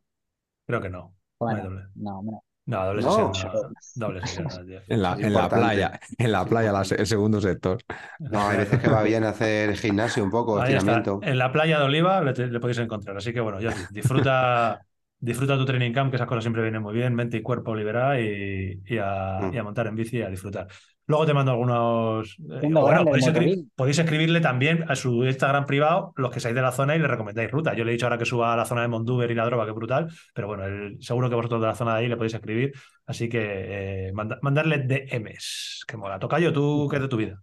[0.68, 1.00] Creo que no.
[1.00, 2.44] No Bueno, No.
[2.72, 3.32] Sesión.
[3.54, 3.70] no.
[3.96, 4.48] Doble sesión.
[4.68, 4.78] no.
[4.88, 7.80] En la, en la playa, en la playa, la- el segundo sector.
[8.20, 10.78] No, hay veces que va bien hacer gimnasio un poco, Ahí está.
[10.78, 11.20] estiramiento.
[11.24, 13.18] En la playa de Oliva le, te- le podéis encontrar.
[13.18, 14.86] Así que bueno, Yotis, disfruta,
[15.20, 17.14] disfruta tu training camp, que esas cosas siempre vienen muy bien.
[17.16, 19.54] Mente y cuerpo liberada y, y a, Mm.
[19.54, 20.68] y a montar en bici y a disfrutar.
[21.12, 22.38] Luego te mando algunos.
[22.40, 23.72] eh, bueno, podéis, escri- motorín.
[23.76, 27.08] podéis escribirle también a su Instagram privado los que seáis de la zona y le
[27.08, 27.74] recomendáis ruta.
[27.76, 29.66] Yo le he dicho ahora que suba a la zona de Mondúber y la droga,
[29.66, 32.16] que es brutal, pero bueno, el- seguro que vosotros de la zona de ahí le
[32.18, 32.74] podéis escribir.
[33.06, 36.18] Así que eh, manda- mandarle DMs, que mola.
[36.20, 37.42] Tocayo, ¿tú qué es de tu vida?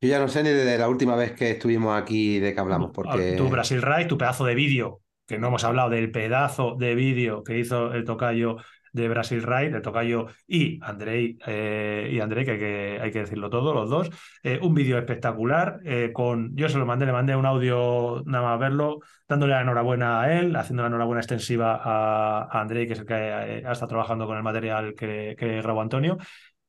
[0.00, 2.88] Yo ya no sé ni de la última vez que estuvimos aquí de qué hablamos,
[2.88, 6.76] Tu- porque Tu Brasil Ride, tu pedazo de vídeo, que no hemos hablado del pedazo
[6.78, 8.56] de vídeo que hizo el tocayo
[8.92, 13.74] de Brasil Ride, el tocayo y Andrei, eh, y Andrei, que hay, que decirlo todo,
[13.74, 14.10] los dos.
[14.42, 18.44] Eh, un vídeo espectacular, eh, con, yo se lo mandé, le mandé un audio nada
[18.44, 22.92] más verlo, dándole la enhorabuena a él, haciendo la enhorabuena extensiva a, a Andrei, que
[22.94, 26.18] es el que ha estado trabajando con el material que, grabó Antonio.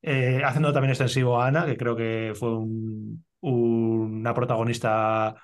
[0.01, 5.35] Haciendo también extensivo a Ana, que creo que fue un- una protagonista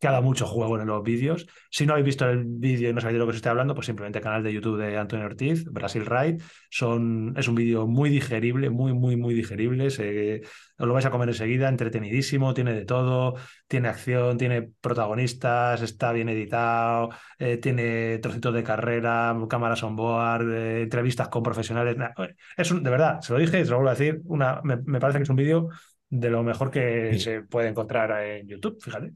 [0.00, 1.46] que ha dado mucho juego en los vídeos.
[1.70, 3.74] Si no habéis visto el vídeo y no sabéis de lo que os estoy hablando,
[3.74, 6.38] pues simplemente canal de YouTube de Antonio Ortiz, Brasil Ride.
[6.70, 9.90] Son, es un vídeo muy digerible, muy, muy, muy digerible.
[9.90, 10.40] Se-
[10.78, 13.34] os lo vais a comer enseguida, entretenidísimo, tiene de todo,
[13.68, 20.50] tiene acción, tiene protagonistas, está bien editado, eh, tiene trocitos de carrera, cámaras on board,
[20.50, 21.96] eh, entrevistas con profesionales.
[21.98, 22.10] Nah,
[22.56, 24.98] Es un, de verdad, se lo dije se lo vuelvo a decir, una, me, me
[25.00, 25.68] parece que es un vídeo
[26.08, 27.20] de lo mejor que Sí.
[27.20, 29.12] se puede encontrar en YouTube, fíjate.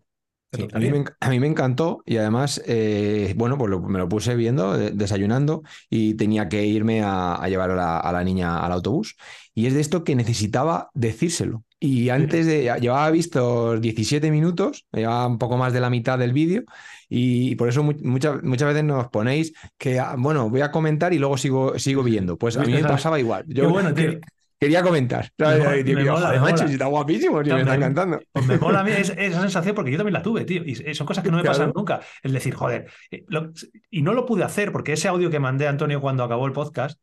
[0.56, 3.80] Sí, a, mí me, enc- a mí me encantó y además, eh, bueno, pues lo-
[3.80, 7.98] me lo puse viendo, de- desayunando y tenía que irme a, a llevar a la,
[7.98, 9.16] a la niña al autobús.
[9.54, 11.64] Y es de esto que necesitaba decírselo.
[11.80, 16.18] Y antes de, ya- llevaba visto 17 minutos, llevaba un poco más de la mitad
[16.18, 16.62] del vídeo
[17.08, 21.12] y por eso mu- muchas, muchas veces nos ponéis que, ah, bueno, voy a comentar
[21.12, 22.36] y luego sigo, sigo viendo.
[22.38, 23.44] Pues a mí ¿Viste me pasaba igual.
[23.46, 24.20] Qué Yo bueno, tío.
[24.58, 25.30] Que- quería comentar.
[25.38, 25.58] ¿sabes?
[25.58, 26.66] Me mo- Y digo, me mola, "Joder, me macho, mola".
[26.68, 28.20] si está guapísimo, si No, me está encantando.
[28.32, 30.62] Pues me mola a mí es- esa sensación porque yo también la tuve, tío.
[30.64, 31.72] Y son cosas que no me pasan Claro.
[31.76, 32.00] nunca.
[32.22, 33.50] El decir, joder, eh, lo-
[33.90, 36.52] y no lo pude hacer porque ese audio que mandé a Antonio cuando acabó el
[36.52, 36.98] podcast,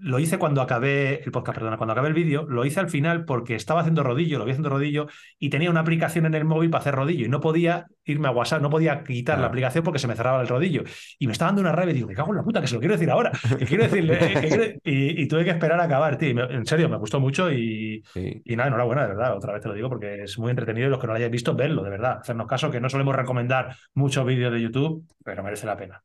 [0.00, 3.24] lo hice cuando acabé el podcast, perdona, cuando acabé el vídeo, lo hice al final
[3.24, 5.06] porque estaba haciendo rodillo, lo vi haciendo rodillo
[5.38, 8.32] y tenía una aplicación en el móvil para hacer rodillo y no podía irme a
[8.32, 10.82] WhatsApp, no podía quitar la aplicación porque se me cerraba el rodillo.
[11.18, 12.74] Y me estaba dando una rabia y digo, me cago en la puta, que se
[12.74, 13.30] lo quiero decir ahora.
[13.58, 16.34] Que quiero decirle, eh, que quiero- Y, y tuve que esperar a acabar, tío.
[16.34, 18.42] Me- en serio, me gustó mucho y, Sí.
[18.44, 20.90] y nada, enhorabuena, de verdad, otra vez te lo digo porque es muy entretenido y
[20.90, 22.18] los que no lo hayáis visto, verlo, de verdad.
[22.20, 26.02] Hacernos caso que no solemos recomendar muchos vídeos de YouTube, pero merece la pena.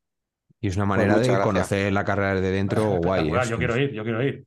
[0.61, 1.43] Y es una manera muchas de gracias.
[1.43, 3.29] conocer la carrera de dentro guay.
[3.49, 4.45] Yo quiero ir, yo quiero ir.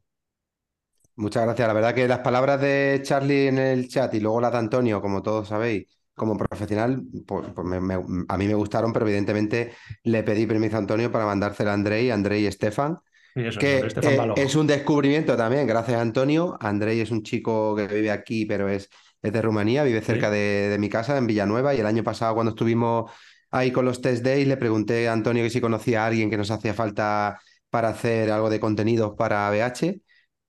[1.16, 1.68] Muchas gracias.
[1.68, 5.01] La verdad que las palabras de Charlie en el chat y luego las de Antonio,
[5.01, 9.72] como todos sabéis, como profesional, pues, pues me- me- a mí me gustaron, pero evidentemente
[10.05, 12.98] le pedí permiso a Antonio para mandársela a Andrei, Andrei y Estefan.
[13.34, 16.56] Y eso, que Estefan eh, es un descubrimiento también, gracias a Antonio.
[16.60, 18.89] Andrei es un chico que vive aquí, pero es,
[19.22, 22.34] es de Rumanía, vive cerca de, de mi casa, en Villanueva, y el año pasado
[22.34, 23.10] cuando estuvimos
[23.53, 26.37] ahí con los test days, le pregunté a Antonio que si conocía a alguien que
[26.37, 30.01] nos hacía falta para hacer algo de contenidos para BH,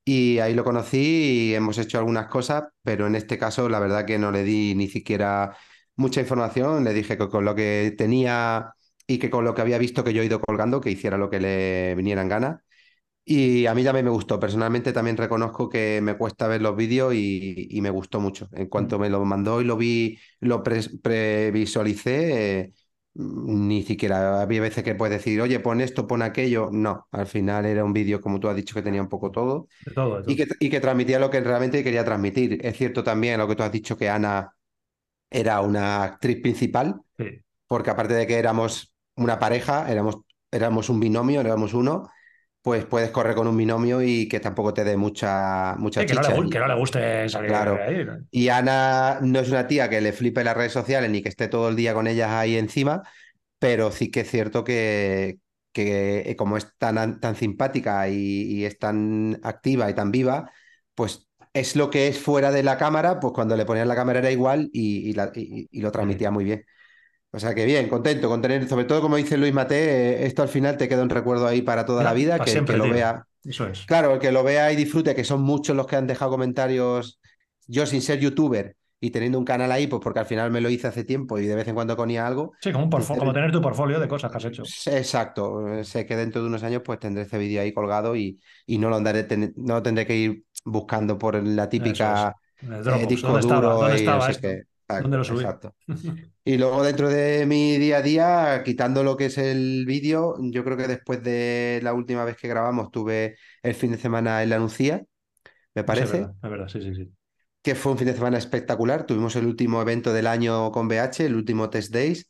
[0.05, 0.97] y ahí lo conocí
[1.51, 4.75] y hemos hecho algunas cosas, pero en este caso la verdad que no le di
[4.75, 5.55] ni siquiera
[5.95, 8.73] mucha información, le dije que con lo que tenía
[9.07, 11.29] y que con lo que había visto que yo he ido colgando, que hiciera lo
[11.29, 12.63] que le viniera en gana.
[13.25, 14.39] Y a mí también me gustó.
[14.39, 18.49] Personalmente también reconozco que me cuesta ver los vídeos y, y me gustó mucho.
[18.51, 22.73] En cuanto me lo mandó y lo vi, lo pre- previsualicé, eh,
[23.15, 26.69] ni siquiera había veces que puedes decir, oye, pon esto, pon aquello.
[26.71, 29.67] No, al final era un vídeo, como tú has dicho, que tenía un poco todo
[29.85, 30.31] De todo, de todo.
[30.31, 32.65] y que, y que transmitía lo que realmente quería transmitir.
[32.65, 34.53] Es cierto también lo que tú has dicho que Ana
[35.29, 37.25] era una actriz principal, Sí.
[37.67, 40.17] porque aparte de que éramos una pareja, éramos,
[40.51, 42.09] éramos un binomio, éramos uno,
[42.63, 46.13] pues puedes correr con un binomio y que tampoco te dé mucha, mucha Sí, que,
[46.15, 46.49] no le, chicha.
[46.49, 47.75] que no le guste salir Claro.
[47.75, 48.05] de ahí.
[48.31, 51.47] Y Ana no es una tía que le flipe las redes sociales ni que esté
[51.47, 53.03] todo el día con ellas ahí encima,
[53.59, 55.39] pero sí que es cierto que,
[55.73, 60.51] que eh, como es tan, tan simpática y, y es tan activa y tan viva,
[60.95, 64.19] pues es lo que es fuera de la cámara, pues cuando le ponían la cámara
[64.19, 66.65] era igual y, y la- y- y lo transmitía muy bien.
[67.35, 69.75] O sea que bien, contento con tener, sobre todo como dice Luis Mate,
[70.23, 72.73] eh, esto al final te queda un recuerdo ahí para toda la vida, que siempre,
[72.75, 72.93] que lo tío.
[72.93, 73.85] vea, Eso es.
[73.87, 77.19] Claro, el que lo vea y disfrute, que son muchos los que han dejado comentarios,
[77.67, 80.69] yo sin ser youtuber y teniendo un canal ahí, pues porque al final me lo
[80.69, 82.53] hice hace tiempo y de vez en cuando ponía algo.
[82.61, 84.63] Sí, como, un Sincer- como tener tu portfolio de cosas que has hecho.
[84.87, 88.39] Exacto, eh, sé que dentro de unos años pues tendré este vídeo ahí colgado y,
[88.65, 92.81] y no lo andaré, ten- no tendré que ir buscando por la típica el eh,
[92.83, 93.07] Dropbox.
[93.07, 93.61] disco ¿Dónde estaba?
[93.61, 94.41] duro ¿Dónde y estaba esto?
[94.41, 94.63] qué.
[94.93, 95.47] Exacto, ¿Dónde lo subí?
[95.47, 95.75] exacto.
[96.45, 100.63] Y luego dentro de mi día a día, quitando lo que es el vídeo, yo
[100.65, 104.49] creo que después de la última vez que grabamos tuve el fin de semana en
[104.51, 105.05] la Nucía,
[105.75, 107.13] me Sí, es parece, verdad, es verdad, sí, sí, sí.
[107.61, 109.05] que fue un fin de semana espectacular.
[109.05, 112.27] Tuvimos el último evento del año con BH, el último Test Days,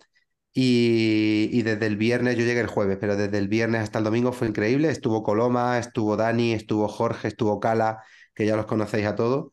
[0.54, 4.06] y, y desde el viernes, yo llegué el jueves, pero desde el viernes hasta el
[4.06, 4.90] domingo fue increíble.
[4.90, 8.04] Estuvo Coloma, estuvo Dani, estuvo Jorge, estuvo Cala,
[8.36, 9.48] que ya los conocéis a todos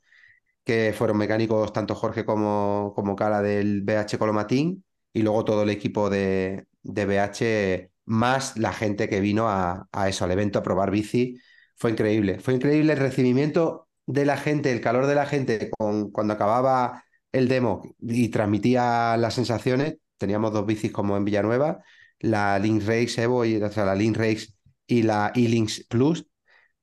[0.64, 5.70] que fueron mecánicos tanto Jorge como, como Cala del BH Colomatín y luego todo el
[5.70, 10.62] equipo de, de BH más la gente que vino a, a eso, al evento a
[10.62, 11.38] probar bici.
[11.76, 12.38] Fue increíble.
[12.40, 17.04] Fue increíble el recibimiento de la gente, el calor de la gente con, cuando acababa
[17.32, 19.96] el demo y transmitía las sensaciones.
[20.18, 21.82] Teníamos dos bicis como en Villanueva,
[22.18, 24.48] la Link Race Evo, y, la Link Race
[24.86, 26.26] y la E-Links Plus.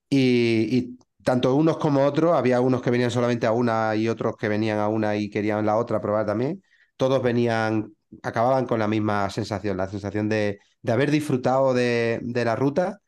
[0.10, 0.98] Y
[1.28, 4.80] tanto unos como otros, había unos que venían solamente a una y otros que venían
[4.80, 6.64] a una y querían la otra probar también.
[6.98, 7.94] Todos venían,
[8.24, 12.99] acababan con la misma sensación, la sensación de, de haber disfrutado de, de la ruta,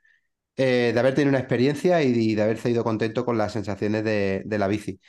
[0.57, 4.43] eh, de haber tenido una experiencia y, de haberse ido contento con las sensaciones de,
[4.45, 4.99] de la bici.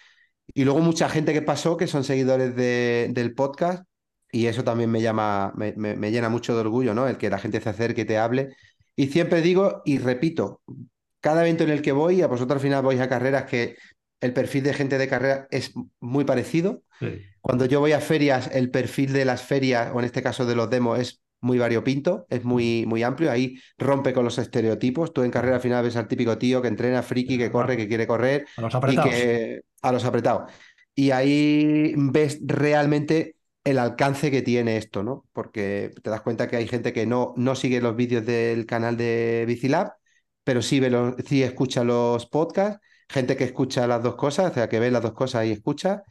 [0.55, 3.85] Y luego mucha gente que pasó, que son seguidores de- del podcast,
[4.33, 7.09] y eso también me llama, me, me- me llena mucho de orgullo, ¿no?
[7.09, 8.57] El que la gente se acerque y te hable.
[8.97, 10.63] Y siempre digo y repito,
[11.21, 13.77] cada evento en el que voy, a vosotros al final vais a carreras que
[14.21, 16.83] el perfil de gente de carrera es muy parecido.
[16.99, 17.23] Sí.
[17.41, 20.55] Cuando yo voy a ferias, el perfil de las ferias, o en este caso de
[20.55, 23.31] los demos, es muy variopinto, es muy, muy amplio.
[23.31, 25.13] Ahí rompe con los estereotipos.
[25.13, 27.89] Tú en carrera al final ves al típico tío que entrena, friki, que corre, que
[27.89, 29.11] quiere correr A los y apretados.
[29.11, 30.53] que a los apretados.
[30.95, 35.27] Y ahí ves realmente el alcance que tiene esto, ¿no?
[35.33, 38.97] Porque te das cuenta que hay gente que no, no sigue los vídeos del canal
[38.97, 39.93] de Bicilab,
[40.45, 44.55] pero sí, ve los, sí escucha los podcasts, gente que escucha las dos cosas, o
[44.55, 46.03] sea, que ve las dos cosas y escucha.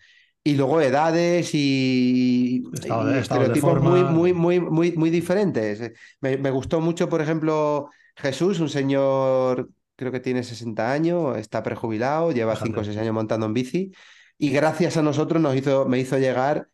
[0.44, 5.92] Y luego edades y, Estado estereotipos muy, muy, muy, muy, muy diferentes.
[6.22, 11.62] Me, me gustó mucho, por ejemplo, Jesús, un señor, creo que tiene 60 años, está
[11.62, 12.70] prejubilado, lleva Fíjate.
[12.70, 13.92] 5 o 6 años montando en bici.
[14.38, 16.70] Y gracias a nosotros nos hizo, me hizo llegar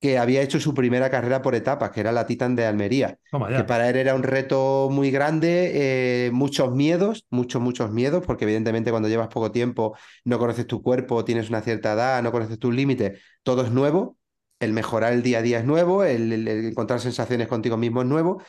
[0.00, 3.52] que había hecho su primera carrera por etapas, que era la Titan de Almería Toma
[3.52, 8.44] que para él era un reto muy grande, eh, muchos miedos, muchos, muchos miedos, porque
[8.44, 12.58] evidentemente cuando llevas poco tiempo, no conoces tu cuerpo, tienes una cierta edad, no conoces
[12.58, 14.16] tus límites, todo es nuevo,
[14.60, 18.02] el mejorar el día a día es nuevo, el, el- el encontrar sensaciones contigo mismo
[18.02, 18.42] es nuevo,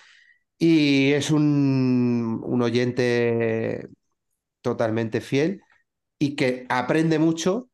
[0.57, 3.87] y es un, un oyente
[4.61, 5.61] totalmente fiel
[6.19, 7.69] y que aprende mucho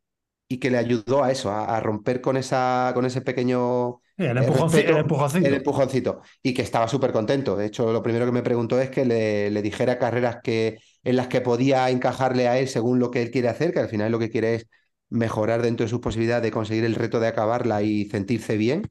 [0.48, 4.24] y que le ayudó a eso, a, a romper con, esa, con ese pequeño Sí,
[4.26, 5.48] el, respeto, el empujoncito.
[5.48, 6.22] el empujoncito.
[6.42, 7.56] Y que estaba súper contento.
[7.58, 11.16] De hecho, lo primero que me preguntó es que le, le dijera carreras que en
[11.18, 14.12] las que podía encajarle a él según lo que él quiere hacer, que al final
[14.12, 14.68] lo que quiere es
[15.10, 18.90] mejorar dentro de sus posibilidades de conseguir el reto de acabarla y sentirse bien.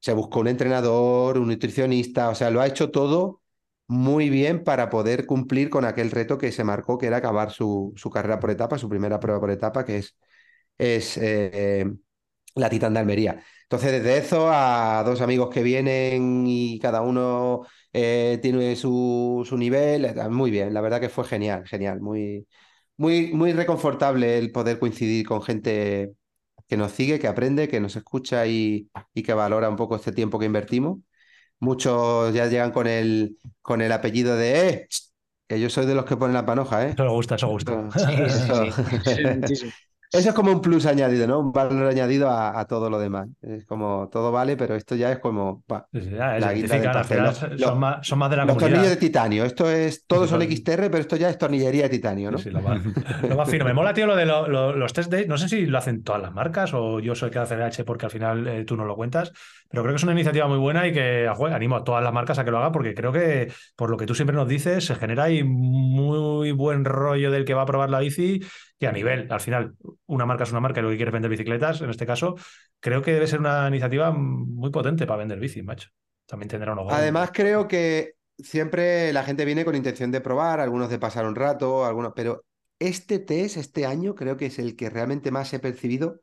[0.00, 3.42] Se buscó un entrenador, un nutricionista, o sea, lo ha hecho todo
[3.86, 7.92] muy bien para poder cumplir con aquel reto que se marcó, que era acabar su,
[7.96, 10.16] su carrera por etapa, su primera prueba por etapa, que es,
[10.78, 11.86] es eh,
[12.54, 13.42] la Titán de Almería.
[13.64, 17.62] Entonces, desde eso a dos amigos que vienen y cada uno
[17.92, 22.46] eh, tiene su, su nivel, muy bien, la verdad que fue genial, genial, muy,
[22.96, 26.12] muy, muy reconfortable el poder coincidir con gente
[26.68, 30.12] que nos sigue, que aprende, que nos escucha y, y que valora un poco este
[30.12, 30.98] tiempo que invertimos.
[31.60, 34.88] Muchos ya llegan con el, con el apellido de eh,
[35.48, 36.92] que yo soy de los que ponen la panoja, ¿eh?
[36.94, 37.88] Eso me gusta, eso gusta.
[38.34, 38.76] Eso,
[39.46, 39.72] eso-
[40.12, 41.40] eso es como un plus añadido, ¿no?
[41.40, 43.28] Un valor añadido a, a todo lo demás.
[43.40, 46.90] Es como todo vale, pero esto ya es como Sí, ya, la se guinda del
[46.90, 47.22] pastel.
[47.22, 49.44] Los- son, los- más, son más de la los tornillos de titanio.
[49.44, 52.38] Esto es, todos son Sí, XTR, pero esto ya es tornillería de titanio, ¿no?
[52.38, 52.80] Sí, sí, lo más,
[53.28, 53.64] lo más fino.
[53.64, 55.28] Me mola, tío, lo de lo- lo- los test days.
[55.28, 57.84] No sé si lo hacen todas las marcas o yo soy el que hace H
[57.84, 59.32] porque al final eh, tú no lo cuentas,
[59.70, 62.12] pero creo que es una iniciativa muy buena y que joder, animo a todas las
[62.12, 64.84] marcas a que lo hagan porque creo que, por lo que tú siempre nos dices,
[64.84, 65.42] se genera ahí
[66.06, 68.40] muy buen rollo del que va a probar la bici
[68.78, 69.74] que a nivel, al final,
[70.06, 72.34] una marca es una marca y lo que quiere es vender bicicletas, en este caso,
[72.80, 75.88] creo que debe ser una iniciativa muy potente para vender bici, macho.
[76.26, 80.90] También tendrá unos Además, creo que siempre la gente viene con intención de probar, algunos
[80.90, 82.44] de pasar un rato, algunos, pero
[82.78, 86.20] este test, este año, creo que es el que realmente más he percibido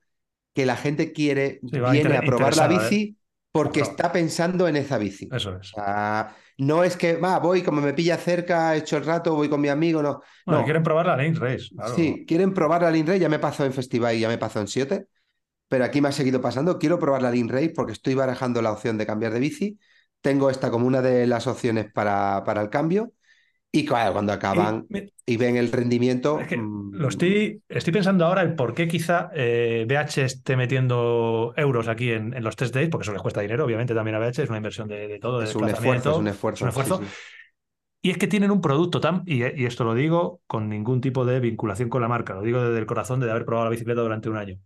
[0.53, 2.89] que la gente quiere, Sí, viene a probar la interesada, ¿eh?
[2.89, 3.17] bici
[3.51, 5.27] porque está pensando en esa bici.
[5.31, 5.73] Eso es.
[5.73, 9.33] O sea, no es que, va, voy, como me pilla cerca, he hecho el rato,
[9.33, 10.21] voy con mi amigo, no.
[10.45, 10.65] Bueno, no.
[10.65, 11.69] quieren probar la Lane Race.
[11.73, 11.95] claro.
[11.95, 14.59] Sí, quieren probar la Lean Race, ya me pasó en Festival y ya me pasó
[14.59, 15.07] en 7,
[15.69, 16.77] pero aquí me ha seguido pasando.
[16.77, 19.79] Quiero probar la Lean Race porque estoy barajando la opción de cambiar de bici.
[20.19, 23.13] Tengo esta como una de las opciones para, para el cambio.
[23.71, 26.39] Y claro, cuando acaban Y me- y, ven el rendimiento.
[26.39, 30.55] Es que mm, lo estoy, estoy pensando ahora el por qué quizá eh, BH esté
[30.55, 34.15] metiendo euros aquí en, en los test days, porque eso les cuesta dinero, obviamente también
[34.15, 36.55] a BH, es una inversión de, de todo, de Es un esfuerzo, es un esfuerzo.
[36.55, 37.01] es un esfuerzo.
[37.01, 37.15] sí, sí.
[38.01, 41.25] Y es que tienen un producto tan, y, y esto lo digo con ningún tipo
[41.25, 44.01] de vinculación con la marca, lo digo desde el corazón de haber probado la bicicleta
[44.01, 44.57] durante un año.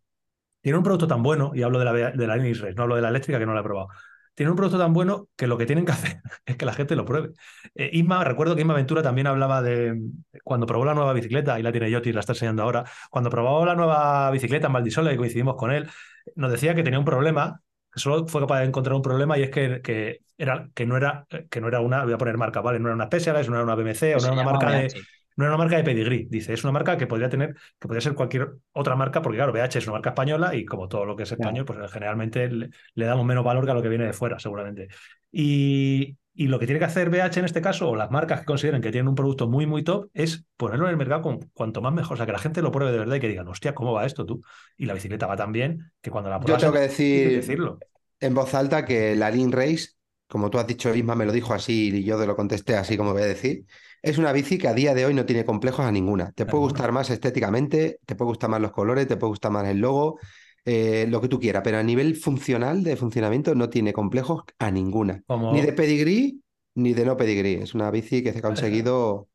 [0.62, 2.96] Tienen un producto tan bueno, y hablo de la, de la Inis Race, no hablo
[2.98, 3.90] de la eléctrica que no la he probado.
[4.36, 6.96] Tienen un producto tan bueno que lo que tienen que hacer es que la gente
[6.96, 7.32] lo pruebe.
[7.76, 10.00] Eh, Isma, recuerdo que Isma Ventura también hablaba de
[10.44, 12.84] cuando probó la nueva bicicleta, y la tiene Yoti, la está enseñando ahora.
[13.10, 15.90] Cuando probó la nueva bicicleta en Valdisola y coincidimos con él,
[16.36, 17.62] nos decía que tenía un problema,
[17.92, 20.98] que solo fue capaz de encontrar un problema y es que, que, era, que, no,
[20.98, 22.80] era, que no era una, voy a poner marca, ¿vale?
[22.80, 24.88] No era una Specialized, no era una BMC o no era una marca de.
[25.36, 28.02] No era una marca de pedigrí, dice, es una marca que podría tener, que podría
[28.02, 31.16] ser cualquier otra marca, porque claro, BH es una marca española y como todo lo
[31.16, 34.06] que es español, pues generalmente le, le damos menos valor que a lo que viene
[34.06, 34.88] de fuera, seguramente.
[35.32, 38.46] Y, y lo que tiene que hacer BH en este caso, o las marcas que
[38.46, 41.82] consideren que tienen un producto muy, muy top, es ponerlo en el mercado con cuanto
[41.82, 43.74] más mejor, o sea, que la gente lo pruebe de verdad y que digan, hostia,
[43.76, 44.42] ¿cómo va esto tú?
[44.78, 46.60] Y la bicicleta va tan bien que cuando la Yo pruebas...
[46.60, 46.80] tengo que
[47.12, 47.84] tienes que decir decirlo.
[48.20, 49.90] en voz alta que la Lean Race,
[50.28, 52.98] como tú has dicho, Isma me lo dijo así y yo te lo contesté así
[52.98, 53.66] como voy a decir,
[54.04, 56.32] es una bici que a día de hoy no tiene complejos a ninguna.
[56.34, 59.66] Te puede gustar más estéticamente, te puede gustar más los colores, te puede gustar más
[59.68, 60.20] el logo,
[60.66, 64.70] eh, lo que tú quieras, pero a nivel funcional, de funcionamiento, no tiene complejos a
[64.72, 65.24] ninguna.
[65.26, 66.42] Como, Ni de pedigrí
[66.76, 67.56] ni de no pedigrí.
[67.56, 69.28] Es una bici que se ha conseguido.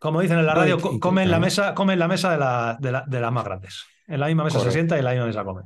[0.00, 2.38] como dicen en la radio, y- come en la mesa, come en la mesa de,
[2.38, 3.84] la, de, la- de las más grandes.
[4.06, 4.72] En la misma mesa Correcto.
[4.72, 5.62] se sienta y en la misma mesa come.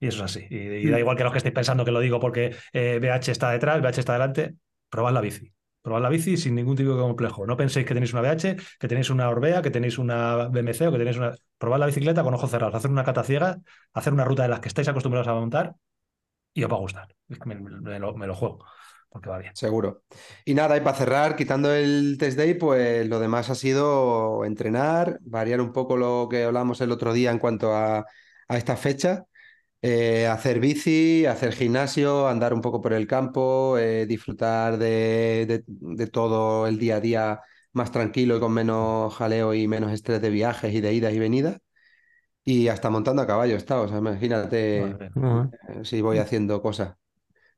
[0.00, 0.46] Y eso es así.
[0.50, 3.32] Y, y da igual que los que estéis pensando que lo digo porque eh, BH
[3.32, 4.54] está detrás, BH está delante,
[4.90, 5.52] probad la bici.
[5.86, 7.46] Probad la bici sin ningún tipo de complejo.
[7.46, 10.90] No penséis que tenéis una BH, que tenéis una Orbea, que tenéis una BMC o
[10.90, 11.32] que tenéis una.
[11.58, 13.58] Probad la bicicleta con ojos cerrados, hacer una cata ciega,
[13.92, 15.76] hacer una ruta de las que estáis acostumbrados a montar
[16.52, 17.14] y os va a gustar.
[17.44, 18.64] Me, me lo, me lo juego
[19.08, 19.54] porque va bien.
[19.54, 20.02] Seguro.
[20.44, 25.20] Y nada, y para cerrar, quitando el test day, pues lo demás ha sido entrenar,
[25.22, 27.98] variar un poco lo que hablamos el otro día en cuanto a,
[28.48, 29.24] a esta fecha,
[29.88, 35.64] eh, hacer bici, hacer gimnasio, andar un poco por el campo, eh, disfrutar de, de-
[35.66, 37.40] de todo el día a día
[37.72, 41.18] más tranquilo y con menos jaleo y menos estrés de viajes y de idas y
[41.18, 41.58] venidas.
[42.44, 44.94] Y hasta montando a caballo está, o sea, imagínate.
[44.94, 45.10] Muy
[45.68, 46.96] eh, si voy haciendo cosas,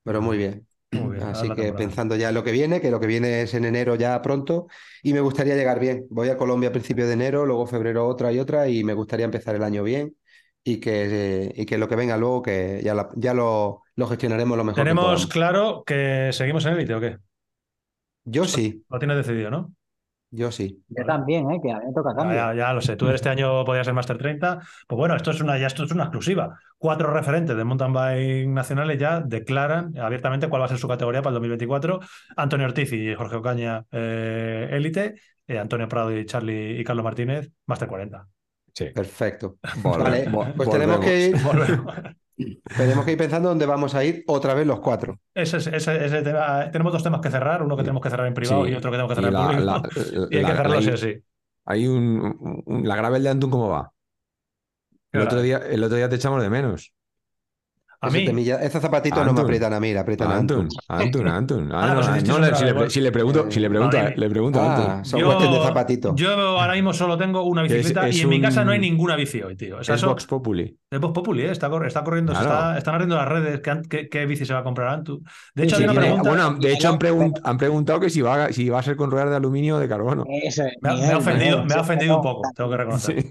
[0.04, 0.68] pero muy bien.
[0.90, 1.74] Muy bien, Así que temporada.
[1.74, 4.68] pensando ya en lo que viene, que lo que viene es en enero ya pronto,
[5.02, 6.06] y me gustaría llegar bien.
[6.10, 9.26] Voy a Colombia a principios de enero, luego febrero otra y otra, y me gustaría
[9.26, 10.16] empezar el año bien
[10.72, 14.56] y que, y que lo que venga luego, que ya, la- ya lo, lo gestionaremos
[14.58, 17.18] lo mejor Tenemos claro que seguimos en élite o qué?
[18.24, 19.72] Yo sí, Lo tienes decidido, ¿no?
[20.30, 20.82] yo sí.
[20.88, 21.60] Yo también, ¿eh?
[21.62, 22.36] que a mí me toca Ya, cambio.
[22.36, 24.60] ya, ya lo sé, tú este año podías ser Master 30.
[24.86, 26.58] Pues bueno, esto es una, ya esto es una exclusiva.
[26.78, 31.22] Cuatro referentes de mountain bike nacionales ya declaran abiertamente cuál va a ser su categoría
[31.22, 32.00] para el 2024.
[32.36, 35.14] Antonio Ortiz y Jorge Ocaña, eh, élite.
[35.46, 38.28] eh, Antonio Prado y Charlie y Carlos Martínez, más de 40.
[38.78, 38.84] Sí.
[38.94, 39.56] Perfecto.
[39.82, 41.36] Vale, pues tenemos que, ir,
[42.76, 45.18] tenemos que ir pensando dónde vamos a ir otra vez los cuatro.
[45.34, 48.28] Ese, es- ese- ese tema- tenemos dos temas que cerrar, uno que tenemos que cerrar
[48.28, 48.70] en privado Sí.
[48.70, 50.00] y otro que tenemos que Y cerrar en la- público.
[50.12, 51.14] la- y hay la- que cerrarlo la- sí o sí.
[51.66, 53.92] Hay un, un- la gravel de Antun, ¿cómo va?
[55.10, 56.92] El otro, día, el otro día te echamos de menos.
[58.00, 59.44] A mí, temilla- esos zapatitos no me Antun.
[59.44, 61.26] aprietan a mí, le aprietan a Antun, Antun.
[61.26, 61.68] Antun, Antun.
[61.68, 62.14] No, eso,
[62.90, 64.14] si, le, pregunto, si le pregunto, Vale.
[64.16, 65.04] le pregunto a Ah, Antun.
[65.04, 66.12] son Yo- cuestiones de zapatitos.
[66.14, 69.16] yo ahora mismo solo tengo una bicicleta es y en mi casa no hay ninguna
[69.16, 69.78] bici hoy, tío.
[69.78, 70.78] O sea, Es eso- Vox Populi.
[70.90, 71.50] Es Vox Populi, ¿eh?
[71.50, 72.54] está, está corriendo, se Claro.
[72.56, 73.60] está- están abriendo las redes.
[73.60, 75.20] ¿Qué, qué- qué bici se va a comprar Antu?
[75.56, 76.30] De hecho, Sí, hay una Tiene- pregunta.
[76.30, 78.94] bueno, de hecho han, pregun- han preguntado que si va, a- si va a ser
[78.94, 80.24] con ruedas de aluminio o de carbono.
[80.24, 83.22] Me, ha- me Miguel, ha ofendido, me ha ofendido un poco, tengo que reconocer.
[83.22, 83.28] Sí.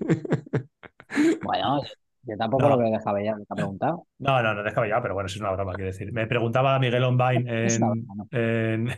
[1.42, 1.82] Bueno,
[2.28, 2.70] yo tampoco No.
[2.70, 4.06] lo veo descabellado, que ha preguntado.
[4.20, 6.12] No, no, no, déjame ya, pero bueno, eso es una broma, quiero decir.
[6.12, 7.68] Me preguntaba Miguel Online
[8.32, 8.90] en.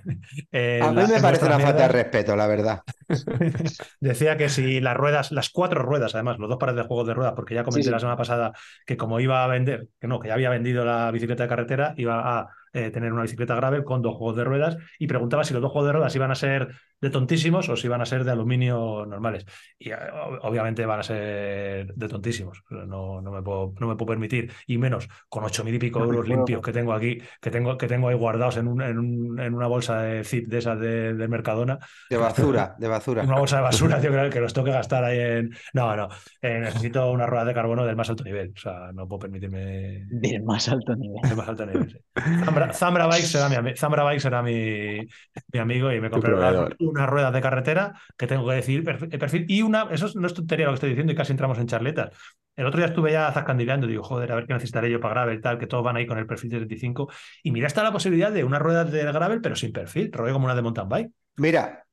[0.82, 2.82] A mí la- me parece una falta de respeto, la verdad.
[4.00, 7.14] Decía que si las ruedas, las cuatro ruedas, además, los dos pares de juegos de
[7.14, 7.92] ruedas, porque ya comenté Sí, sí.
[7.92, 8.52] la semana pasada
[8.86, 11.94] que como iba a vender, que no, que ya había vendido la bicicleta de carretera,
[11.98, 15.54] iba a eh, tener una bicicleta gravel con dos juegos de ruedas y preguntaba si
[15.54, 16.70] los dos juegos de ruedas iban a ser
[17.02, 19.46] de tontísimos o si iban a ser de aluminio normales.
[19.78, 22.62] Y eh, ob- obviamente van a ser de tontísimos.
[22.70, 26.04] No, no, me puedo, no me puedo permitir, y menos con ocho mil y pico
[26.04, 29.40] euros limpios que tengo aquí, que tengo, que tengo ahí guardados en, un- en, un-
[29.40, 31.80] en una bolsa de zip de esas de, de Mercadona.
[32.10, 33.24] De basura, de basura.
[33.30, 35.52] Una bolsa de basura, tío, que, que los tengo que gastar ahí en.
[35.74, 36.10] No, no.
[36.42, 38.52] eh, necesito una rueda de carbono del más alto nivel.
[38.56, 41.22] O sea, no puedo permitirme Del más alto nivel.
[41.22, 41.90] del más alto nivel.
[41.92, 41.98] sí.
[42.60, 45.08] Zambra, Zambra Bike será, mi, ami- Zambra Bike será mi,
[45.54, 49.20] mi amigo y me compré unas unas ruedas de carretera que tengo que decir el
[49.20, 49.46] perfil.
[49.48, 52.10] Y una, eso no es tontería lo que estoy diciendo y casi entramos en charletas.
[52.56, 55.14] El otro día estuve ya zascandileando y digo, joder, a ver qué necesitaré yo para
[55.14, 57.10] gravel, tal, que todos van ahí con el perfil de 35.
[57.44, 60.46] Y mira, está la posibilidad de una rueda de gravel, pero sin perfil, rollo como
[60.46, 61.12] una de mountain bike.
[61.38, 61.86] Mira,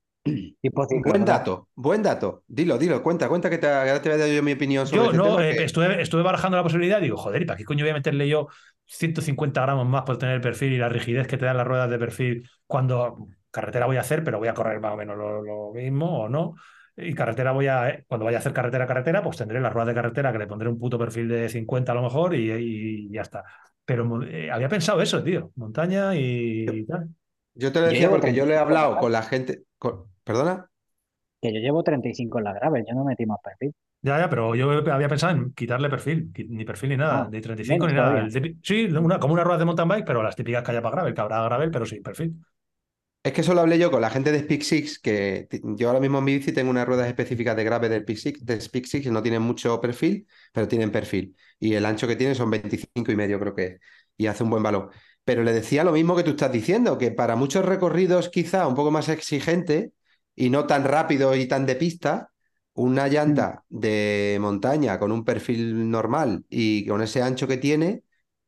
[1.05, 1.27] buen ¿verdad?
[1.27, 2.43] dato, buen dato.
[2.49, 5.05] Dilo, dilo, cuenta, cuenta que te, ahora te voy a dar yo mi opinión sobre
[5.05, 7.45] Yo ese no, tema, eh, que- estuve, estuve barajando la posibilidad y digo, joder, ¿y
[7.45, 8.49] para qué coño voy a meterle yo
[8.87, 11.91] 150 gramos más por tener el perfil y la rigidez que te dan las ruedas
[11.91, 15.43] de perfil cuando carretera voy a hacer, pero voy a correr más o menos lo,
[15.43, 16.55] lo mismo o no?
[16.97, 19.89] Y carretera voy a, eh, cuando vaya a hacer carretera, carretera, pues tendré las ruedas
[19.89, 23.11] de carretera que le pondré un puto perfil de 50 a lo mejor y, y
[23.13, 23.45] ya está.
[23.85, 27.09] Pero eh, había pensado eso, tío, montaña y, y tal.
[27.55, 29.65] Yo te lo decía porque yo le he 35 hablado con la gente.
[29.79, 30.71] con- ¿Perdona?
[31.41, 33.73] Que yo llevo 35 en la gravel, yo no metí más perfil.
[34.07, 37.41] Ya, ya, pero yo había pensado en quitarle perfil, ni perfil ni nada, Ah, ni
[37.41, 38.21] 35 ni nada.
[38.21, 40.95] El sí, una, como una rueda de mountain bike, pero las típicas que haya para
[40.97, 42.37] gravel, que habrá gravel, pero sin perfil.
[43.23, 45.99] Es que eso lo hablé yo con la gente de Speak Six, que yo ahora
[45.99, 48.85] mismo en mi bici tengo unas ruedas específicas de grave del Speak Six, de Speak
[48.87, 51.37] Six, que no tienen mucho perfil, pero tienen perfil.
[51.59, 53.81] Y el ancho que tiene son 25 y medio, creo que es.
[54.17, 54.91] Y hace un buen valor.
[55.25, 58.77] Pero le decía lo mismo que tú estás diciendo, que para muchos recorridos quizá un
[58.77, 59.93] poco más exigente
[60.37, 62.31] y no tan rápido y tan de pista,
[62.77, 68.05] una llanta de montaña con un perfil normal y con ese ancho que tiene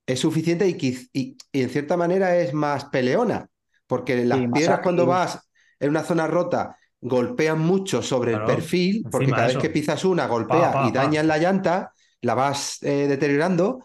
[0.06, 0.76] es suficiente y,
[1.12, 3.48] y- y en cierta manera es más peleona,
[3.86, 5.40] porque las piedras cuando vas
[5.80, 10.04] en una zona rota golpean mucho sobre Claro, el perfil, porque cada vez que pisas
[10.04, 11.92] una golpea Pa, pa, y dañas la llanta,
[12.22, 13.84] la vas eh, deteriorando.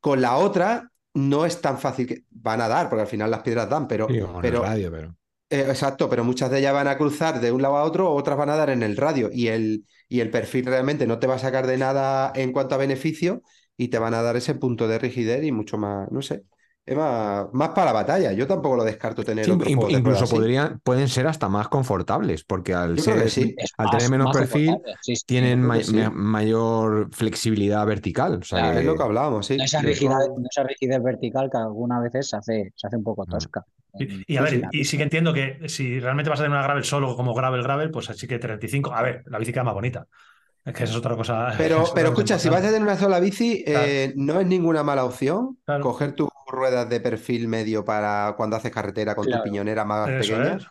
[0.00, 3.42] Con la otra no es tan fácil que van a dar, porque al final las
[3.42, 5.17] piedras dan, pero, Sí, radio, pero.
[5.50, 8.36] Eh, exacto, pero muchas de ellas van a cruzar de un lado a otro, otras
[8.38, 9.30] van a dar en el radio.
[9.32, 12.74] Y el, y el perfil realmente no te va a sacar de nada en cuanto
[12.74, 13.42] a beneficio
[13.76, 16.44] y te van a dar ese punto de rigidez y mucho más, no sé,
[16.90, 18.32] es más, más para la batalla.
[18.32, 21.48] Yo tampoco lo descarto tener Sí, otro in- juego de incluso podrían, pueden ser hasta
[21.48, 23.54] más confortables, porque al ser sí.
[23.76, 25.22] Al más- tener menos perfil, confortable, sí, sí.
[25.26, 25.96] tienen creo ma- que sí.
[25.96, 28.38] ma- mayor flexibilidad vertical.
[28.40, 29.56] O sea Claro, que- Es lo que hablábamos, sí.
[29.56, 33.04] No esa, rigidez, no esa rigidez vertical que algunas veces se hace, se hace un
[33.04, 33.30] poco Mm.
[33.30, 33.64] tosca.
[33.98, 36.62] Y, y a ver, y sí que entiendo que si realmente vas a tener una
[36.62, 38.92] gravel solo como gravel gravel, pues así que 35.
[38.94, 40.06] A ver, la bici queda más bonita.
[40.68, 41.52] Es que esa es otra cosa.
[41.58, 44.82] Pero, es pero escucha, si vas a tener una sola bici, eh, no es ninguna
[44.82, 45.82] mala opción Claro.
[45.82, 49.42] coger tus ruedas de perfil medio para cuando haces carretera con Claro.
[49.42, 50.66] tu piñonera más Eso pequeña es.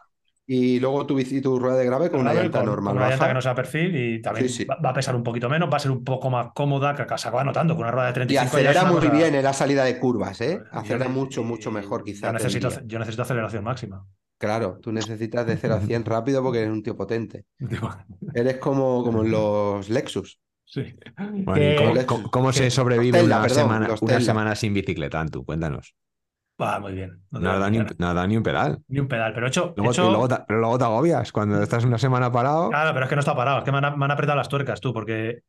[0.47, 3.09] y luego tu bici, tu rueda de grave con una llanta con- normal con una
[3.11, 4.65] llanta que no sea perfil y también Sí, sí.
[4.65, 7.27] Va, a pesar un poquito menos, va a ser un poco más cómoda, que se
[7.27, 9.43] acaba notando con una rueda de Y 35 ya es acelera muy cosa- bien en
[9.43, 10.59] la salida de curvas, ¿eh?
[10.73, 12.21] Yo Acelera mucho, y- mucho mejor quizás.
[12.29, 14.05] Yo necesito, yo necesito aceleración máxima.
[14.38, 17.45] Claro, tú necesitas de 0 a 100 rápido porque eres un tío potente.
[18.34, 20.39] Eres como, como en los Lexus.
[20.64, 20.93] Sí.
[21.18, 24.19] Bueno, Que- ¿y cómo, Los- cómo- cómo se sobrevive Tesla, una, perdón, semana, una
[24.55, 25.45] sin bicicleta, Antu?
[25.45, 25.95] Cuéntanos.
[26.61, 27.22] Va, muy bien.
[27.31, 28.80] No te No voy has a dado ni un, no ni pedal.
[28.88, 29.69] Ni un pedal, pero he hecho.
[29.69, 31.31] he Luego, hecho- luego te, pero luego te agobias.
[31.31, 32.69] Cuando estás una semana parado.
[32.69, 34.49] Claro, pero es que no está parado, es que me han, me han apretado las
[34.49, 35.41] tuercas tú, porque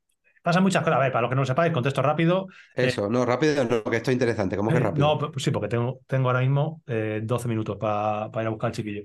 [0.48, 0.98] pasan muchas cosas.
[0.98, 2.46] A ver, para los que no lo sepáis, contesto rápido.
[2.74, 4.56] Eso, no, rápido, no, que esto es interesante.
[4.56, 5.06] ¿Cómo que Eh, rápido?
[5.06, 8.68] No, pues sí, porque tengo, tengo ahora mismo eh, 12 minutos para ir a buscar
[8.68, 9.02] al chiquillo.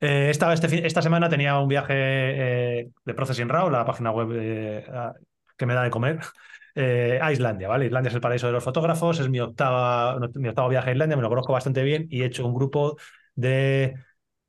[0.00, 4.30] Eh, esta, este esta semana tenía un viaje eh, de Processing Raw, la página web
[4.32, 4.84] eh,
[5.56, 6.18] que me da de comer,
[6.74, 7.86] eh, a Islandia, ¿vale?
[7.86, 11.16] Islandia es el paraíso de los fotógrafos, es mi, octava, mi octavo viaje a Islandia,
[11.16, 12.96] me lo conozco bastante bien y he hecho un grupo
[13.34, 13.94] de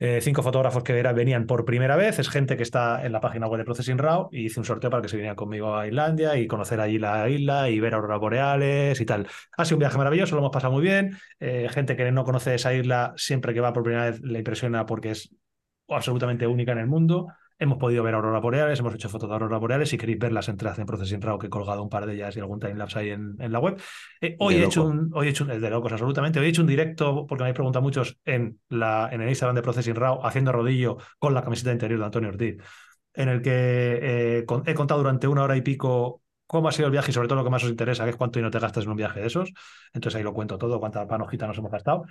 [0.05, 3.47] eh, cinco fotógrafos que venían por primera vez, es gente que está en la página
[3.47, 6.35] web de Processing Raw y hice un sorteo para que se vinieran conmigo a Islandia
[6.38, 9.27] y conocer allí la isla y ver auroras boreales y tal.
[9.55, 11.17] Ha sido un viaje maravilloso, lo hemos pasado muy bien.
[11.39, 14.85] Eh, gente que no conoce esa isla, siempre que va por primera vez le impresiona
[14.85, 15.34] porque es
[15.88, 17.30] absolutamente única en el mundo.
[17.59, 19.89] Hemos podido ver auroras boreales, hemos hecho fotos de auroras boreales.
[19.89, 22.39] Si queréis verlas, entrad en Processing Raw, que he colgado un par de ellas y
[22.39, 23.80] algún timelapse ahí en, en la web.
[24.19, 26.39] Eh, hoy, he hecho un, hoy he hecho un, de locos, absolutamente.
[26.39, 29.55] Hoy he hecho un directo, porque me habéis preguntado muchos, en, la, en el Instagram
[29.55, 32.57] de Processing Raw, haciendo rodillo con la camiseta interior de Antonio Ortiz,
[33.13, 36.88] en el que eh, con- he contado durante una hora y pico cómo ha sido
[36.88, 38.51] el viaje y sobre todo lo que más os interesa, que es cuánto y no
[38.51, 39.51] te gastas en un viaje de esos.
[39.93, 42.03] Entonces ahí lo cuento todo, cuánta panojita nos hemos gastado.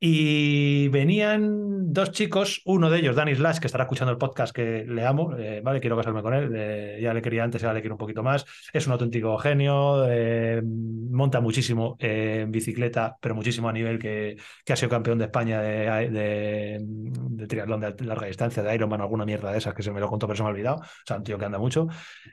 [0.00, 4.84] Y venían dos chicos, uno de ellos, Dani Slash, que estará escuchando el podcast, que
[4.86, 5.80] le amo, eh, ¿vale?
[5.80, 8.44] Quiero casarme con él, eh, ya le quería antes, ahora le quiero un poquito más.
[8.72, 14.36] Es un auténtico genio, eh, monta muchísimo eh, en bicicleta, pero muchísimo a nivel que,
[14.64, 19.00] que ha sido campeón de España de, de, de triatlón de larga distancia, de Ironman,
[19.00, 20.76] alguna mierda de esas que se me lo contó, pero se me ha olvidado.
[20.76, 21.88] O sea, un tío que anda mucho.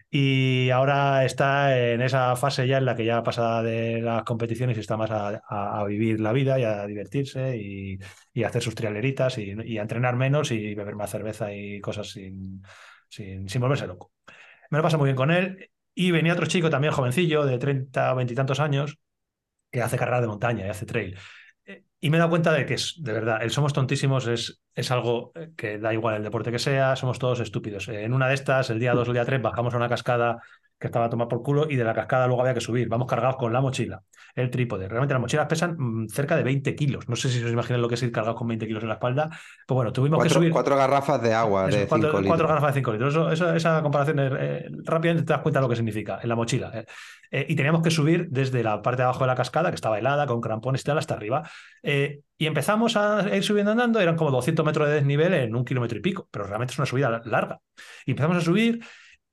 [0.09, 4.77] Y ahora está en esa fase ya en la que ya pasa de las competiciones
[4.77, 7.99] y está más a, a- a vivir la vida y a divertirse y,
[8.43, 12.61] hacer sus trialeritas y, entrenar menos y beber más cerveza y cosas sin,
[13.09, 14.11] sin, sin volverse loco.
[14.69, 15.71] Me lo paso muy bien con él.
[15.93, 18.99] Y venía otro chico también jovencillo, de 30 o 20 y tantos años,
[19.71, 21.17] que hace carrera de montaña y hace trail.
[21.65, 24.61] Eh, Y me he dado cuenta de que es, de verdad, el somos tontísimos es,
[24.73, 27.87] es algo eh, que da igual el deporte que sea, somos todos estúpidos.
[27.87, 29.89] Eh, En una de estas, el día 2 o el día 3, bajamos a una
[29.89, 30.41] cascada
[30.79, 32.89] que estaba a tomar por culo y de la cascada luego había que subir.
[32.89, 34.01] Vamos cargados con la mochila,
[34.35, 34.87] el trípode.
[34.89, 37.07] Realmente las mochilas pesan mm, cerca de 20 kilos.
[37.07, 38.95] No sé si os imaginan lo que es ir cargados con 20 kilos en la
[38.95, 39.29] espalda.
[39.65, 40.51] Pues bueno, tuvimos que Cuatro, subir.
[40.51, 42.49] cuatro garrafas de agua Eso, de cuatro, 5 cuatro litros.
[42.49, 43.13] garrafas de 5 litros.
[43.13, 46.35] Eso, eso- esa comparación eh, rápidamente te das cuenta de lo que significa en la
[46.35, 46.71] mochila.
[46.73, 46.85] eh.
[47.31, 49.97] Eh, y teníamos que subir desde la parte de abajo de la cascada, que estaba
[49.97, 51.49] helada, con crampones y tal, hasta arriba.
[51.83, 55.97] Y empezamos a ir subiendo andando, eran como 200 metros de desnivel en un kilómetro
[55.97, 57.59] y pico, pero realmente es una subida larga.
[58.05, 58.83] Y empezamos a subir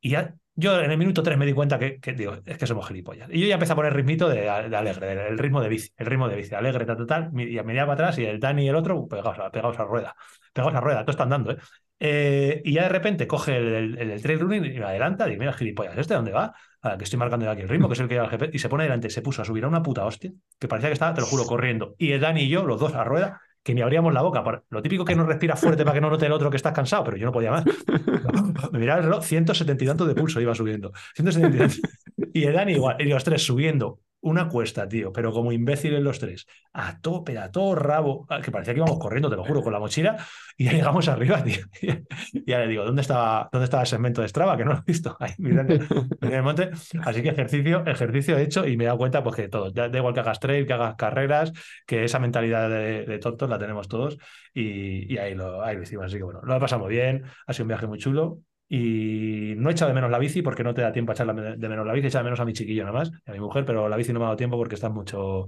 [0.01, 2.87] y ya, yo en el minuto 3 me di cuenta que, digo, es que somos
[2.87, 3.29] gilipollas.
[3.31, 6.29] Y yo ya empecé a poner ritmito de, alegre, el ritmo de bici, el ritmo
[6.29, 8.77] de bici, alegre, tal, tal, tal, y miraba para atrás y el Dani y el
[8.77, 10.15] otro pegados a, rueda,
[10.53, 11.57] pegados a rueda, todo está andando, ¿eh?
[12.05, 15.53] Eh, y ya de repente coge el, el, trail running y me adelanta, y mira,
[15.53, 16.53] gilipollas, ¿este dónde va?
[16.83, 18.59] Ah, que estoy marcando aquí el ritmo, que es el que lleva el GPS, y
[18.59, 21.15] se pone delante, se puso a subir a una puta hostia, que parecía que estaba,
[21.15, 21.95] te lo juro, corriendo.
[21.99, 24.43] Y el Dani y yo, los dos a rueda, que ni abríamos la boca.
[24.71, 27.05] Lo típico que no respiras fuerte para que no note el otro que estás cansado,
[27.05, 27.65] pero yo no podía más.
[28.73, 30.93] Me miraba el reloj, 170 y tanto de pulso iba subiendo.
[31.15, 32.41] 170 y.
[32.41, 36.19] Y el Dani igual, y los tres subiendo una cuesta, tío, pero como imbéciles los
[36.19, 39.73] tres, a tope, a todo rabo, que parecía que íbamos corriendo, te lo juro, con
[39.73, 40.17] la mochila,
[40.57, 41.65] y ya llegamos arriba, tío.
[42.33, 44.57] Y ya le digo, ¿dónde estaba, ¿dónde estaba el segmento de Strava?
[44.57, 45.17] Que no lo he visto.
[45.21, 46.71] Ahí, mirando, en el monte.
[47.05, 50.15] Así que ejercicio, ejercicio hecho, y me he dado cuenta pues que todo, da, igual
[50.15, 51.53] que hagas trail, que hagas carreras,
[51.87, 54.19] que esa mentalidad de, de tontos la tenemos todos,
[54.55, 56.07] y, y ahí, lo, ahí lo hicimos.
[56.07, 58.39] Así que bueno, lo muy bien, ha sido un viaje muy chulo.
[58.75, 61.27] Y no he echado de menos la bici porque no te da tiempo a echar
[61.27, 63.31] la- de menos la bici, he echado de menos a mi chiquillo nada más, y
[63.31, 65.47] a mi mujer, pero la bici no me ha dado tiempo porque está mucho,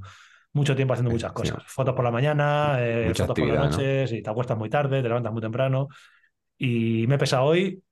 [0.52, 1.36] mucho tiempo haciendo muchas Sí.
[1.38, 1.64] cosas.
[1.68, 4.16] Fotos por la mañana, eh, fotos por las actividad, ¿no?
[4.16, 5.88] y te acuestas muy tarde, te levantas muy temprano.
[6.59, 7.82] Y me he pesado hoy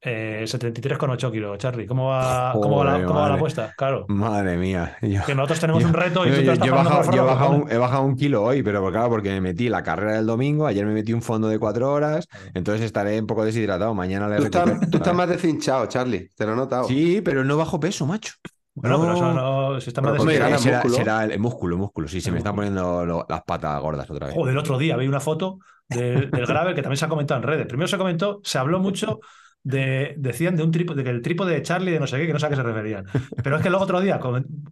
[0.00, 1.86] eh, 73,8 kilos, Charlie.
[1.86, 3.74] ¿Cómo va, cómo va, la, Joder, cómo va la apuesta?
[3.76, 4.04] Claro.
[4.08, 4.96] Madre mía.
[5.02, 7.70] Yo, Que nosotros tenemos yo- un reto y yo- yo- he bajado, he bajado un,
[7.72, 10.86] he bajado un kilo hoy, pero claro, porque me metí la carrera del domingo, ayer
[10.86, 13.92] me metí un fondo de cuatro horas, entonces estaré un poco deshidratado.
[13.94, 16.30] Mañana le Tú estás, tú estás más deshinchado, Charlie.
[16.36, 16.84] Te lo he notado.
[16.84, 18.34] Sí, pero no bajo peso, macho.
[18.80, 19.80] Bueno, pero eso No.
[19.80, 20.56] Si está más será,
[20.88, 22.06] será el, músculo, el músculo.
[22.06, 24.36] Sí, se El me están poniendo lo- las patas gordas otra vez.
[24.36, 25.58] Joder, el otro día vi una foto
[25.88, 27.66] del, del gravel que también se ha comentado en redes.
[27.66, 29.18] Primero se comentó, se habló mucho
[29.62, 32.26] de, decían de un trípode, de que el trípode de Charlie de no sé qué,
[32.26, 33.04] que no sé a qué se referían.
[33.42, 34.18] Pero es que luego otro día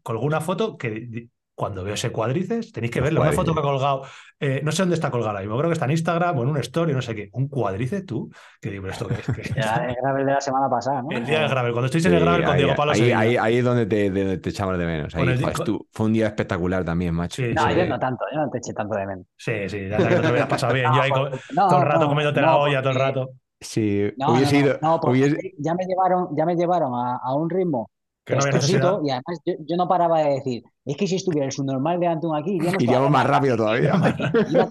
[0.02, 3.62] colgó una foto que cuando veo ese cuádriceps, tenéis que verlo, una foto que ha
[3.62, 4.02] colgado,
[4.38, 6.60] eh, no sé dónde está colgada, yo creo que está en Instagram o en una
[6.60, 8.30] story, no sé qué, un cuádriceps tú,
[8.60, 9.26] que digo, ¿pero esto qué es?
[9.34, 9.56] ¿Qué es?
[9.56, 11.08] Era el gravel de la semana pasada, ¿no?
[11.12, 12.98] El día del gravel, cuando estoy en Sí, el gravel con ahí, Diego Pablo ahí,
[12.98, 13.18] Sevilla.
[13.20, 15.14] ahí- ahí es donde te, de- te echamos de menos.
[15.14, 17.36] Ahí, Con el joder, estu- fue un día espectacular también, macho.
[17.42, 17.74] Sí, No, sí.
[17.74, 19.26] yo no tanto, yo no te eché tanto de menos.
[19.38, 20.92] Sí, sí, ya sabes que no te hubieras pasado bien.
[20.94, 23.30] Yo ahí co- No, todo el rato no, comiéndote no, la olla, todo el rato.
[23.66, 24.78] Sí, No, hubiese no, no, ido.
[24.82, 27.90] no, porque hubiese- ya me llevaron, ya me llevaron a, a un ritmo
[28.24, 28.40] Que no
[29.04, 32.26] y además yo, yo no paraba de decir, es que si estuviera el subnormal delante
[32.26, 33.92] de un aquí, iríamos, Iríamos más rápido todavía.
[33.94, 34.68] Iba.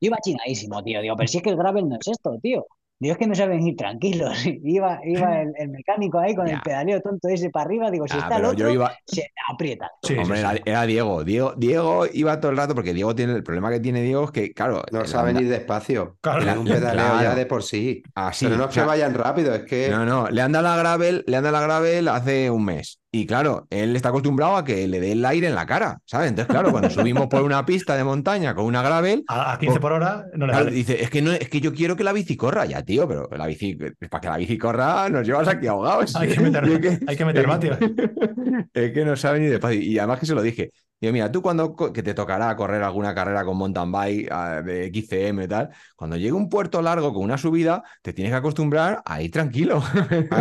[0.00, 1.00] Yo iba chinadísimo, tío.
[1.00, 2.66] Digo, pero si es que el gravel no es esto, tío.
[3.02, 4.44] Dios que no saben ir tranquilos.
[4.64, 6.54] Iba, iba el, el mecánico ahí con Ya.
[6.54, 7.90] el pedaleo tonto ese para arriba.
[7.90, 9.90] Digo, si Ah, está el otro, yo iba, se aprieta.
[10.04, 10.58] Sí, Hombre, sí, era, sí.
[10.64, 11.24] era Diego.
[11.24, 11.52] Diego.
[11.56, 14.52] Diego iba todo el rato porque Diego tiene el problema que tiene Diego es que,
[14.54, 16.16] claro, No saben anda- ir despacio.
[16.20, 16.60] Claro.
[16.60, 17.22] Un pedaleo Claro.
[17.22, 18.02] ya de por sí.
[18.14, 18.44] así.
[18.46, 19.88] Pero no es que vayan rápido, es que.
[19.90, 23.00] No, no, le anda la gravel, le anda la gravel hace un mes.
[23.14, 26.30] Y claro, él está acostumbrado a que le dé el aire en la cara, ¿sabes?
[26.30, 29.80] Entonces, claro, cuando subimos por una pista de montaña con una gravel, A, a 15
[29.80, 30.76] por hora no le claro, vale.
[30.76, 33.28] dice, es que no, es que yo quiero que la bici corra, ya, tío, pero
[33.36, 33.74] la bici,
[34.08, 36.16] para que la bici corra, nos llevas aquí ahogados.
[36.16, 37.46] Hay que meter, es que- hay que meter
[38.72, 39.80] es que no sabe ni de despacio.
[39.80, 40.70] Y además que se lo dije.
[40.98, 44.86] Digo, mira, tú cuando que te tocará correr alguna carrera con mountain bike ah, de
[44.86, 49.02] XCM y tal, cuando llegue un puerto largo con una subida, te tienes que acostumbrar
[49.04, 49.82] a ir tranquilo.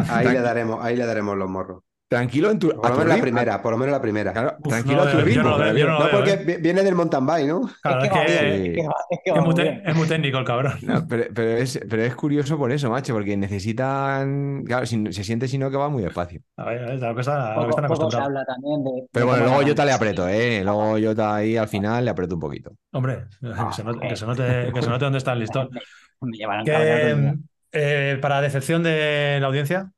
[0.07, 1.83] Ahí le daremos, ahí le daremos los morros.
[2.11, 4.33] Tranquilo en tu, Por a lo menos la primera, por lo menos la primera.
[4.33, 5.43] Claro, Uf, tranquilo no, a tu yo ritmo.
[5.43, 6.43] no lo veo, yo no lo No, porque ¿eh?
[6.45, 7.69] vi- viene del mountain bike, ¿no?
[7.81, 9.81] Claro, es que es que va, es que es va muy, muy te- bien.
[9.85, 10.73] es muy técnico el cabrón.
[10.81, 14.63] No, pero, pero es, pero es curioso por eso, macho, porque necesitan.
[14.65, 16.41] Claro, si- se siente si no que va muy despacio.
[16.57, 18.27] A ver, es a lo que, está- a lo que Poco, están poco acostumbrados.
[18.27, 19.07] habla también de.
[19.11, 20.61] Pero de bueno, luego yo te le aprieto, ¿eh?
[20.63, 22.71] Luego yo te ahí al final le aprieto un poquito.
[22.91, 23.25] Hombre,
[23.55, 25.69] Ah, que se note, que se note, que se note dónde está el listón.
[26.21, 27.35] Me llevarán Que,
[27.71, 29.91] eh, para decepción de la audiencia,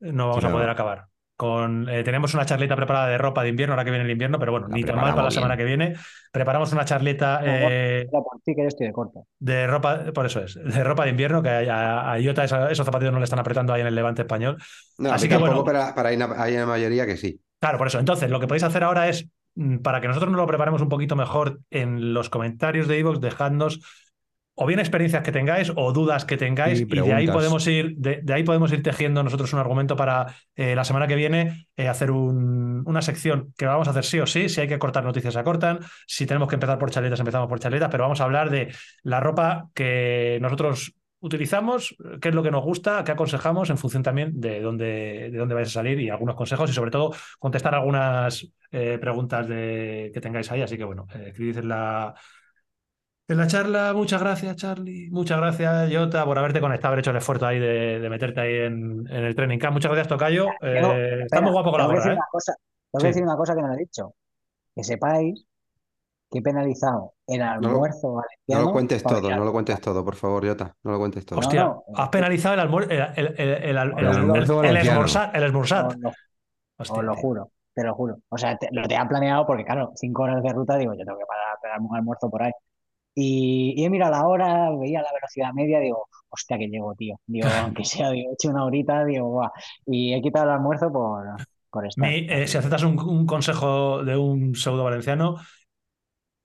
[0.00, 1.06] no vamos Sí, a poder acabar.
[1.40, 4.38] Con, eh, tenemos una charleta preparada de ropa de invierno, ahora que viene el invierno,
[4.38, 5.94] pero bueno, La ni tan mal para la semana que viene.
[6.30, 9.24] Preparamos una charleta eh, por ti que estoy de corto.
[9.38, 13.14] de ropa, por eso es, de ropa de invierno, que a, a Iota esos zapatillos
[13.14, 14.58] no le están apretando ahí en el levante español.
[14.98, 15.94] No, Así que tampoco, bueno.
[15.94, 17.40] para ahí hay una mayoría que sí.
[17.58, 17.98] Claro, por eso.
[17.98, 20.90] Entonces, lo que podéis hacer ahora es, mm, para que nosotros nos lo preparemos un
[20.90, 23.80] poquito mejor, en los comentarios de iVoox, dejadnos
[24.62, 28.20] o bien experiencias que tengáis o dudas que tengáis y de ahí podemos ir de,
[28.22, 31.88] de ahí podemos ir tejiendo nosotros un argumento para eh, la semana que viene eh,
[31.88, 34.48] hacer un- una sección que vamos a hacer sí o sí.
[34.48, 37.58] Si hay que cortar noticias se cortan si tenemos que empezar por charletas empezamos por
[37.58, 38.72] charletas pero vamos a hablar de
[39.02, 40.92] la ropa que nosotros
[41.22, 45.38] utilizamos qué es lo que nos gusta qué aconsejamos en función también de dónde de
[45.38, 50.10] dónde vais a salir y algunos consejos y sobre todo contestar algunas eh, preguntas de,
[50.14, 50.62] que tengáis ahí.
[50.62, 52.14] Así que bueno escribid en la
[53.30, 55.08] en la charla, muchas gracias, Charlie.
[55.10, 58.54] Muchas gracias, Jota, por haberte conectado, haber hecho el esfuerzo ahí de, de meterte ahí
[58.66, 59.74] en, en el training camp.
[59.74, 60.46] Muchas gracias, Tocayo.
[60.60, 62.14] Eh, está Espera, muy guapo con la gorra, decir ¿eh?
[62.14, 62.54] una cosa,
[62.90, 63.02] tengo Sí.
[63.02, 64.14] que decir una cosa que no he dicho.
[64.74, 65.46] Que sepáis
[66.30, 68.62] que he penalizado el almuerzo No valenciano.
[68.66, 70.74] lo cuentes todo, no lo cuentes todo, por favor, Jota.
[70.84, 71.40] No lo cuentes todo.
[71.40, 71.84] No, Hostia, no.
[71.96, 75.94] has penalizado el almuerzo, el, el, el, el, el, El almuerzo el, esmorzat.
[76.78, 78.16] Os lo, juro, te lo juro.
[78.28, 81.18] O sea, te- lo tenía planeado porque, claro, cinco horas de ruta, digo, yo tengo
[81.18, 82.52] que parar a pegarme un almuerzo por ahí.
[83.20, 87.16] Y, y he mirado la hora, veía la velocidad media, digo, hostia, que llego, tío.
[87.26, 89.50] Digo, aunque sea, digo, he hecho una horita, digo, guau.
[89.86, 91.26] Y he quitado el almuerzo por,
[91.70, 92.14] por estar.
[92.14, 95.36] Mi- eh, si aceptas un, un consejo de un pseudo valenciano,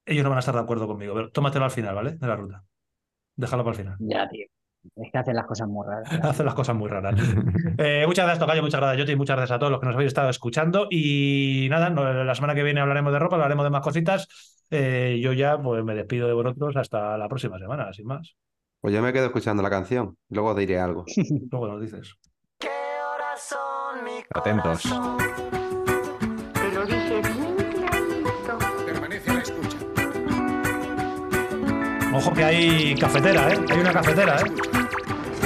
[0.06, 2.14] ellos no van a estar de acuerdo conmigo, pero tómatelo al final, ¿vale?
[2.18, 2.64] De la ruta.
[3.36, 4.00] Déjalo para el final.
[4.00, 4.46] Ya, tío.
[4.96, 6.10] Es que hacen las cosas muy raras.
[6.24, 7.16] Hacen las cosas muy raras.
[7.78, 9.96] Eh, muchas gracias, Tocayo, muchas gracias, Yoti, y muchas gracias a todos los que nos
[9.96, 10.88] habéis estado escuchando.
[10.90, 14.28] Y nada, no- la semana que viene hablaremos de ropa, hablaremos de más cositas.
[14.72, 18.36] Eh, yo ya pues, me despido de vosotros hasta la próxima semana, sin más.
[18.82, 21.06] Pues yo me quedo escuchando la canción, luego diré algo.
[21.52, 22.14] Luego nos dices.
[24.34, 24.84] Atentos.
[24.84, 28.58] Te lo dije bien clarito.
[28.86, 29.78] Permanece a la escucha.
[32.16, 33.58] Ojo que hay cafetera, ¿eh?
[33.72, 34.44] Hay una cafetera, ¿eh?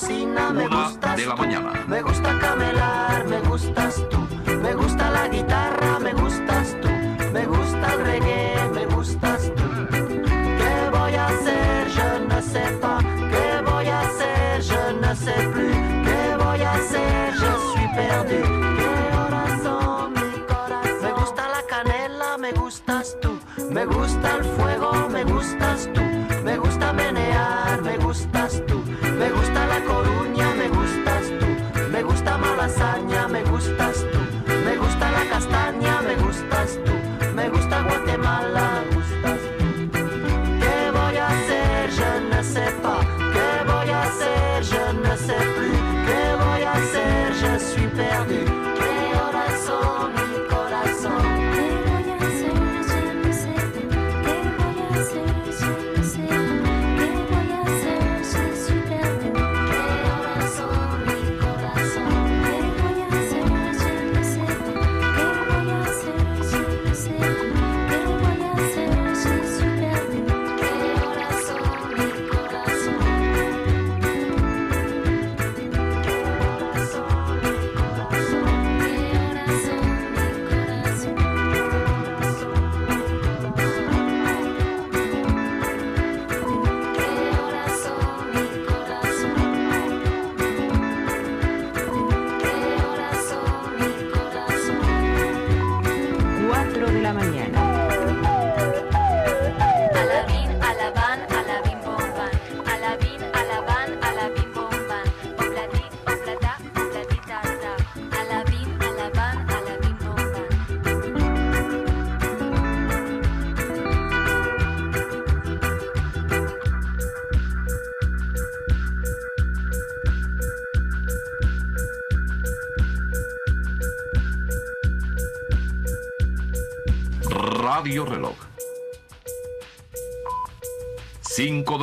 [0.00, 1.42] Cocina, me Una gustas de la tú.
[1.42, 1.84] mañana.
[1.88, 4.18] Me gusta camelar, me gustas tú.
[4.62, 6.88] Me gusta la guitarra, me gustas tú.
[7.32, 9.64] Me gusta el reggae, me gustas tú.
[10.60, 11.88] ¿Qué voy a hacer?
[11.96, 13.02] Je ne sais pas.
[13.32, 14.62] ¿Qué voy a hacer?
[14.70, 15.74] Je ne sais plus.
[16.06, 17.32] ¿Qué voy a hacer?
[17.40, 18.42] Je suis perdu.
[18.78, 21.02] ¿Qué horas son mi corazón?
[21.02, 23.30] Me gusta la canela, me gustas tú.
[23.70, 26.05] Me gusta el fuego, me gustas tú.